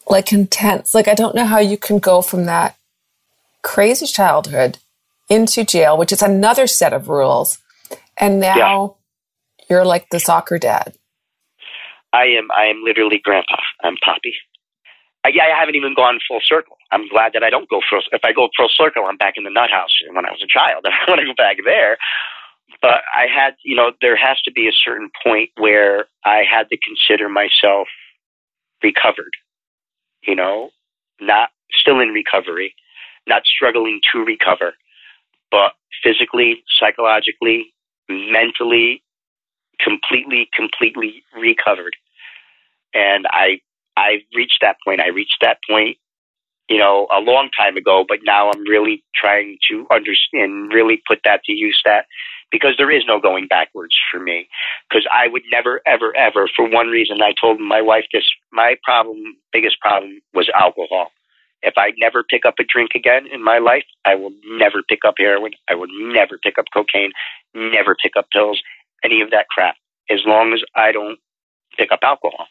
like 0.09 0.33
intense. 0.33 0.95
Like 0.95 1.09
I 1.09 1.15
don't 1.15 1.35
know 1.35 1.45
how 1.45 1.59
you 1.59 1.77
can 1.77 1.99
go 1.99 2.23
from 2.23 2.47
that 2.47 2.77
crazy 3.67 4.07
childhood 4.07 4.79
into 5.29 5.65
jail, 5.65 5.99
which 5.99 6.13
is 6.13 6.23
another 6.23 6.69
set 6.69 6.93
of 6.93 7.09
rules. 7.09 7.59
And 8.17 8.39
now 8.39 8.57
yeah. 9.59 9.67
you're 9.69 9.85
like 9.85 10.09
the 10.11 10.21
soccer 10.21 10.57
dad. 10.57 10.95
I 12.13 12.27
am. 12.39 12.49
I 12.57 12.67
am 12.67 12.83
literally 12.85 13.21
grandpa. 13.23 13.57
I'm 13.83 13.97
Poppy. 14.03 14.35
I, 15.25 15.31
yeah, 15.35 15.43
I 15.53 15.59
haven't 15.59 15.75
even 15.75 15.95
gone 15.95 16.21
full 16.29 16.39
circle. 16.43 16.77
I'm 16.93 17.09
glad 17.09 17.33
that 17.33 17.43
I 17.43 17.51
don't 17.51 17.69
go 17.69 17.81
full. 17.91 18.01
If 18.13 18.21
I 18.25 18.33
go 18.33 18.49
full 18.57 18.69
circle, 18.71 19.05
I'm 19.05 19.17
back 19.17 19.35
in 19.37 19.43
the 19.43 19.51
nut 19.51 19.71
house 19.71 19.91
when 20.13 20.25
I 20.25 20.31
was 20.31 20.41
a 20.43 20.47
child. 20.47 20.85
And 20.85 20.95
I 21.07 21.11
want 21.11 21.21
to 21.21 21.27
go 21.27 21.35
back 21.37 21.57
there. 21.65 21.99
But 22.81 23.03
I 23.13 23.27
had, 23.27 23.57
you 23.65 23.75
know, 23.75 23.91
there 24.01 24.17
has 24.17 24.41
to 24.43 24.53
be 24.53 24.69
a 24.69 24.73
certain 24.73 25.11
point 25.25 25.51
where 25.59 26.07
I 26.25 26.43
had 26.49 26.69
to 26.69 26.79
consider 26.79 27.29
myself 27.29 27.89
recovered. 28.83 29.35
You 30.23 30.37
know, 30.37 30.71
not 31.21 31.51
still 31.73 32.01
in 32.01 32.11
recovery, 32.11 32.75
not 33.27 33.43
struggling 33.45 34.01
to 34.13 34.21
recover, 34.21 34.75
but 35.51 35.73
physically, 36.03 36.63
psychologically, 36.79 37.75
mentally, 38.09 39.03
completely, 39.81 40.49
completely 40.55 41.23
recovered. 41.39 41.97
And 42.95 43.27
I, 43.31 43.61
I 43.97 44.19
reached 44.35 44.59
that 44.63 44.77
point. 44.85 45.01
I 45.01 45.09
reached 45.09 45.39
that 45.43 45.59
point, 45.69 45.99
you 46.69 46.79
know, 46.79 47.09
a 47.15 47.21
long 47.21 47.51
time 47.57 47.77
ago, 47.77 48.05
but 48.09 48.19
now 48.25 48.51
I'm 48.51 48.63
really 48.63 49.05
trying 49.15 49.59
to 49.71 49.87
understand, 49.91 50.73
really 50.73 51.03
put 51.07 51.21
that 51.25 51.43
to 51.45 51.53
use 51.53 51.81
that 51.85 52.07
because 52.51 52.75
there 52.79 52.91
is 52.91 53.03
no 53.07 53.21
going 53.21 53.47
backwards 53.49 53.95
for 54.11 54.21
me. 54.21 54.49
Because 54.89 55.07
I 55.13 55.29
would 55.29 55.43
never, 55.51 55.81
ever, 55.87 56.17
ever, 56.17 56.49
for 56.55 56.69
one 56.69 56.89
reason, 56.89 57.21
I 57.23 57.35
told 57.41 57.61
my 57.61 57.83
wife 57.83 58.05
this, 58.13 58.25
my 58.53 58.77
problem, 58.85 59.37
biggest 59.53 59.81
problem 59.81 60.21
was 60.33 60.49
alcohol. 60.55 61.11
If 61.63 61.75
I 61.77 61.93
never 61.99 62.23
pick 62.23 62.45
up 62.47 62.55
a 62.61 62.65
drink 62.65 62.91
again 62.95 63.27
in 63.33 63.43
my 63.43 63.59
life, 63.59 63.85
I 64.05 64.15
will 64.15 64.33
never 64.47 64.83
pick 64.89 65.01
up 65.07 65.15
heroin. 65.19 65.53
I 65.69 65.75
will 65.75 65.89
never 65.91 66.39
pick 66.43 66.59
up 66.59 66.67
cocaine, 66.73 67.13
never 67.55 67.97
pick 68.01 68.13
up 68.17 68.27
pills, 68.31 68.61
any 69.05 69.21
of 69.23 69.31
that 69.31 69.49
crap, 69.49 69.77
as 70.11 70.21
long 70.27 70.53
as 70.53 70.63
I 70.75 70.93
don't 70.93 71.19
pick 71.77 71.93
up 71.93 72.01
alcohol. 72.03 72.47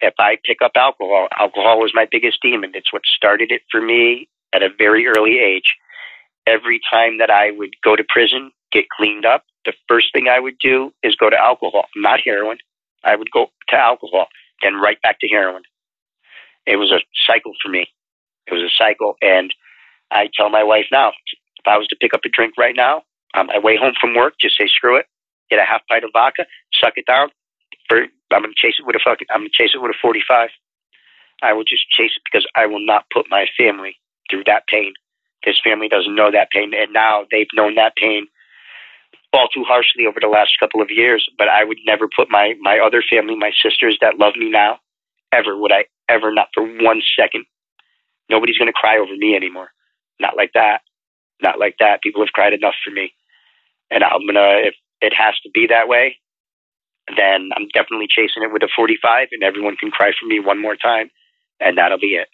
If 0.00 0.14
I 0.18 0.36
pick 0.44 0.58
up 0.62 0.72
alcohol, 0.76 1.28
alcohol 1.38 1.80
was 1.80 1.92
my 1.94 2.06
biggest 2.10 2.38
demon. 2.42 2.72
It's 2.74 2.92
what 2.92 3.02
started 3.16 3.50
it 3.50 3.62
for 3.70 3.80
me 3.80 4.28
at 4.54 4.62
a 4.62 4.68
very 4.76 5.06
early 5.06 5.38
age. 5.40 5.74
Every 6.46 6.80
time 6.90 7.18
that 7.18 7.30
I 7.30 7.50
would 7.50 7.74
go 7.82 7.96
to 7.96 8.04
prison, 8.08 8.52
get 8.72 8.88
cleaned 8.90 9.26
up, 9.26 9.44
the 9.64 9.72
first 9.88 10.08
thing 10.12 10.28
I 10.28 10.40
would 10.40 10.58
do 10.60 10.92
is 11.02 11.16
go 11.16 11.30
to 11.30 11.36
alcohol, 11.36 11.86
not 11.96 12.20
heroin. 12.24 12.58
I 13.04 13.16
would 13.16 13.30
go 13.30 13.48
to 13.68 13.76
alcohol, 13.76 14.26
then 14.62 14.74
right 14.74 15.00
back 15.02 15.18
to 15.20 15.28
heroin. 15.28 15.62
It 16.66 16.76
was 16.76 16.92
a 16.92 17.00
cycle 17.26 17.52
for 17.62 17.68
me. 17.68 17.88
It 18.50 18.54
was 18.54 18.62
a 18.62 18.72
cycle. 18.76 19.16
And 19.20 19.52
I 20.10 20.28
tell 20.34 20.50
my 20.50 20.64
wife 20.64 20.86
now, 20.90 21.08
if 21.08 21.66
I 21.66 21.76
was 21.76 21.86
to 21.88 21.96
pick 22.00 22.14
up 22.14 22.20
a 22.24 22.28
drink 22.28 22.54
right 22.58 22.76
now, 22.76 23.02
on 23.34 23.46
my 23.46 23.58
way 23.58 23.76
home 23.76 23.92
from 24.00 24.14
work, 24.14 24.34
just 24.40 24.56
say 24.56 24.66
screw 24.68 24.96
it, 24.96 25.06
get 25.50 25.58
a 25.58 25.64
half 25.64 25.82
pint 25.88 26.04
of 26.04 26.10
vodka, 26.12 26.46
suck 26.72 26.94
it 26.96 27.06
down. 27.06 27.28
For, 27.88 28.04
I'm 28.32 28.42
going 28.42 28.52
to 28.54 28.56
chase 28.56 28.76
it 28.78 28.86
with 28.86 28.96
a 28.96 29.00
fucking, 29.04 29.26
I'm 29.30 29.40
going 29.40 29.50
to 29.52 29.62
chase 29.62 29.72
it 29.74 29.82
with 29.82 29.90
a 29.90 29.98
45. 30.00 30.48
I 31.42 31.52
will 31.52 31.64
just 31.64 31.88
chase 31.90 32.12
it 32.16 32.22
because 32.24 32.46
I 32.56 32.66
will 32.66 32.84
not 32.84 33.04
put 33.12 33.26
my 33.30 33.46
family 33.56 33.96
through 34.30 34.44
that 34.44 34.66
pain. 34.66 34.94
This 35.44 35.60
family 35.62 35.88
doesn't 35.88 36.14
know 36.14 36.30
that 36.32 36.50
pain, 36.50 36.72
and 36.74 36.92
now 36.92 37.24
they've 37.30 37.46
known 37.54 37.76
that 37.76 37.94
pain 37.96 38.26
all 39.32 39.48
too 39.48 39.62
harshly 39.62 40.06
over 40.06 40.18
the 40.20 40.26
last 40.26 40.58
couple 40.58 40.82
of 40.82 40.90
years. 40.90 41.28
But 41.38 41.48
I 41.48 41.62
would 41.64 41.78
never 41.86 42.08
put 42.08 42.28
my 42.30 42.54
my 42.60 42.78
other 42.78 43.04
family, 43.08 43.36
my 43.36 43.52
sisters 43.62 43.96
that 44.00 44.18
love 44.18 44.34
me 44.36 44.50
now, 44.50 44.78
ever 45.32 45.56
would 45.56 45.72
I 45.72 45.84
ever 46.08 46.32
not 46.32 46.48
for 46.54 46.64
one 46.64 47.02
second 47.18 47.44
Nobody's 48.30 48.58
going 48.58 48.68
to 48.68 48.72
cry 48.72 48.98
over 48.98 49.16
me 49.16 49.36
anymore. 49.36 49.70
Not 50.20 50.36
like 50.36 50.52
that. 50.54 50.80
Not 51.42 51.58
like 51.58 51.76
that. 51.80 52.02
People 52.02 52.22
have 52.24 52.32
cried 52.32 52.52
enough 52.54 52.74
for 52.84 52.90
me. 52.90 53.12
And 53.90 54.04
I'm 54.04 54.22
going 54.22 54.34
to, 54.34 54.68
if 54.68 54.74
it 55.00 55.14
has 55.14 55.34
to 55.44 55.50
be 55.52 55.68
that 55.68 55.88
way, 55.88 56.16
then 57.16 57.50
I'm 57.56 57.68
definitely 57.74 58.08
chasing 58.10 58.42
it 58.42 58.52
with 58.52 58.62
a 58.62 58.68
45 58.74 59.28
and 59.32 59.42
everyone 59.42 59.76
can 59.76 59.90
cry 59.90 60.12
for 60.18 60.26
me 60.26 60.40
one 60.40 60.60
more 60.60 60.76
time 60.76 61.10
and 61.60 61.78
that'll 61.78 61.98
be 61.98 62.16
it. 62.16 62.28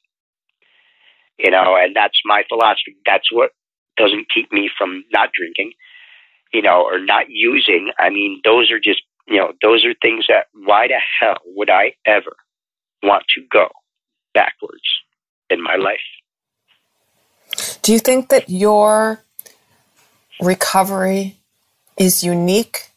You 1.38 1.50
know, 1.50 1.76
and 1.76 1.96
that's 1.96 2.20
my 2.24 2.44
philosophy. 2.48 2.96
That's 3.06 3.32
what 3.32 3.50
doesn't 3.96 4.28
keep 4.34 4.52
me 4.52 4.70
from 4.76 5.04
not 5.12 5.30
drinking, 5.38 5.72
you 6.52 6.62
know, 6.62 6.82
or 6.84 7.00
not 7.00 7.26
using. 7.28 7.90
I 7.98 8.10
mean, 8.10 8.40
those 8.44 8.70
are 8.72 8.80
just, 8.80 9.02
you 9.28 9.38
know, 9.38 9.52
those 9.62 9.84
are 9.84 9.94
things 10.02 10.26
that 10.28 10.46
why 10.54 10.88
the 10.88 11.00
hell 11.20 11.38
would 11.46 11.70
I 11.70 11.94
ever 12.06 12.36
want 13.02 13.24
to 13.36 13.42
go 13.52 13.68
backwards? 14.34 14.82
In 15.50 15.62
my 15.62 15.76
life. 15.76 16.00
Do 17.82 17.92
you 17.92 17.98
think 17.98 18.28
that 18.30 18.48
your 18.48 19.22
recovery 20.40 21.36
is 21.96 22.24
unique? 22.24 22.90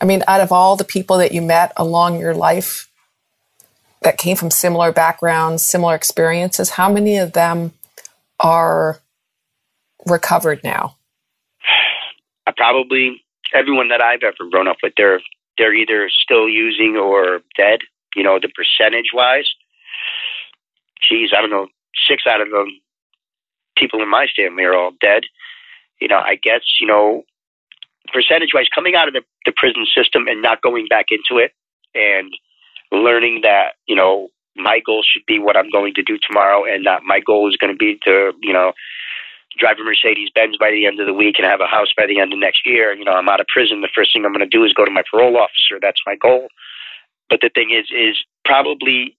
I 0.00 0.04
mean, 0.04 0.22
out 0.28 0.40
of 0.40 0.52
all 0.52 0.76
the 0.76 0.84
people 0.84 1.18
that 1.18 1.32
you 1.32 1.42
met 1.42 1.72
along 1.76 2.18
your 2.18 2.34
life 2.34 2.90
that 4.02 4.16
came 4.16 4.36
from 4.36 4.50
similar 4.50 4.92
backgrounds, 4.92 5.62
similar 5.62 5.94
experiences, 5.94 6.70
how 6.70 6.90
many 6.90 7.16
of 7.18 7.32
them 7.32 7.72
are 8.38 9.00
recovered 10.06 10.62
now? 10.62 10.96
I 12.46 12.52
probably 12.56 13.22
everyone 13.54 13.88
that 13.88 14.00
I've 14.00 14.22
ever 14.22 14.48
grown 14.50 14.68
up 14.68 14.78
with, 14.82 14.94
they're 14.96 15.20
they're 15.56 15.74
either 15.74 16.08
still 16.10 16.48
using 16.48 16.96
or 16.96 17.40
dead. 17.56 17.80
You 18.14 18.22
know, 18.22 18.38
the 18.40 18.48
percentage 18.48 19.10
wise, 19.12 19.52
geez, 21.02 21.30
I 21.36 21.40
don't 21.40 21.50
know, 21.50 21.68
six 22.08 22.24
out 22.28 22.40
of 22.40 22.48
the 22.48 22.70
people 23.76 24.02
in 24.02 24.10
my 24.10 24.26
family 24.36 24.64
are 24.64 24.74
all 24.74 24.92
dead. 25.00 25.22
You 26.00 26.08
know, 26.08 26.18
I 26.18 26.36
guess 26.40 26.62
you 26.80 26.86
know, 26.86 27.22
percentage 28.12 28.50
wise, 28.54 28.68
coming 28.74 28.94
out 28.94 29.08
of 29.08 29.14
the, 29.14 29.22
the 29.44 29.52
prison 29.56 29.86
system 29.86 30.28
and 30.28 30.42
not 30.42 30.62
going 30.62 30.86
back 30.88 31.06
into 31.10 31.42
it, 31.42 31.52
and 31.94 32.32
learning 32.92 33.40
that 33.42 33.74
you 33.86 33.96
know 33.96 34.28
my 34.56 34.80
goal 34.84 35.02
should 35.02 35.26
be 35.26 35.38
what 35.38 35.56
I'm 35.56 35.70
going 35.70 35.94
to 35.94 36.02
do 36.02 36.18
tomorrow, 36.26 36.64
and 36.64 36.86
that 36.86 37.02
my 37.04 37.20
goal 37.20 37.48
is 37.48 37.56
going 37.56 37.72
to 37.72 37.76
be 37.76 37.98
to 38.04 38.32
you 38.42 38.52
know 38.52 38.72
drive 39.58 39.76
a 39.80 39.84
Mercedes 39.84 40.30
Benz 40.34 40.56
by 40.56 40.70
the 40.70 40.86
end 40.86 41.00
of 41.00 41.06
the 41.06 41.12
week 41.12 41.36
and 41.38 41.46
have 41.46 41.60
a 41.60 41.66
house 41.66 41.88
by 41.96 42.06
the 42.06 42.20
end 42.20 42.32
of 42.32 42.38
next 42.38 42.66
year. 42.66 42.94
You 42.94 43.04
know, 43.04 43.12
I'm 43.12 43.28
out 43.28 43.40
of 43.40 43.46
prison. 43.46 43.80
The 43.80 43.90
first 43.94 44.12
thing 44.12 44.24
I'm 44.24 44.32
going 44.32 44.48
to 44.48 44.56
do 44.56 44.64
is 44.64 44.72
go 44.72 44.84
to 44.84 44.90
my 44.90 45.02
parole 45.10 45.36
officer. 45.36 45.78
That's 45.80 46.00
my 46.06 46.14
goal. 46.14 46.48
But 47.28 47.40
the 47.42 47.50
thing 47.52 47.70
is, 47.70 47.90
is 47.90 48.16
probably 48.44 49.16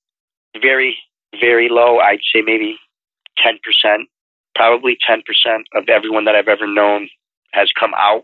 very, 0.59 0.97
very 1.39 1.69
low. 1.69 1.99
I'd 1.99 2.19
say 2.33 2.41
maybe 2.41 2.77
10%, 3.45 3.55
probably 4.55 4.97
10% 5.09 5.19
of 5.75 5.89
everyone 5.89 6.25
that 6.25 6.35
I've 6.35 6.47
ever 6.47 6.67
known 6.67 7.09
has 7.53 7.69
come 7.79 7.91
out 7.97 8.23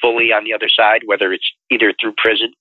fully 0.00 0.32
on 0.32 0.44
the 0.44 0.52
other 0.52 0.68
side, 0.68 1.02
whether 1.06 1.32
it's 1.32 1.50
either 1.70 1.92
through 2.00 2.14
prison 2.16 2.52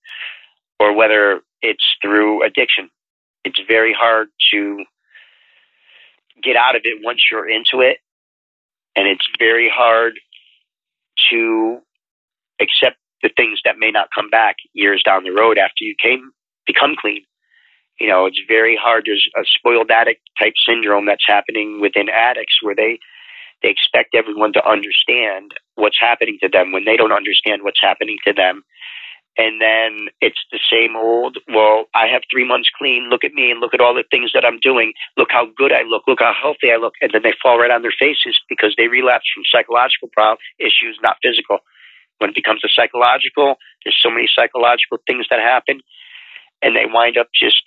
or 0.79 0.95
whether 0.95 1.41
it's 1.61 1.83
through 2.01 2.43
addiction. 2.43 2.89
It's 3.43 3.59
very 3.67 3.93
hard 3.97 4.29
to 4.53 4.83
get 6.43 6.55
out 6.55 6.75
of 6.75 6.81
it 6.83 6.99
once 7.03 7.21
you're 7.31 7.49
into 7.49 7.81
it 7.81 7.97
and 8.95 9.07
it's 9.07 9.27
very 9.37 9.71
hard 9.73 10.19
to 11.31 11.79
accept 12.61 12.97
the 13.21 13.29
things 13.35 13.59
that 13.65 13.77
may 13.77 13.91
not 13.91 14.07
come 14.13 14.29
back 14.29 14.55
years 14.73 15.01
down 15.03 15.23
the 15.23 15.31
road 15.31 15.57
after 15.57 15.83
you 15.83 15.95
came 16.01 16.31
become 16.65 16.95
clean. 16.99 17.23
You 17.99 18.07
know, 18.07 18.25
it's 18.25 18.41
very 18.47 18.77
hard. 18.79 19.03
There's 19.05 19.27
a 19.37 19.43
spoiled 19.45 19.91
addict 19.91 20.21
type 20.39 20.53
syndrome 20.67 21.05
that's 21.05 21.25
happening 21.27 21.79
within 21.81 22.09
addicts 22.09 22.59
where 22.61 22.75
they 22.75 22.99
they 23.63 23.69
expect 23.69 24.13
everyone 24.13 24.53
to 24.53 24.69
understand 24.69 25.51
what's 25.75 25.97
happening 25.99 26.37
to 26.41 26.49
them 26.49 26.71
when 26.71 26.83
they 26.85 26.97
don't 26.97 27.13
understand 27.13 27.63
what's 27.63 27.79
happening 27.81 28.17
to 28.27 28.33
them 28.33 28.63
and 29.37 29.59
then 29.59 30.07
it's 30.21 30.39
the 30.51 30.63
same 30.71 30.95
old, 30.95 31.37
well, 31.51 31.85
I 31.93 32.07
have 32.07 32.23
three 32.31 32.47
months 32.47 32.69
clean. 32.77 33.09
Look 33.11 33.25
at 33.25 33.33
me 33.33 33.51
and 33.51 33.59
look 33.59 33.73
at 33.73 33.81
all 33.81 33.93
the 33.93 34.07
things 34.09 34.31
that 34.33 34.45
I'm 34.45 34.59
doing. 34.63 34.93
Look 35.17 35.27
how 35.31 35.47
good 35.57 35.73
I 35.73 35.83
look. 35.83 36.03
Look 36.07 36.19
how 36.23 36.31
healthy 36.31 36.71
I 36.71 36.77
look. 36.79 36.93
And 37.01 37.11
then 37.13 37.21
they 37.23 37.35
fall 37.43 37.59
right 37.59 37.71
on 37.71 37.81
their 37.81 37.95
faces 37.97 38.39
because 38.47 38.75
they 38.77 38.87
relapse 38.87 39.27
from 39.33 39.43
psychological 39.43 40.07
problem 40.13 40.39
issues, 40.57 40.97
not 41.03 41.17
physical. 41.21 41.59
When 42.19 42.29
it 42.29 42.35
becomes 42.35 42.63
a 42.63 42.71
psychological, 42.71 43.59
there's 43.83 43.99
so 44.01 44.09
many 44.09 44.29
psychological 44.31 45.03
things 45.05 45.27
that 45.29 45.39
happen 45.39 45.81
and 46.61 46.75
they 46.75 46.87
wind 46.87 47.17
up 47.17 47.27
just 47.35 47.59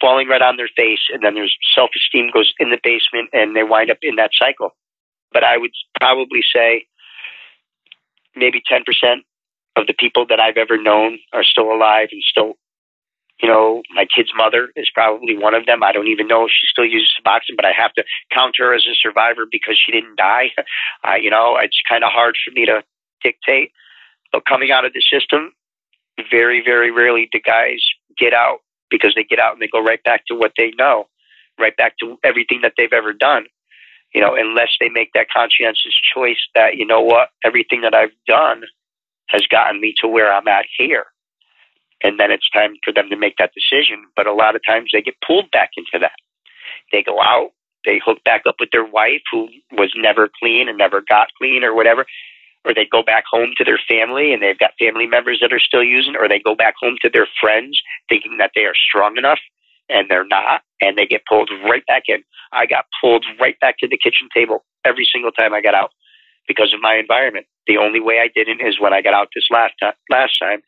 falling 0.00 0.28
right 0.28 0.42
on 0.42 0.56
their 0.56 0.70
face. 0.76 1.00
And 1.12 1.22
then 1.22 1.34
there's 1.34 1.56
self 1.74 1.90
esteem 1.94 2.30
goes 2.32 2.52
in 2.58 2.70
the 2.70 2.78
basement 2.82 3.30
and 3.32 3.54
they 3.54 3.62
wind 3.62 3.90
up 3.90 3.98
in 4.02 4.16
that 4.16 4.30
cycle. 4.38 4.70
But 5.32 5.44
I 5.44 5.56
would 5.56 5.72
probably 6.00 6.40
say 6.54 6.86
maybe 8.34 8.62
10% 8.70 8.82
of 9.76 9.86
the 9.86 9.94
people 9.94 10.26
that 10.28 10.40
I've 10.40 10.56
ever 10.56 10.80
known 10.80 11.18
are 11.32 11.44
still 11.44 11.72
alive 11.72 12.08
and 12.10 12.22
still, 12.22 12.54
you 13.40 13.48
know, 13.48 13.82
my 13.94 14.04
kid's 14.04 14.32
mother 14.36 14.70
is 14.76 14.90
probably 14.92 15.36
one 15.36 15.54
of 15.54 15.66
them. 15.66 15.82
I 15.82 15.92
don't 15.92 16.08
even 16.08 16.26
know 16.26 16.44
if 16.44 16.50
she 16.50 16.66
still 16.66 16.84
uses 16.84 17.08
Suboxone, 17.20 17.56
but 17.56 17.64
I 17.64 17.72
have 17.72 17.92
to 17.94 18.04
count 18.32 18.56
her 18.58 18.74
as 18.74 18.84
a 18.90 18.94
survivor 18.94 19.46
because 19.50 19.78
she 19.78 19.92
didn't 19.92 20.16
die. 20.16 20.50
Uh, 21.02 21.14
you 21.14 21.30
know, 21.30 21.56
it's 21.58 21.80
kind 21.88 22.04
of 22.04 22.10
hard 22.12 22.36
for 22.44 22.50
me 22.50 22.66
to 22.66 22.82
dictate. 23.24 23.72
But 24.32 24.44
coming 24.44 24.70
out 24.70 24.84
of 24.84 24.92
the 24.92 25.00
system, 25.00 25.54
very, 26.30 26.62
very 26.62 26.90
rarely 26.90 27.26
do 27.32 27.40
guys 27.40 27.80
get 28.18 28.34
out 28.34 28.58
because 28.90 29.14
they 29.14 29.24
get 29.24 29.38
out 29.38 29.52
and 29.52 29.62
they 29.62 29.68
go 29.68 29.82
right 29.82 30.02
back 30.04 30.26
to 30.26 30.34
what 30.34 30.52
they 30.56 30.72
know, 30.78 31.06
right 31.58 31.76
back 31.76 31.98
to 31.98 32.18
everything 32.24 32.60
that 32.62 32.74
they've 32.76 32.92
ever 32.92 33.12
done. 33.12 33.46
You 34.14 34.20
know, 34.20 34.34
unless 34.36 34.70
they 34.80 34.88
make 34.88 35.12
that 35.14 35.28
conscientious 35.32 35.94
choice 36.14 36.48
that, 36.54 36.76
you 36.76 36.84
know 36.84 37.00
what, 37.00 37.28
everything 37.44 37.82
that 37.82 37.94
I've 37.94 38.10
done– 38.26 38.62
has 39.30 39.46
gotten 39.46 39.80
me 39.80 39.94
to 40.00 40.08
where 40.08 40.32
I'm 40.32 40.48
at 40.48 40.66
here. 40.76 41.06
And 42.02 42.18
then 42.18 42.30
it's 42.30 42.48
time 42.50 42.74
for 42.84 42.92
them 42.92 43.08
to 43.10 43.16
make 43.16 43.36
that 43.38 43.52
decision. 43.54 44.06
But 44.16 44.26
a 44.26 44.32
lot 44.32 44.56
of 44.56 44.62
times 44.66 44.90
they 44.92 45.02
get 45.02 45.14
pulled 45.26 45.50
back 45.50 45.70
into 45.76 45.98
that. 46.00 46.18
They 46.92 47.02
go 47.02 47.20
out, 47.20 47.50
they 47.84 48.00
hook 48.04 48.18
back 48.24 48.42
up 48.46 48.56
with 48.58 48.70
their 48.72 48.84
wife 48.84 49.22
who 49.30 49.48
was 49.72 49.92
never 49.96 50.28
clean 50.40 50.68
and 50.68 50.78
never 50.78 51.02
got 51.08 51.28
clean 51.38 51.62
or 51.62 51.74
whatever. 51.74 52.06
Or 52.64 52.74
they 52.74 52.86
go 52.90 53.02
back 53.02 53.24
home 53.30 53.52
to 53.56 53.64
their 53.64 53.80
family 53.88 54.34
and 54.34 54.42
they've 54.42 54.58
got 54.58 54.72
family 54.78 55.06
members 55.06 55.38
that 55.40 55.52
are 55.52 55.60
still 55.60 55.82
using, 55.82 56.14
or 56.14 56.28
they 56.28 56.38
go 56.38 56.54
back 56.54 56.74
home 56.78 56.96
to 57.02 57.10
their 57.10 57.28
friends 57.40 57.80
thinking 58.08 58.36
that 58.38 58.50
they 58.54 58.62
are 58.62 58.74
strong 58.74 59.16
enough 59.16 59.38
and 59.88 60.08
they're 60.08 60.26
not, 60.26 60.62
and 60.80 60.96
they 60.96 61.06
get 61.06 61.22
pulled 61.26 61.50
right 61.68 61.84
back 61.86 62.04
in. 62.06 62.22
I 62.52 62.66
got 62.66 62.84
pulled 63.00 63.24
right 63.40 63.58
back 63.60 63.78
to 63.78 63.88
the 63.88 63.98
kitchen 63.98 64.28
table 64.34 64.64
every 64.84 65.06
single 65.10 65.32
time 65.32 65.54
I 65.54 65.60
got 65.60 65.74
out 65.74 65.90
because 66.46 66.72
of 66.74 66.80
my 66.80 66.96
environment. 66.96 67.46
The 67.66 67.76
only 67.76 68.00
way 68.00 68.20
I 68.20 68.28
didn't 68.34 68.60
is 68.60 68.80
when 68.80 68.92
I 68.92 69.02
got 69.02 69.14
out 69.14 69.28
this 69.34 69.44
last 69.50 69.74
time, 69.80 69.92
last 70.10 70.38
time, 70.40 70.62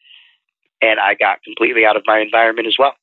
and 0.81 0.99
I 0.99 1.15
got 1.15 1.43
completely 1.43 1.85
out 1.85 1.97
of 1.97 2.03
my 2.07 2.21
environment 2.21 2.67
as 2.67 2.77
well. 2.79 2.95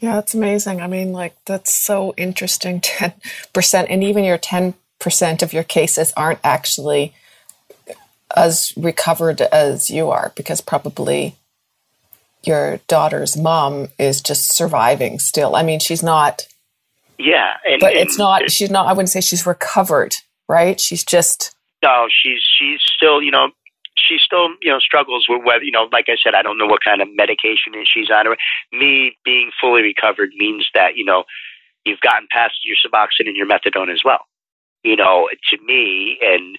Yeah, 0.00 0.14
that's 0.14 0.34
amazing. 0.34 0.80
I 0.80 0.86
mean, 0.86 1.12
like 1.12 1.34
that's 1.46 1.72
so 1.72 2.14
interesting. 2.16 2.80
Ten 2.82 3.14
percent, 3.52 3.88
and 3.90 4.04
even 4.04 4.24
your 4.24 4.38
ten 4.38 4.74
percent 4.98 5.42
of 5.42 5.52
your 5.52 5.64
cases 5.64 6.12
aren't 6.16 6.40
actually 6.44 7.14
as 8.34 8.72
recovered 8.76 9.40
as 9.40 9.90
you 9.90 10.10
are, 10.10 10.32
because 10.36 10.60
probably 10.60 11.36
your 12.44 12.78
daughter's 12.88 13.36
mom 13.36 13.88
is 13.98 14.20
just 14.20 14.52
surviving 14.52 15.18
still. 15.18 15.56
I 15.56 15.62
mean, 15.62 15.80
she's 15.80 16.02
not. 16.02 16.46
Yeah, 17.18 17.54
and, 17.64 17.80
but 17.80 17.94
it's 17.94 18.18
not. 18.18 18.50
She's 18.50 18.70
not. 18.70 18.86
I 18.86 18.92
wouldn't 18.92 19.08
say 19.08 19.20
she's 19.20 19.46
recovered, 19.46 20.14
right? 20.48 20.78
She's 20.78 21.04
just 21.04 21.56
no, 21.82 22.08
she's 22.10 22.42
she's 22.58 22.80
still 22.96 23.22
you 23.22 23.30
know 23.30 23.48
she 23.96 24.18
still 24.18 24.48
you 24.60 24.70
know 24.70 24.78
struggles 24.78 25.26
with 25.28 25.42
whether 25.44 25.64
you 25.64 25.72
know 25.72 25.88
like 25.92 26.06
I 26.08 26.16
said 26.22 26.34
I 26.34 26.42
don't 26.42 26.58
know 26.58 26.66
what 26.66 26.84
kind 26.84 27.00
of 27.00 27.08
medication 27.14 27.72
she's 27.84 28.10
on. 28.10 28.26
Me 28.72 29.16
being 29.24 29.50
fully 29.60 29.82
recovered 29.82 30.30
means 30.36 30.68
that 30.74 30.96
you 30.96 31.04
know 31.04 31.24
you've 31.84 32.00
gotten 32.00 32.28
past 32.30 32.54
your 32.64 32.76
Suboxone 32.76 33.28
and 33.28 33.36
your 33.36 33.46
methadone 33.46 33.92
as 33.92 34.02
well. 34.04 34.26
You 34.82 34.96
know, 34.96 35.28
to 35.50 35.58
me, 35.64 36.18
and 36.22 36.58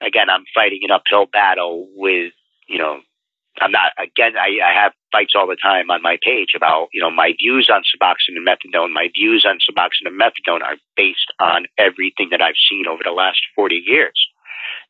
again, 0.00 0.30
I'm 0.30 0.44
fighting 0.54 0.80
an 0.82 0.90
uphill 0.90 1.26
battle 1.26 1.88
with 1.94 2.32
you 2.68 2.78
know 2.78 3.00
I'm 3.60 3.72
not 3.72 3.92
again. 3.98 4.36
I, 4.36 4.58
I 4.64 4.72
have 4.74 4.92
fights 5.12 5.32
all 5.34 5.46
the 5.46 5.56
time 5.56 5.90
on 5.90 6.02
my 6.02 6.18
page 6.22 6.50
about 6.56 6.88
you 6.92 7.00
know 7.00 7.10
my 7.10 7.32
views 7.38 7.68
on 7.72 7.82
Suboxone 7.82 8.36
and 8.36 8.46
methadone. 8.46 8.92
My 8.92 9.08
views 9.14 9.44
on 9.46 9.58
Suboxone 9.58 10.06
and 10.06 10.20
methadone 10.20 10.62
are 10.62 10.76
based 10.96 11.32
on 11.40 11.66
everything 11.78 12.28
that 12.30 12.42
I've 12.42 12.60
seen 12.68 12.86
over 12.86 13.02
the 13.04 13.12
last 13.12 13.40
40 13.54 13.82
years. 13.86 14.18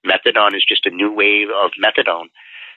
Methadone 0.06 0.54
is 0.54 0.64
just 0.66 0.86
a 0.86 0.90
new 0.90 1.12
wave 1.12 1.48
of 1.50 1.72
methadone. 1.82 2.28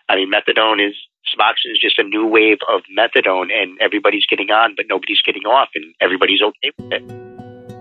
I 0.09 0.15
mean, 0.15 0.31
methadone 0.31 0.85
is 0.85 0.95
Suboxone 1.27 1.71
is 1.71 1.79
just 1.79 1.99
a 1.99 2.03
new 2.03 2.25
wave 2.25 2.59
of 2.71 2.81
methadone, 2.97 3.51
and 3.51 3.77
everybody's 3.79 4.25
getting 4.25 4.49
on, 4.49 4.73
but 4.75 4.85
nobody's 4.89 5.21
getting 5.21 5.43
off, 5.43 5.69
and 5.75 5.93
everybody's 6.01 6.41
okay 6.41 6.71
with 6.77 6.93
it. 6.93 7.30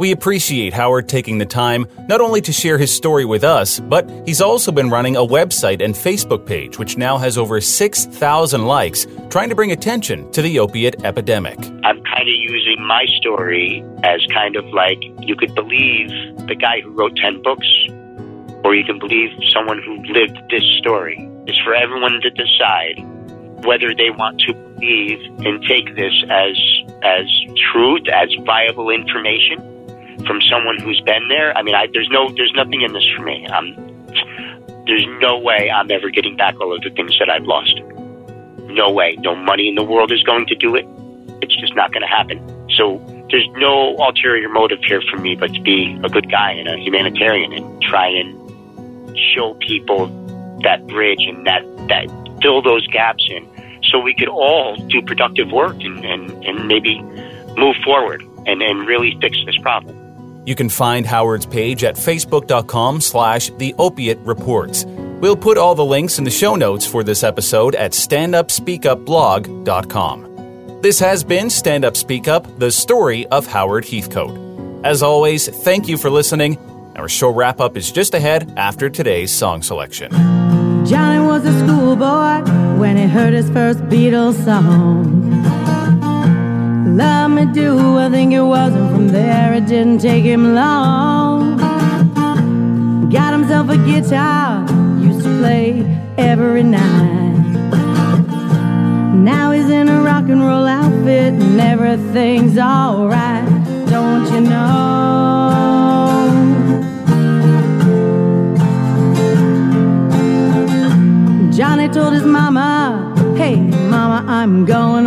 We 0.00 0.12
appreciate 0.12 0.72
Howard 0.72 1.10
taking 1.10 1.36
the 1.36 1.44
time 1.44 1.86
not 2.08 2.22
only 2.22 2.40
to 2.40 2.54
share 2.54 2.78
his 2.78 2.90
story 2.90 3.26
with 3.26 3.44
us, 3.44 3.80
but 3.80 4.08
he's 4.24 4.40
also 4.40 4.72
been 4.72 4.88
running 4.88 5.14
a 5.14 5.20
website 5.20 5.84
and 5.84 5.94
Facebook 5.94 6.46
page, 6.46 6.78
which 6.78 6.96
now 6.96 7.18
has 7.18 7.36
over 7.36 7.60
6,000 7.60 8.64
likes, 8.64 9.06
trying 9.28 9.50
to 9.50 9.54
bring 9.54 9.72
attention 9.72 10.32
to 10.32 10.40
the 10.40 10.58
opiate 10.58 11.04
epidemic. 11.04 11.58
I'm 11.84 12.02
kind 12.02 12.22
of 12.22 12.34
using 12.34 12.78
my 12.80 13.04
story 13.18 13.84
as 14.02 14.24
kind 14.32 14.56
of 14.56 14.64
like 14.68 15.02
you 15.20 15.36
could 15.36 15.54
believe 15.54 16.08
the 16.48 16.56
guy 16.58 16.80
who 16.80 16.92
wrote 16.92 17.14
10 17.16 17.42
books, 17.42 17.68
or 18.64 18.74
you 18.74 18.84
can 18.84 18.98
believe 18.98 19.28
someone 19.52 19.82
who 19.84 20.02
lived 20.14 20.40
this 20.48 20.64
story. 20.78 21.28
It's 21.46 21.60
for 21.60 21.74
everyone 21.74 22.22
to 22.22 22.30
decide 22.30 23.04
whether 23.66 23.94
they 23.94 24.08
want 24.08 24.40
to 24.48 24.54
believe 24.54 25.20
and 25.44 25.62
take 25.68 25.94
this 25.94 26.14
as 26.30 26.56
as 27.02 27.26
truth, 27.72 28.08
as 28.08 28.28
viable 28.46 28.88
information, 28.88 29.79
from 30.26 30.40
someone 30.42 30.78
who's 30.80 31.00
been 31.02 31.28
there. 31.28 31.56
I 31.56 31.62
mean, 31.62 31.74
I, 31.74 31.86
there's 31.92 32.08
no, 32.10 32.28
there's 32.30 32.52
nothing 32.54 32.82
in 32.82 32.92
this 32.92 33.06
for 33.16 33.22
me. 33.22 33.46
I'm, 33.46 33.74
there's 34.86 35.06
no 35.20 35.38
way 35.38 35.70
I'm 35.70 35.90
ever 35.90 36.10
getting 36.10 36.36
back 36.36 36.58
all 36.60 36.74
of 36.74 36.82
the 36.82 36.90
things 36.90 37.18
that 37.18 37.28
I've 37.30 37.44
lost. 37.44 37.80
No 38.68 38.90
way. 38.90 39.16
No 39.20 39.34
money 39.34 39.68
in 39.68 39.74
the 39.74 39.84
world 39.84 40.12
is 40.12 40.22
going 40.22 40.46
to 40.46 40.54
do 40.54 40.74
it. 40.74 40.86
It's 41.42 41.56
just 41.56 41.74
not 41.74 41.92
going 41.92 42.02
to 42.02 42.08
happen. 42.08 42.38
So 42.76 42.98
there's 43.30 43.48
no 43.56 43.96
ulterior 43.96 44.48
motive 44.48 44.80
here 44.84 45.02
for 45.10 45.18
me 45.18 45.36
but 45.36 45.52
to 45.54 45.60
be 45.60 45.98
a 46.02 46.08
good 46.08 46.30
guy 46.30 46.52
and 46.52 46.68
a 46.68 46.76
humanitarian 46.76 47.52
and 47.52 47.82
try 47.82 48.08
and 48.08 49.16
show 49.34 49.54
people 49.54 50.06
that 50.62 50.86
bridge 50.86 51.20
and 51.26 51.46
that, 51.46 51.62
that 51.88 52.06
fill 52.42 52.62
those 52.62 52.86
gaps 52.88 53.26
in 53.30 53.48
so 53.84 53.98
we 53.98 54.14
could 54.14 54.28
all 54.28 54.76
do 54.76 55.02
productive 55.02 55.50
work 55.50 55.76
and, 55.80 56.04
and, 56.04 56.44
and 56.44 56.68
maybe 56.68 57.00
move 57.56 57.76
forward 57.84 58.22
and, 58.46 58.62
and 58.62 58.86
really 58.86 59.16
fix 59.20 59.36
this 59.46 59.56
problem. 59.58 59.96
You 60.50 60.56
can 60.56 60.68
find 60.68 61.06
Howard's 61.06 61.46
page 61.46 61.84
at 61.84 61.94
facebook.com 61.94 63.00
slash 63.02 63.50
the 63.58 63.72
opiate 63.78 64.18
reports. 64.22 64.84
We'll 64.84 65.36
put 65.36 65.56
all 65.56 65.76
the 65.76 65.84
links 65.84 66.18
in 66.18 66.24
the 66.24 66.30
show 66.32 66.56
notes 66.56 66.84
for 66.84 67.04
this 67.04 67.22
episode 67.22 67.76
at 67.76 67.92
standupspeakupblog.com. 67.92 70.80
This 70.82 70.98
has 70.98 71.22
been 71.22 71.50
Stand 71.50 71.84
Up 71.84 71.96
Speak 71.96 72.26
Up, 72.26 72.58
the 72.58 72.72
story 72.72 73.28
of 73.28 73.46
Howard 73.46 73.84
Heathcote. 73.84 74.84
As 74.84 75.04
always, 75.04 75.46
thank 75.46 75.86
you 75.86 75.96
for 75.96 76.10
listening. 76.10 76.58
Our 76.96 77.08
show 77.08 77.30
wrap 77.30 77.60
up 77.60 77.76
is 77.76 77.92
just 77.92 78.14
ahead 78.14 78.52
after 78.56 78.90
today's 78.90 79.30
song 79.30 79.62
selection. 79.62 80.10
Johnny 80.84 81.24
was 81.24 81.44
a 81.44 81.56
schoolboy 81.60 82.40
when 82.76 82.96
he 82.96 83.06
heard 83.06 83.34
his 83.34 83.48
first 83.50 83.78
Beatles 83.82 84.44
song. 84.44 85.79
Love 87.00 87.30
me 87.30 87.46
do, 87.46 87.96
I 87.96 88.10
think 88.10 88.34
it 88.34 88.42
wasn't 88.42 88.90
from 88.92 89.08
there, 89.08 89.54
it 89.54 89.66
didn't 89.66 90.00
take 90.00 90.22
him 90.22 90.54
long. 90.54 91.56
Got 93.08 93.32
himself 93.32 93.70
a 93.70 93.78
guitar, 93.78 94.66
used 95.00 95.22
to 95.24 95.38
play 95.38 95.82
every 96.18 96.62
night. 96.62 97.38
Now 99.14 99.50
he's 99.52 99.70
in 99.70 99.88
a 99.88 100.02
rock 100.02 100.28
and 100.28 100.42
roll 100.42 100.66
outfit 100.66 101.32
and 101.32 101.58
everything's 101.58 102.58
alright, 102.58 103.48
don't 103.88 104.26
you 104.34 104.42
know? 104.42 105.30
Johnny 111.50 111.88
told 111.88 112.12
his 112.12 112.24
mama, 112.24 113.14
Hey, 113.38 113.56
mama, 113.56 114.22
I'm 114.28 114.66
going 114.66 115.06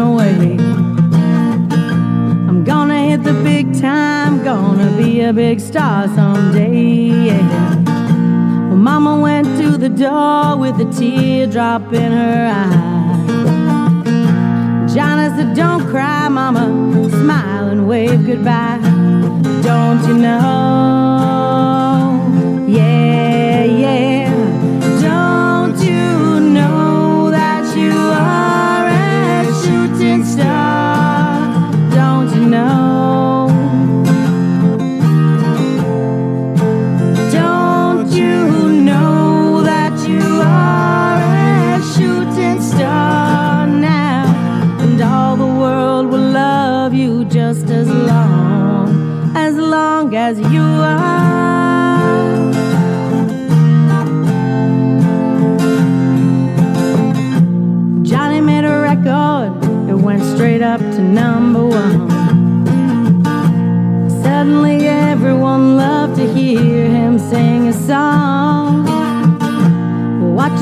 gonna 4.53 4.95
be 4.95 5.21
a 5.21 5.33
big 5.33 5.59
star 5.59 6.07
someday. 6.09 7.07
Yeah. 7.27 7.75
Well, 8.67 8.77
mama 8.77 9.19
went 9.19 9.47
to 9.59 9.77
the 9.77 9.89
door 9.89 10.57
with 10.57 10.75
a 10.79 10.85
teardrop 10.97 11.91
in 11.93 12.11
her 12.11 12.41
eye. 12.61 12.93
Johnny 14.93 15.27
said, 15.35 15.55
Don't 15.55 15.83
cry, 15.89 16.29
mama. 16.29 16.63
Smile 17.09 17.65
and 17.73 17.87
wave 17.87 18.25
goodbye. 18.27 18.79
Don't 19.63 20.01
you 20.07 20.17
know? 20.25 20.45
Yeah, 22.67 23.63
yeah. 23.63 24.22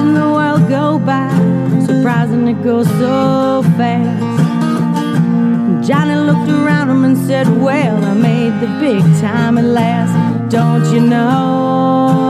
Watching 0.01 0.15
the 0.15 0.33
world 0.33 0.67
go 0.67 0.97
by, 0.97 1.29
surprising 1.85 2.47
it 2.47 2.63
goes 2.63 2.87
so 2.87 3.61
fast. 3.77 4.23
Johnny 5.87 6.15
looked 6.15 6.49
around 6.49 6.89
him 6.89 7.05
and 7.05 7.15
said, 7.15 7.47
Well, 7.61 8.03
I 8.03 8.15
made 8.15 8.59
the 8.61 8.79
big 8.79 9.03
time 9.21 9.59
at 9.59 9.65
last. 9.65 10.49
Don't 10.49 10.91
you 10.91 11.01
know? 11.01 12.20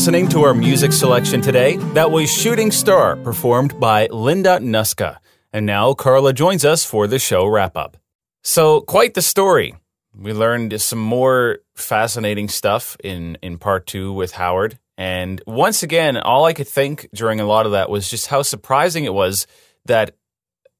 Listening 0.00 0.26
to 0.26 0.40
our 0.44 0.54
music 0.54 0.94
selection 0.94 1.42
today. 1.42 1.76
That 1.92 2.10
was 2.10 2.32
Shooting 2.32 2.70
Star, 2.70 3.16
performed 3.16 3.78
by 3.78 4.06
Linda 4.06 4.58
Nuska. 4.58 5.18
And 5.52 5.66
now 5.66 5.92
Carla 5.92 6.32
joins 6.32 6.64
us 6.64 6.86
for 6.86 7.06
the 7.06 7.18
show 7.18 7.46
wrap 7.46 7.76
up. 7.76 7.98
So, 8.42 8.80
quite 8.80 9.12
the 9.12 9.20
story. 9.20 9.74
We 10.16 10.32
learned 10.32 10.80
some 10.80 10.98
more 11.00 11.58
fascinating 11.74 12.48
stuff 12.48 12.96
in, 13.04 13.36
in 13.42 13.58
part 13.58 13.86
two 13.86 14.10
with 14.14 14.32
Howard. 14.32 14.78
And 14.96 15.42
once 15.46 15.82
again, 15.82 16.16
all 16.16 16.46
I 16.46 16.54
could 16.54 16.68
think 16.68 17.06
during 17.12 17.38
a 17.38 17.44
lot 17.44 17.66
of 17.66 17.72
that 17.72 17.90
was 17.90 18.08
just 18.08 18.28
how 18.28 18.40
surprising 18.40 19.04
it 19.04 19.12
was 19.12 19.46
that 19.84 20.16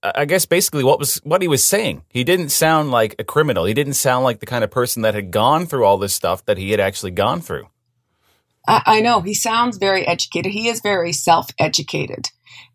I 0.03 0.25
guess 0.25 0.47
basically 0.47 0.83
what 0.83 0.99
was 0.99 1.17
what 1.25 1.43
he 1.43 1.49
was 1.49 1.63
saying. 1.63 2.05
He 2.09 2.25
didn't 2.25 2.49
sound 2.49 2.91
like 2.91 3.17
a 3.19 3.25
criminal. 3.25 3.67
He 3.67 3.75
didn't 3.75 4.01
sound 4.01 4.25
like 4.25 4.41
the 4.41 4.47
kind 4.47 4.65
of 4.65 4.71
person 4.71 5.03
that 5.03 5.13
had 5.13 5.31
gone 5.31 5.67
through 5.67 5.85
all 5.85 5.99
this 5.99 6.15
stuff 6.15 6.43
that 6.47 6.57
he 6.57 6.71
had 6.71 6.81
actually 6.81 7.11
gone 7.11 7.43
through. 7.43 7.69
I, 8.67 8.83
I 8.87 9.01
know 9.01 9.21
he 9.21 9.35
sounds 9.35 9.79
very 9.79 10.07
educated. 10.07 10.53
He 10.53 10.69
is 10.69 10.81
very 10.81 11.13
self 11.13 11.51
educated. 11.59 12.31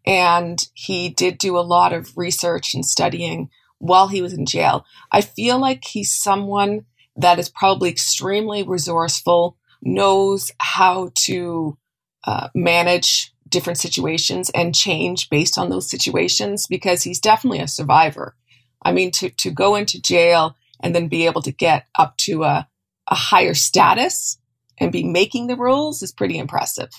And 0.05 0.59
he 0.73 1.09
did 1.09 1.37
do 1.37 1.57
a 1.57 1.61
lot 1.61 1.91
of 1.91 2.15
research 2.15 2.73
and 2.73 2.85
studying 2.85 3.49
while 3.79 4.07
he 4.07 4.21
was 4.21 4.33
in 4.33 4.45
jail. 4.45 4.85
I 5.11 5.21
feel 5.21 5.59
like 5.59 5.83
he's 5.85 6.13
someone 6.13 6.85
that 7.15 7.39
is 7.39 7.49
probably 7.49 7.89
extremely 7.89 8.63
resourceful, 8.63 9.57
knows 9.81 10.51
how 10.59 11.11
to 11.15 11.77
uh, 12.25 12.49
manage 12.53 13.33
different 13.49 13.79
situations 13.79 14.49
and 14.51 14.75
change 14.75 15.29
based 15.29 15.57
on 15.57 15.69
those 15.69 15.89
situations 15.89 16.67
because 16.67 17.03
he's 17.03 17.19
definitely 17.19 17.59
a 17.59 17.67
survivor. 17.67 18.35
I 18.83 18.91
mean, 18.91 19.11
to, 19.11 19.29
to 19.29 19.51
go 19.51 19.75
into 19.75 20.01
jail 20.01 20.55
and 20.81 20.93
then 20.93 21.07
be 21.07 21.25
able 21.25 21.41
to 21.43 21.51
get 21.51 21.85
up 21.97 22.17
to 22.17 22.43
a, 22.43 22.67
a 23.07 23.15
higher 23.15 23.53
status 23.53 24.37
and 24.77 24.91
be 24.91 25.03
making 25.03 25.47
the 25.47 25.55
rules 25.55 26.01
is 26.01 26.11
pretty 26.11 26.37
impressive. 26.37 26.89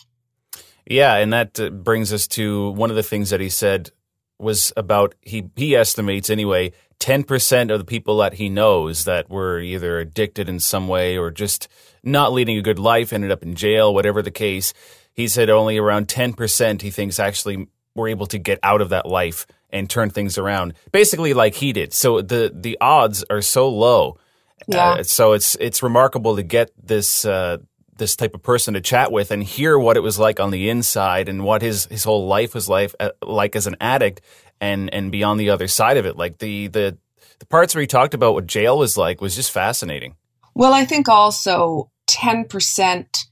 Yeah, 0.89 1.17
and 1.17 1.33
that 1.33 1.59
uh, 1.59 1.71
brings 1.71 2.13
us 2.13 2.29
to 2.29 2.71
one 2.71 2.91
of 2.91 2.97
the 2.97 3.03
things 3.03 3.31
that 3.31 3.41
he 3.41 3.49
said 3.49 3.91
was 4.39 4.73
about 4.77 5.15
he 5.23 5.49
he 5.57 5.75
estimates 5.75 6.29
anyway 6.29 6.71
10% 7.01 7.71
of 7.71 7.79
the 7.79 7.85
people 7.85 8.19
that 8.19 8.35
he 8.35 8.49
knows 8.49 9.05
that 9.05 9.29
were 9.29 9.61
either 9.61 9.99
addicted 9.99 10.49
in 10.49 10.61
some 10.61 10.89
way 10.89 11.17
or 11.17 11.31
just 11.31 11.69
not 12.03 12.33
leading 12.33 12.57
a 12.57 12.63
good 12.63 12.79
life 12.79 13.13
ended 13.13 13.31
up 13.31 13.43
in 13.43 13.55
jail 13.55 13.93
whatever 13.93 14.23
the 14.23 14.31
case. 14.31 14.73
He 15.13 15.29
said 15.29 15.51
only 15.51 15.79
around 15.79 16.09
10% 16.09 16.83
he 16.83 16.91
thinks 16.91 17.19
actually 17.19 17.69
were 17.95 18.09
able 18.09 18.27
to 18.27 18.39
get 18.39 18.59
out 18.63 18.81
of 18.81 18.91
that 18.91 19.07
life 19.07 19.47
and 19.71 19.89
turn 19.89 20.11
things 20.11 20.39
around. 20.39 20.75
Basically 20.93 21.35
like 21.35 21.55
he 21.55 21.73
did. 21.73 21.93
So 21.93 22.23
the 22.23 22.51
the 22.55 22.79
odds 22.81 23.25
are 23.29 23.43
so 23.43 23.69
low 23.69 24.19
Yeah. 24.67 24.93
uh, 24.93 25.03
so 25.03 25.33
it's 25.33 25.57
it's 25.61 25.83
remarkable 25.83 26.37
to 26.37 26.43
get 26.43 26.71
this 26.83 27.25
uh, 27.25 27.59
this 27.97 28.17
type 28.17 28.35
of 28.35 28.43
person 28.43 28.75
to 28.75 28.81
chat 28.81 29.13
with 29.13 29.31
and 29.31 29.43
hear 29.43 29.79
what 29.79 29.97
it 29.97 30.01
was 30.01 30.19
like 30.19 30.41
on 30.41 30.51
the 30.51 30.69
inside 30.69 31.29
and 31.29 31.45
what 31.45 31.63
his 31.63 31.87
his 31.87 32.05
whole 32.05 32.27
life 32.27 32.55
was 32.55 32.69
like 32.69 32.95
uh, 33.01 33.11
like 33.23 33.57
as 33.57 33.67
an 33.67 33.77
addict 33.81 34.21
and 34.61 34.93
and 34.93 35.13
be 35.13 35.23
on 35.23 35.37
the 35.37 35.51
other 35.51 35.69
side 35.69 35.97
of 35.97 36.07
it. 36.07 36.17
Like 36.17 36.39
the 36.39 36.69
the 36.69 36.99
the 37.39 37.47
parts 37.47 37.75
where 37.75 37.81
he 37.81 37.87
talked 37.87 38.15
about 38.15 38.35
what 38.35 38.47
jail 38.47 38.79
was 38.79 38.97
like 38.97 39.21
was 39.21 39.37
just 39.37 39.51
fascinating. 39.51 40.17
Well, 40.55 40.73
I 40.73 40.87
think 40.87 41.07
also 41.07 41.91
10%, 42.09 43.27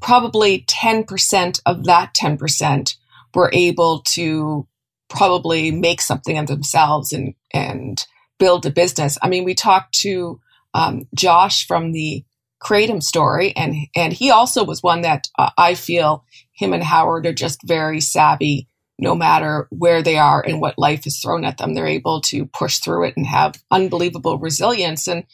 probably 0.00 0.60
10% 0.60 1.60
of 1.66 1.84
that 1.84 2.14
10% 2.14 2.94
were 3.34 3.50
able 3.52 4.02
to 4.10 4.68
probably 5.08 5.72
make 5.72 6.00
something 6.00 6.38
of 6.38 6.46
themselves 6.46 7.12
and 7.12 7.34
and 7.52 8.06
build 8.38 8.64
a 8.66 8.70
business. 8.70 9.18
I 9.22 9.28
mean, 9.28 9.44
we 9.44 9.54
talked 9.54 9.94
to 10.00 10.40
um, 10.74 11.08
Josh 11.14 11.66
from 11.66 11.92
the 11.92 12.24
Kratom 12.62 13.02
story, 13.02 13.54
and 13.56 13.74
and 13.96 14.12
he 14.12 14.30
also 14.30 14.64
was 14.64 14.82
one 14.82 15.02
that 15.02 15.28
uh, 15.38 15.50
I 15.58 15.74
feel 15.74 16.24
him 16.52 16.72
and 16.72 16.82
Howard 16.82 17.26
are 17.26 17.32
just 17.32 17.60
very 17.64 18.00
savvy. 18.00 18.68
No 18.98 19.14
matter 19.16 19.66
where 19.70 20.00
they 20.00 20.16
are 20.16 20.44
and 20.46 20.60
what 20.60 20.78
life 20.78 21.06
is 21.06 21.20
thrown 21.20 21.44
at 21.44 21.58
them, 21.58 21.74
they're 21.74 21.86
able 21.86 22.20
to 22.22 22.46
push 22.46 22.78
through 22.78 23.06
it 23.06 23.16
and 23.16 23.26
have 23.26 23.60
unbelievable 23.70 24.38
resilience. 24.38 25.08
And 25.08 25.24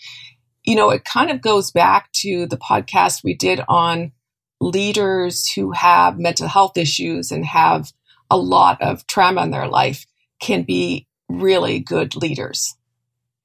you 0.64 0.74
know, 0.74 0.90
it 0.90 1.04
kind 1.04 1.30
of 1.30 1.42
goes 1.42 1.70
back 1.70 2.10
to 2.12 2.46
the 2.46 2.56
podcast 2.56 3.24
we 3.24 3.34
did 3.34 3.60
on 3.68 4.12
leaders 4.60 5.50
who 5.50 5.72
have 5.72 6.18
mental 6.18 6.48
health 6.48 6.76
issues 6.76 7.30
and 7.30 7.44
have 7.44 7.92
a 8.30 8.36
lot 8.36 8.80
of 8.80 9.06
trauma 9.06 9.42
in 9.42 9.50
their 9.50 9.68
life 9.68 10.06
can 10.40 10.62
be 10.62 11.06
really 11.28 11.78
good 11.78 12.16
leaders 12.16 12.77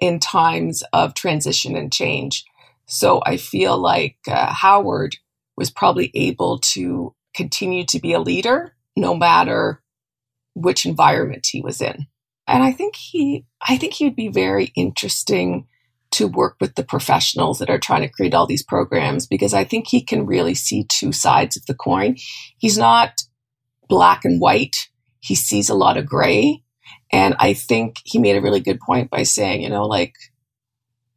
in 0.03 0.19
times 0.19 0.83
of 0.91 1.13
transition 1.13 1.77
and 1.77 1.93
change. 1.93 2.43
So 2.87 3.21
I 3.25 3.37
feel 3.37 3.77
like 3.77 4.17
uh, 4.27 4.51
Howard 4.51 5.15
was 5.55 5.71
probably 5.71 6.11
able 6.13 6.59
to 6.73 7.15
continue 7.33 7.85
to 7.85 7.99
be 8.01 8.11
a 8.11 8.19
leader 8.19 8.75
no 8.97 9.15
matter 9.15 9.81
which 10.55 10.85
environment 10.85 11.47
he 11.49 11.61
was 11.61 11.79
in. 11.79 12.05
And 12.47 12.61
I 12.61 12.73
think 12.73 12.97
he 12.97 13.45
I 13.65 13.77
think 13.77 13.93
he 13.93 14.03
would 14.03 14.17
be 14.17 14.27
very 14.27 14.73
interesting 14.75 15.67
to 16.11 16.27
work 16.27 16.57
with 16.59 16.75
the 16.75 16.83
professionals 16.83 17.59
that 17.59 17.69
are 17.69 17.79
trying 17.79 18.01
to 18.01 18.09
create 18.09 18.33
all 18.33 18.45
these 18.45 18.61
programs 18.61 19.25
because 19.25 19.53
I 19.53 19.63
think 19.63 19.87
he 19.87 20.01
can 20.01 20.25
really 20.25 20.53
see 20.53 20.83
two 20.83 21.13
sides 21.13 21.55
of 21.55 21.65
the 21.65 21.73
coin. 21.73 22.17
He's 22.57 22.77
not 22.77 23.21
black 23.87 24.25
and 24.25 24.41
white. 24.41 24.75
He 25.21 25.33
sees 25.33 25.69
a 25.69 25.75
lot 25.75 25.95
of 25.95 26.05
gray. 26.05 26.61
And 27.13 27.35
I 27.37 27.53
think 27.53 28.01
he 28.03 28.17
made 28.17 28.35
a 28.35 28.41
really 28.41 28.59
good 28.59 28.79
point 28.79 29.11
by 29.11 29.21
saying, 29.21 29.61
you 29.61 29.69
know, 29.69 29.85
like, 29.85 30.15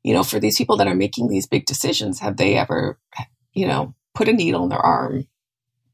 you 0.04 0.12
know, 0.12 0.22
for 0.22 0.38
these 0.38 0.58
people 0.58 0.76
that 0.76 0.86
are 0.86 0.94
making 0.94 1.28
these 1.28 1.46
big 1.46 1.64
decisions, 1.64 2.20
have 2.20 2.36
they 2.36 2.54
ever, 2.54 2.98
you 3.54 3.66
know, 3.66 3.94
put 4.14 4.28
a 4.28 4.32
needle 4.32 4.62
in 4.62 4.68
their 4.68 4.78
arm, 4.78 5.26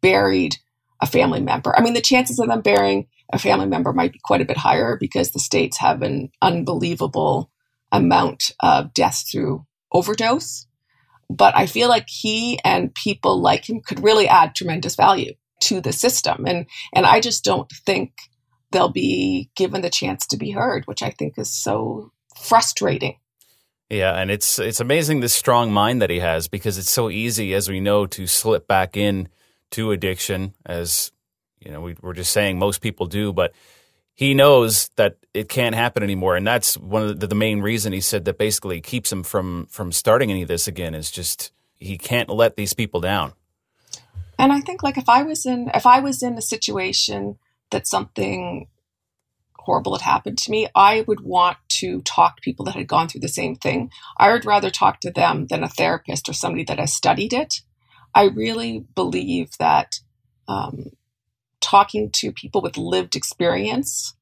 buried 0.01 0.57
a 1.01 1.07
family 1.07 1.41
member? 1.41 1.73
I 1.79 1.83
mean, 1.83 1.95
the 1.95 2.01
chances 2.01 2.41
of 2.41 2.49
them 2.49 2.63
burying 2.63 3.07
a 3.33 3.39
family 3.39 3.67
member 3.67 3.93
might 3.93 4.13
be 4.13 4.19
quite 4.25 4.41
a 4.41 4.45
bit 4.45 4.57
higher 4.57 4.97
because 4.99 5.31
the 5.31 5.39
states 5.39 5.79
have 5.79 6.03
an 6.03 6.31
unbelievable 6.43 7.53
amount 7.93 8.51
of 8.61 8.93
deaths 8.93 9.31
through 9.31 9.65
overdose. 9.93 10.67
But 11.31 11.57
I 11.57 11.67
feel 11.67 11.89
like 11.89 12.09
he 12.09 12.59
and 12.65 12.93
people 12.93 13.41
like 13.41 13.71
him 13.71 13.81
could 13.81 14.03
really 14.03 14.27
add 14.27 14.57
tremendous 14.57 14.97
value 14.97 15.35
to 15.61 15.81
the 15.81 15.93
system. 15.93 16.45
And 16.45 16.67
and 16.93 17.07
I 17.07 17.21
just 17.21 17.45
don't 17.45 17.71
think 17.87 18.13
they'll 18.73 18.89
be 18.89 19.51
given 19.55 19.83
the 19.83 19.91
chance 19.91 20.27
to 20.29 20.37
be 20.37 20.51
heard, 20.51 20.87
which 20.87 21.03
I 21.03 21.11
think 21.11 21.39
is 21.39 21.53
so 21.53 22.11
frustrating. 22.37 23.17
Yeah, 23.91 24.15
and 24.15 24.31
it's 24.31 24.59
it's 24.59 24.81
amazing 24.81 25.21
this 25.21 25.35
strong 25.35 25.71
mind 25.71 26.01
that 26.01 26.09
he 26.09 26.21
has 26.21 26.49
because 26.49 26.79
it's 26.79 26.91
so 26.91 27.11
easy, 27.11 27.53
as 27.53 27.69
we 27.69 27.79
know, 27.79 28.07
to 28.07 28.27
slip 28.27 28.67
back 28.67 28.97
in 28.97 29.29
to 29.73 29.91
addiction, 29.91 30.55
as 30.65 31.13
you 31.61 31.71
know, 31.71 31.81
we, 31.81 31.97
we're 32.01 32.15
just 32.15 32.33
saying 32.33 32.59
most 32.59 32.81
people 32.81 33.07
do, 33.07 33.33
but 33.33 33.53
he 34.15 34.35
knows 34.35 34.91
that 34.97 35.17
it 35.35 35.49
can't 35.49 35.75
happen 35.75 36.03
anymore, 36.03 36.37
and 36.37 36.47
that's 36.47 36.79
one 36.79 37.03
of 37.03 37.21
the, 37.21 37.27
the 37.27 37.35
main 37.35 37.61
reason 37.61 37.93
he 37.93 38.01
said 38.01 38.25
that 38.25 38.39
basically 38.39 38.81
keeps 38.81 39.13
him 39.13 39.23
from 39.23 39.67
from 39.67 39.93
starting 39.93 40.31
any 40.31 40.43
of 40.43 40.49
this 40.49 40.67
again 40.67 40.95
is 40.95 41.11
just 41.11 41.53
he 41.79 41.99
can't 41.99 42.31
let 42.31 42.57
these 42.57 42.73
people 42.73 43.01
down. 43.01 43.35
And 44.39 44.53
I 44.53 44.61
think 44.61 44.83
like 44.83 44.97
if 44.97 45.09
I 45.09 45.23
was 45.23 45.45
in 45.45 45.71
if 45.75 45.87
I 45.87 46.01
was 46.01 46.23
in 46.23 46.39
a 46.39 46.43
situation 46.43 47.39
that 47.73 47.87
something 47.87 48.69
horrible 49.57 49.97
had 49.97 50.03
happened 50.03 50.39
to 50.39 50.51
me, 50.51 50.69
I 50.75 51.05
would 51.07 51.21
want 51.21 51.57
to 51.69 52.01
talk 52.03 52.37
to 52.37 52.43
people 52.43 52.65
that 52.67 52.75
had 52.75 52.89
gone 52.89 53.09
through 53.09 53.21
the 53.21 53.29
same 53.29 53.55
thing. 53.55 53.91
I 54.19 54.33
would 54.33 54.45
rather 54.45 54.71
talk 54.71 55.01
to 55.01 55.11
them 55.11 55.47
than 55.47 55.63
a 55.63 55.69
therapist 55.69 56.29
or 56.29 56.33
somebody 56.33 56.65
that 56.65 56.79
has 56.79 56.93
studied 56.93 57.33
it. 57.33 57.63
I 58.15 58.25
really 58.25 58.85
believe 58.95 59.51
that 59.59 60.01
um, 60.49 60.91
talking 61.61 62.11
to 62.11 62.33
people 62.33 62.61
with 62.61 62.77
lived 62.77 63.17
experience 63.17 64.15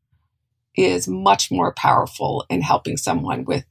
is 0.76 1.08
much 1.08 1.50
more 1.50 1.72
powerful 1.72 2.44
in 2.48 2.62
helping 2.62 2.96
someone 2.96 3.44
with 3.44 3.64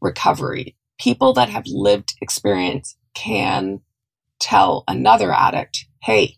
recovery. 0.00 0.76
People 0.98 1.32
that 1.34 1.48
have 1.48 1.64
lived 1.66 2.14
experience 2.20 2.96
can 3.14 3.80
tell 4.40 4.82
another 4.88 5.32
addict, 5.32 5.86
hey, 6.02 6.36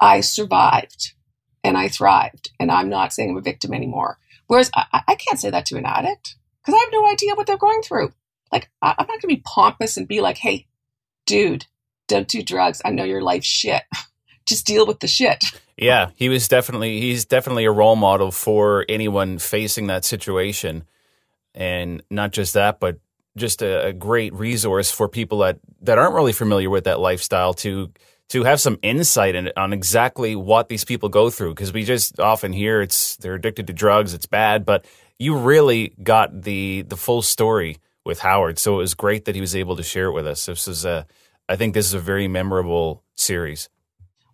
I 0.00 0.20
survived 0.20 1.14
and 1.62 1.76
I 1.76 1.88
thrived 1.88 2.50
and 2.58 2.70
I'm 2.70 2.88
not 2.88 3.12
saying 3.12 3.30
I'm 3.30 3.36
a 3.36 3.42
victim 3.42 3.74
anymore. 3.74 4.18
Whereas 4.46 4.70
I, 4.74 5.02
I 5.06 5.14
can't 5.14 5.38
say 5.38 5.50
that 5.50 5.66
to 5.66 5.76
an 5.76 5.86
addict 5.86 6.36
because 6.60 6.74
I 6.74 6.82
have 6.84 6.92
no 6.92 7.08
idea 7.08 7.34
what 7.34 7.46
they're 7.46 7.56
going 7.56 7.82
through. 7.82 8.12
Like, 8.52 8.68
I, 8.82 8.94
I'm 8.98 9.06
not 9.06 9.08
going 9.08 9.20
to 9.20 9.26
be 9.28 9.42
pompous 9.44 9.96
and 9.96 10.08
be 10.08 10.20
like, 10.20 10.38
hey, 10.38 10.66
dude, 11.26 11.66
don't 12.08 12.28
do 12.28 12.42
drugs. 12.42 12.82
I 12.84 12.90
know 12.90 13.04
your 13.04 13.22
life's 13.22 13.46
shit. 13.46 13.82
Just 14.46 14.66
deal 14.66 14.86
with 14.86 14.98
the 15.00 15.06
shit. 15.06 15.44
Yeah, 15.76 16.10
he 16.16 16.28
was 16.28 16.48
definitely 16.48 17.00
he's 17.00 17.24
definitely 17.24 17.64
a 17.64 17.70
role 17.70 17.94
model 17.94 18.30
for 18.30 18.84
anyone 18.88 19.38
facing 19.38 19.86
that 19.86 20.04
situation, 20.04 20.84
and 21.54 22.02
not 22.10 22.32
just 22.32 22.54
that, 22.54 22.80
but 22.80 22.98
just 23.36 23.62
a, 23.62 23.86
a, 23.86 23.92
great 23.92 24.34
resource 24.34 24.90
for 24.90 25.08
people 25.08 25.38
that 25.38 25.58
that 25.82 25.98
aren't 25.98 26.14
really 26.14 26.32
familiar 26.32 26.68
with 26.68 26.84
that 26.84 27.00
lifestyle 27.00 27.54
to 27.54 27.92
to 28.30 28.44
have 28.44 28.60
some 28.60 28.78
insight 28.82 29.34
in, 29.34 29.50
on 29.56 29.72
exactly 29.72 30.34
what 30.36 30.68
these 30.68 30.84
people 30.84 31.08
go 31.08 31.30
through 31.30 31.50
because 31.50 31.72
we 31.72 31.84
just 31.84 32.18
often 32.18 32.52
hear 32.52 32.80
it's 32.80 33.16
they're 33.16 33.34
addicted 33.34 33.66
to 33.66 33.72
drugs, 33.72 34.14
it's 34.14 34.26
bad, 34.26 34.64
but 34.64 34.86
you 35.18 35.36
really 35.36 35.92
got 36.02 36.42
the 36.42 36.82
the 36.82 36.96
full 36.96 37.22
story 37.22 37.76
with 38.04 38.20
Howard, 38.20 38.58
so 38.58 38.74
it 38.74 38.78
was 38.78 38.94
great 38.94 39.26
that 39.26 39.34
he 39.34 39.40
was 39.40 39.54
able 39.54 39.76
to 39.76 39.82
share 39.82 40.06
it 40.06 40.12
with 40.12 40.26
us. 40.26 40.46
This 40.46 40.66
is 40.66 40.84
a 40.84 41.06
I 41.48 41.56
think 41.56 41.74
this 41.74 41.86
is 41.86 41.94
a 41.94 42.00
very 42.00 42.28
memorable 42.28 43.04
series. 43.16 43.68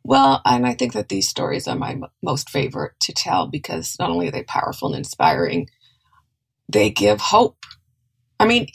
Well, 0.05 0.41
and 0.45 0.67
I 0.67 0.75
think 0.75 0.93
that 0.93 1.09
these 1.09 1.29
stories 1.29 1.67
are 1.67 1.75
my 1.75 1.99
most 2.23 2.51
favorite 2.51 2.93
to 3.01 3.13
tell 3.13 3.49
because 3.49 3.97
not 3.99 4.11
only 4.11 4.29
are 4.29 4.33
they 4.33 4.45
powerful 4.45 4.89
and 4.89 4.99
inspiring, 4.99 5.69
they 6.69 6.91
give 6.91 7.21
hope. 7.21 7.57
I 8.39 8.47
mean, 8.47 8.69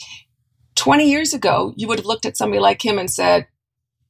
20 0.76 1.10
years 1.10 1.34
ago, 1.34 1.74
you 1.78 1.88
would 1.88 2.00
have 2.00 2.06
looked 2.06 2.26
at 2.26 2.36
somebody 2.36 2.60
like 2.60 2.84
him 2.84 3.00
and 3.00 3.10
said, 3.10 3.48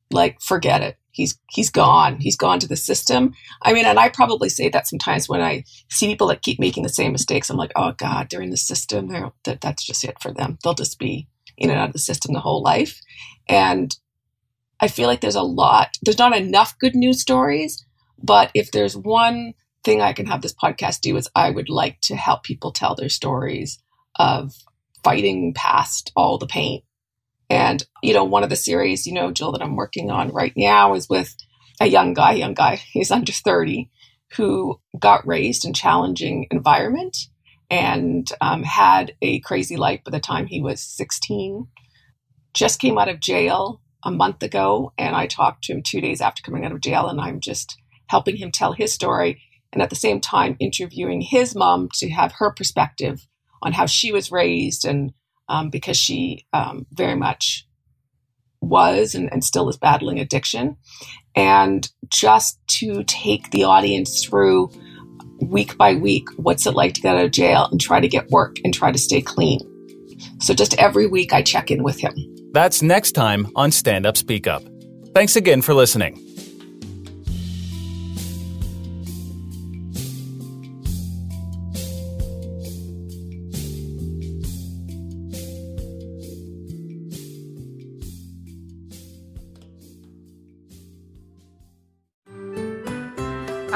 like, 0.10 0.42
forget 0.42 0.82
it. 0.82 0.98
He's 1.12 1.38
he's 1.50 1.70
gone. 1.70 2.18
He's 2.20 2.38
gone 2.38 2.60
to 2.60 2.68
the 2.68 2.76
system. 2.76 3.34
I 3.62 3.74
mean, 3.74 3.86
and 3.86 4.00
I 4.00 4.10
probably 4.10 4.50
say 4.50 4.70
that 4.70 4.88
sometimes 4.88 5.28
when 5.28 5.42
I 5.42 5.64
see 5.90 6.08
people 6.08 6.28
that 6.28 6.42
keep 6.42 6.60
making 6.60 6.84
the 6.84 6.90
same 6.90 7.12
mistakes. 7.12 7.50
I'm 7.50 7.58
like, 7.58 7.72
oh 7.76 7.94
God, 7.98 8.28
they're 8.30 8.42
in 8.42 8.50
the 8.50 8.58
system. 8.58 9.08
They're, 9.08 9.32
that 9.46 9.62
that's 9.62 9.86
just 9.86 10.04
it 10.04 10.22
for 10.22 10.32
them. 10.32 10.58
They'll 10.64 10.74
just 10.74 11.00
be 11.00 11.28
in 11.58 11.70
and 11.70 11.80
out 11.80 11.90
of 11.90 11.94
the 11.94 12.00
system 12.00 12.34
the 12.34 12.40
whole 12.40 12.64
life. 12.64 13.00
And 13.48 13.96
I 14.80 14.88
feel 14.88 15.08
like 15.08 15.22
there's 15.22 15.36
a 15.36 15.44
lot, 15.44 15.98
there's 16.02 16.18
not 16.18 16.36
enough 16.36 16.78
good 16.80 16.96
news 16.96 17.22
stories, 17.22 17.86
but 18.22 18.50
if 18.56 18.72
there's 18.72 18.98
one 18.98 19.54
thing 19.84 20.02
I 20.02 20.14
can 20.14 20.26
have 20.26 20.42
this 20.42 20.54
podcast 20.54 21.02
do 21.02 21.18
is 21.18 21.30
I 21.36 21.52
would 21.52 21.70
like 21.70 22.02
to 22.02 22.16
help 22.16 22.44
people 22.44 22.72
tell 22.72 22.96
their 22.96 23.10
stories 23.10 23.80
of 24.16 24.54
fighting 25.04 25.54
past 25.56 26.12
all 26.16 26.38
the 26.38 26.48
pain. 26.48 26.82
And, 27.52 27.84
you 28.02 28.14
know, 28.14 28.24
one 28.24 28.46
of 28.46 28.50
the 28.50 28.56
series, 28.56 29.06
you 29.06 29.14
know, 29.14 29.30
Jill, 29.30 29.52
that 29.52 29.62
I'm 29.62 29.76
working 29.76 30.10
on 30.10 30.30
right 30.30 30.54
now 30.56 30.94
is 30.94 31.10
with 31.10 31.36
a 31.82 31.86
young 31.86 32.14
guy, 32.14 32.32
young 32.32 32.54
guy, 32.54 32.76
he's 32.94 33.12
under 33.12 33.34
30, 33.34 33.90
who 34.38 34.80
got 34.98 35.28
raised 35.28 35.66
in 35.66 35.74
challenging 35.74 36.48
environment 36.50 37.18
and 37.70 38.32
um, 38.40 38.64
had 38.64 39.16
a 39.22 39.42
crazy 39.42 39.76
life 39.76 40.02
by 40.06 40.12
the 40.12 40.20
time 40.22 40.46
he 40.48 40.62
was 40.62 40.82
16. 40.82 41.68
Just 42.54 42.80
came 42.80 42.98
out 42.98 43.10
of 43.10 43.20
jail 43.20 43.82
a 44.06 44.12
month 44.12 44.44
ago, 44.44 44.94
and 44.98 45.14
I 45.14 45.28
talked 45.28 45.66
to 45.66 45.74
him 45.74 45.84
two 45.84 46.00
days 46.00 46.22
after 46.22 46.42
coming 46.42 46.66
out 46.66 46.72
of 46.72 46.80
jail, 46.80 47.10
and 47.10 47.20
I'm 47.20 47.42
just 47.42 47.78
helping 48.08 48.38
him 48.38 48.52
tell 48.52 48.72
his 48.72 48.94
story, 48.94 49.42
and 49.74 49.82
at 49.82 49.90
the 49.90 49.96
same 49.98 50.22
time 50.22 50.56
interviewing 50.62 51.20
his 51.20 51.54
mom 51.54 51.90
to 51.96 52.10
have 52.12 52.32
her 52.38 52.54
perspective 52.54 53.28
on 53.62 53.74
how 53.74 53.88
she 53.88 54.14
was 54.14 54.32
raised, 54.32 54.86
and 54.86 55.12
um, 55.52 55.70
because 55.70 55.98
she 55.98 56.46
um, 56.54 56.88
very 56.92 57.16
much 57.16 57.68
was 58.62 59.16
and, 59.16 59.32
and 59.32 59.44
still 59.44 59.68
is 59.70 59.78
battling 59.78 60.20
addiction, 60.20 60.78
and 61.36 61.90
just 62.08 62.60
to 62.68 63.04
take 63.04 63.52
the 63.52 63.66
audience 63.66 64.24
through 64.24 64.72
week 65.42 65.76
by 65.76 65.96
week 65.96 66.28
what's 66.36 66.68
it 66.68 66.76
like 66.76 66.94
to 66.94 67.02
get 67.02 67.16
out 67.16 67.26
of 67.26 67.32
jail 67.32 67.68
and 67.72 67.82
try 67.82 68.00
to 68.00 68.08
get 68.08 68.30
work 68.30 68.58
and 68.64 68.74
try 68.74 68.92
to 68.92 68.98
stay 69.00 69.22
clean. 69.22 69.60
So 70.40 70.54
just 70.54 70.78
every 70.80 71.08
week 71.08 71.34
I 71.34 71.42
check 71.42 71.72
in 71.72 71.84
with 71.84 72.00
him. 72.00 72.14
That's 72.54 72.82
next 72.82 73.14
time 73.14 73.48
on 73.56 73.72
Stand 73.72 74.06
Up 74.06 74.18
Speak 74.18 74.46
Up. 74.46 74.64
Thanks 75.16 75.36
again 75.36 75.62
for 75.62 75.74
listening. 75.74 76.31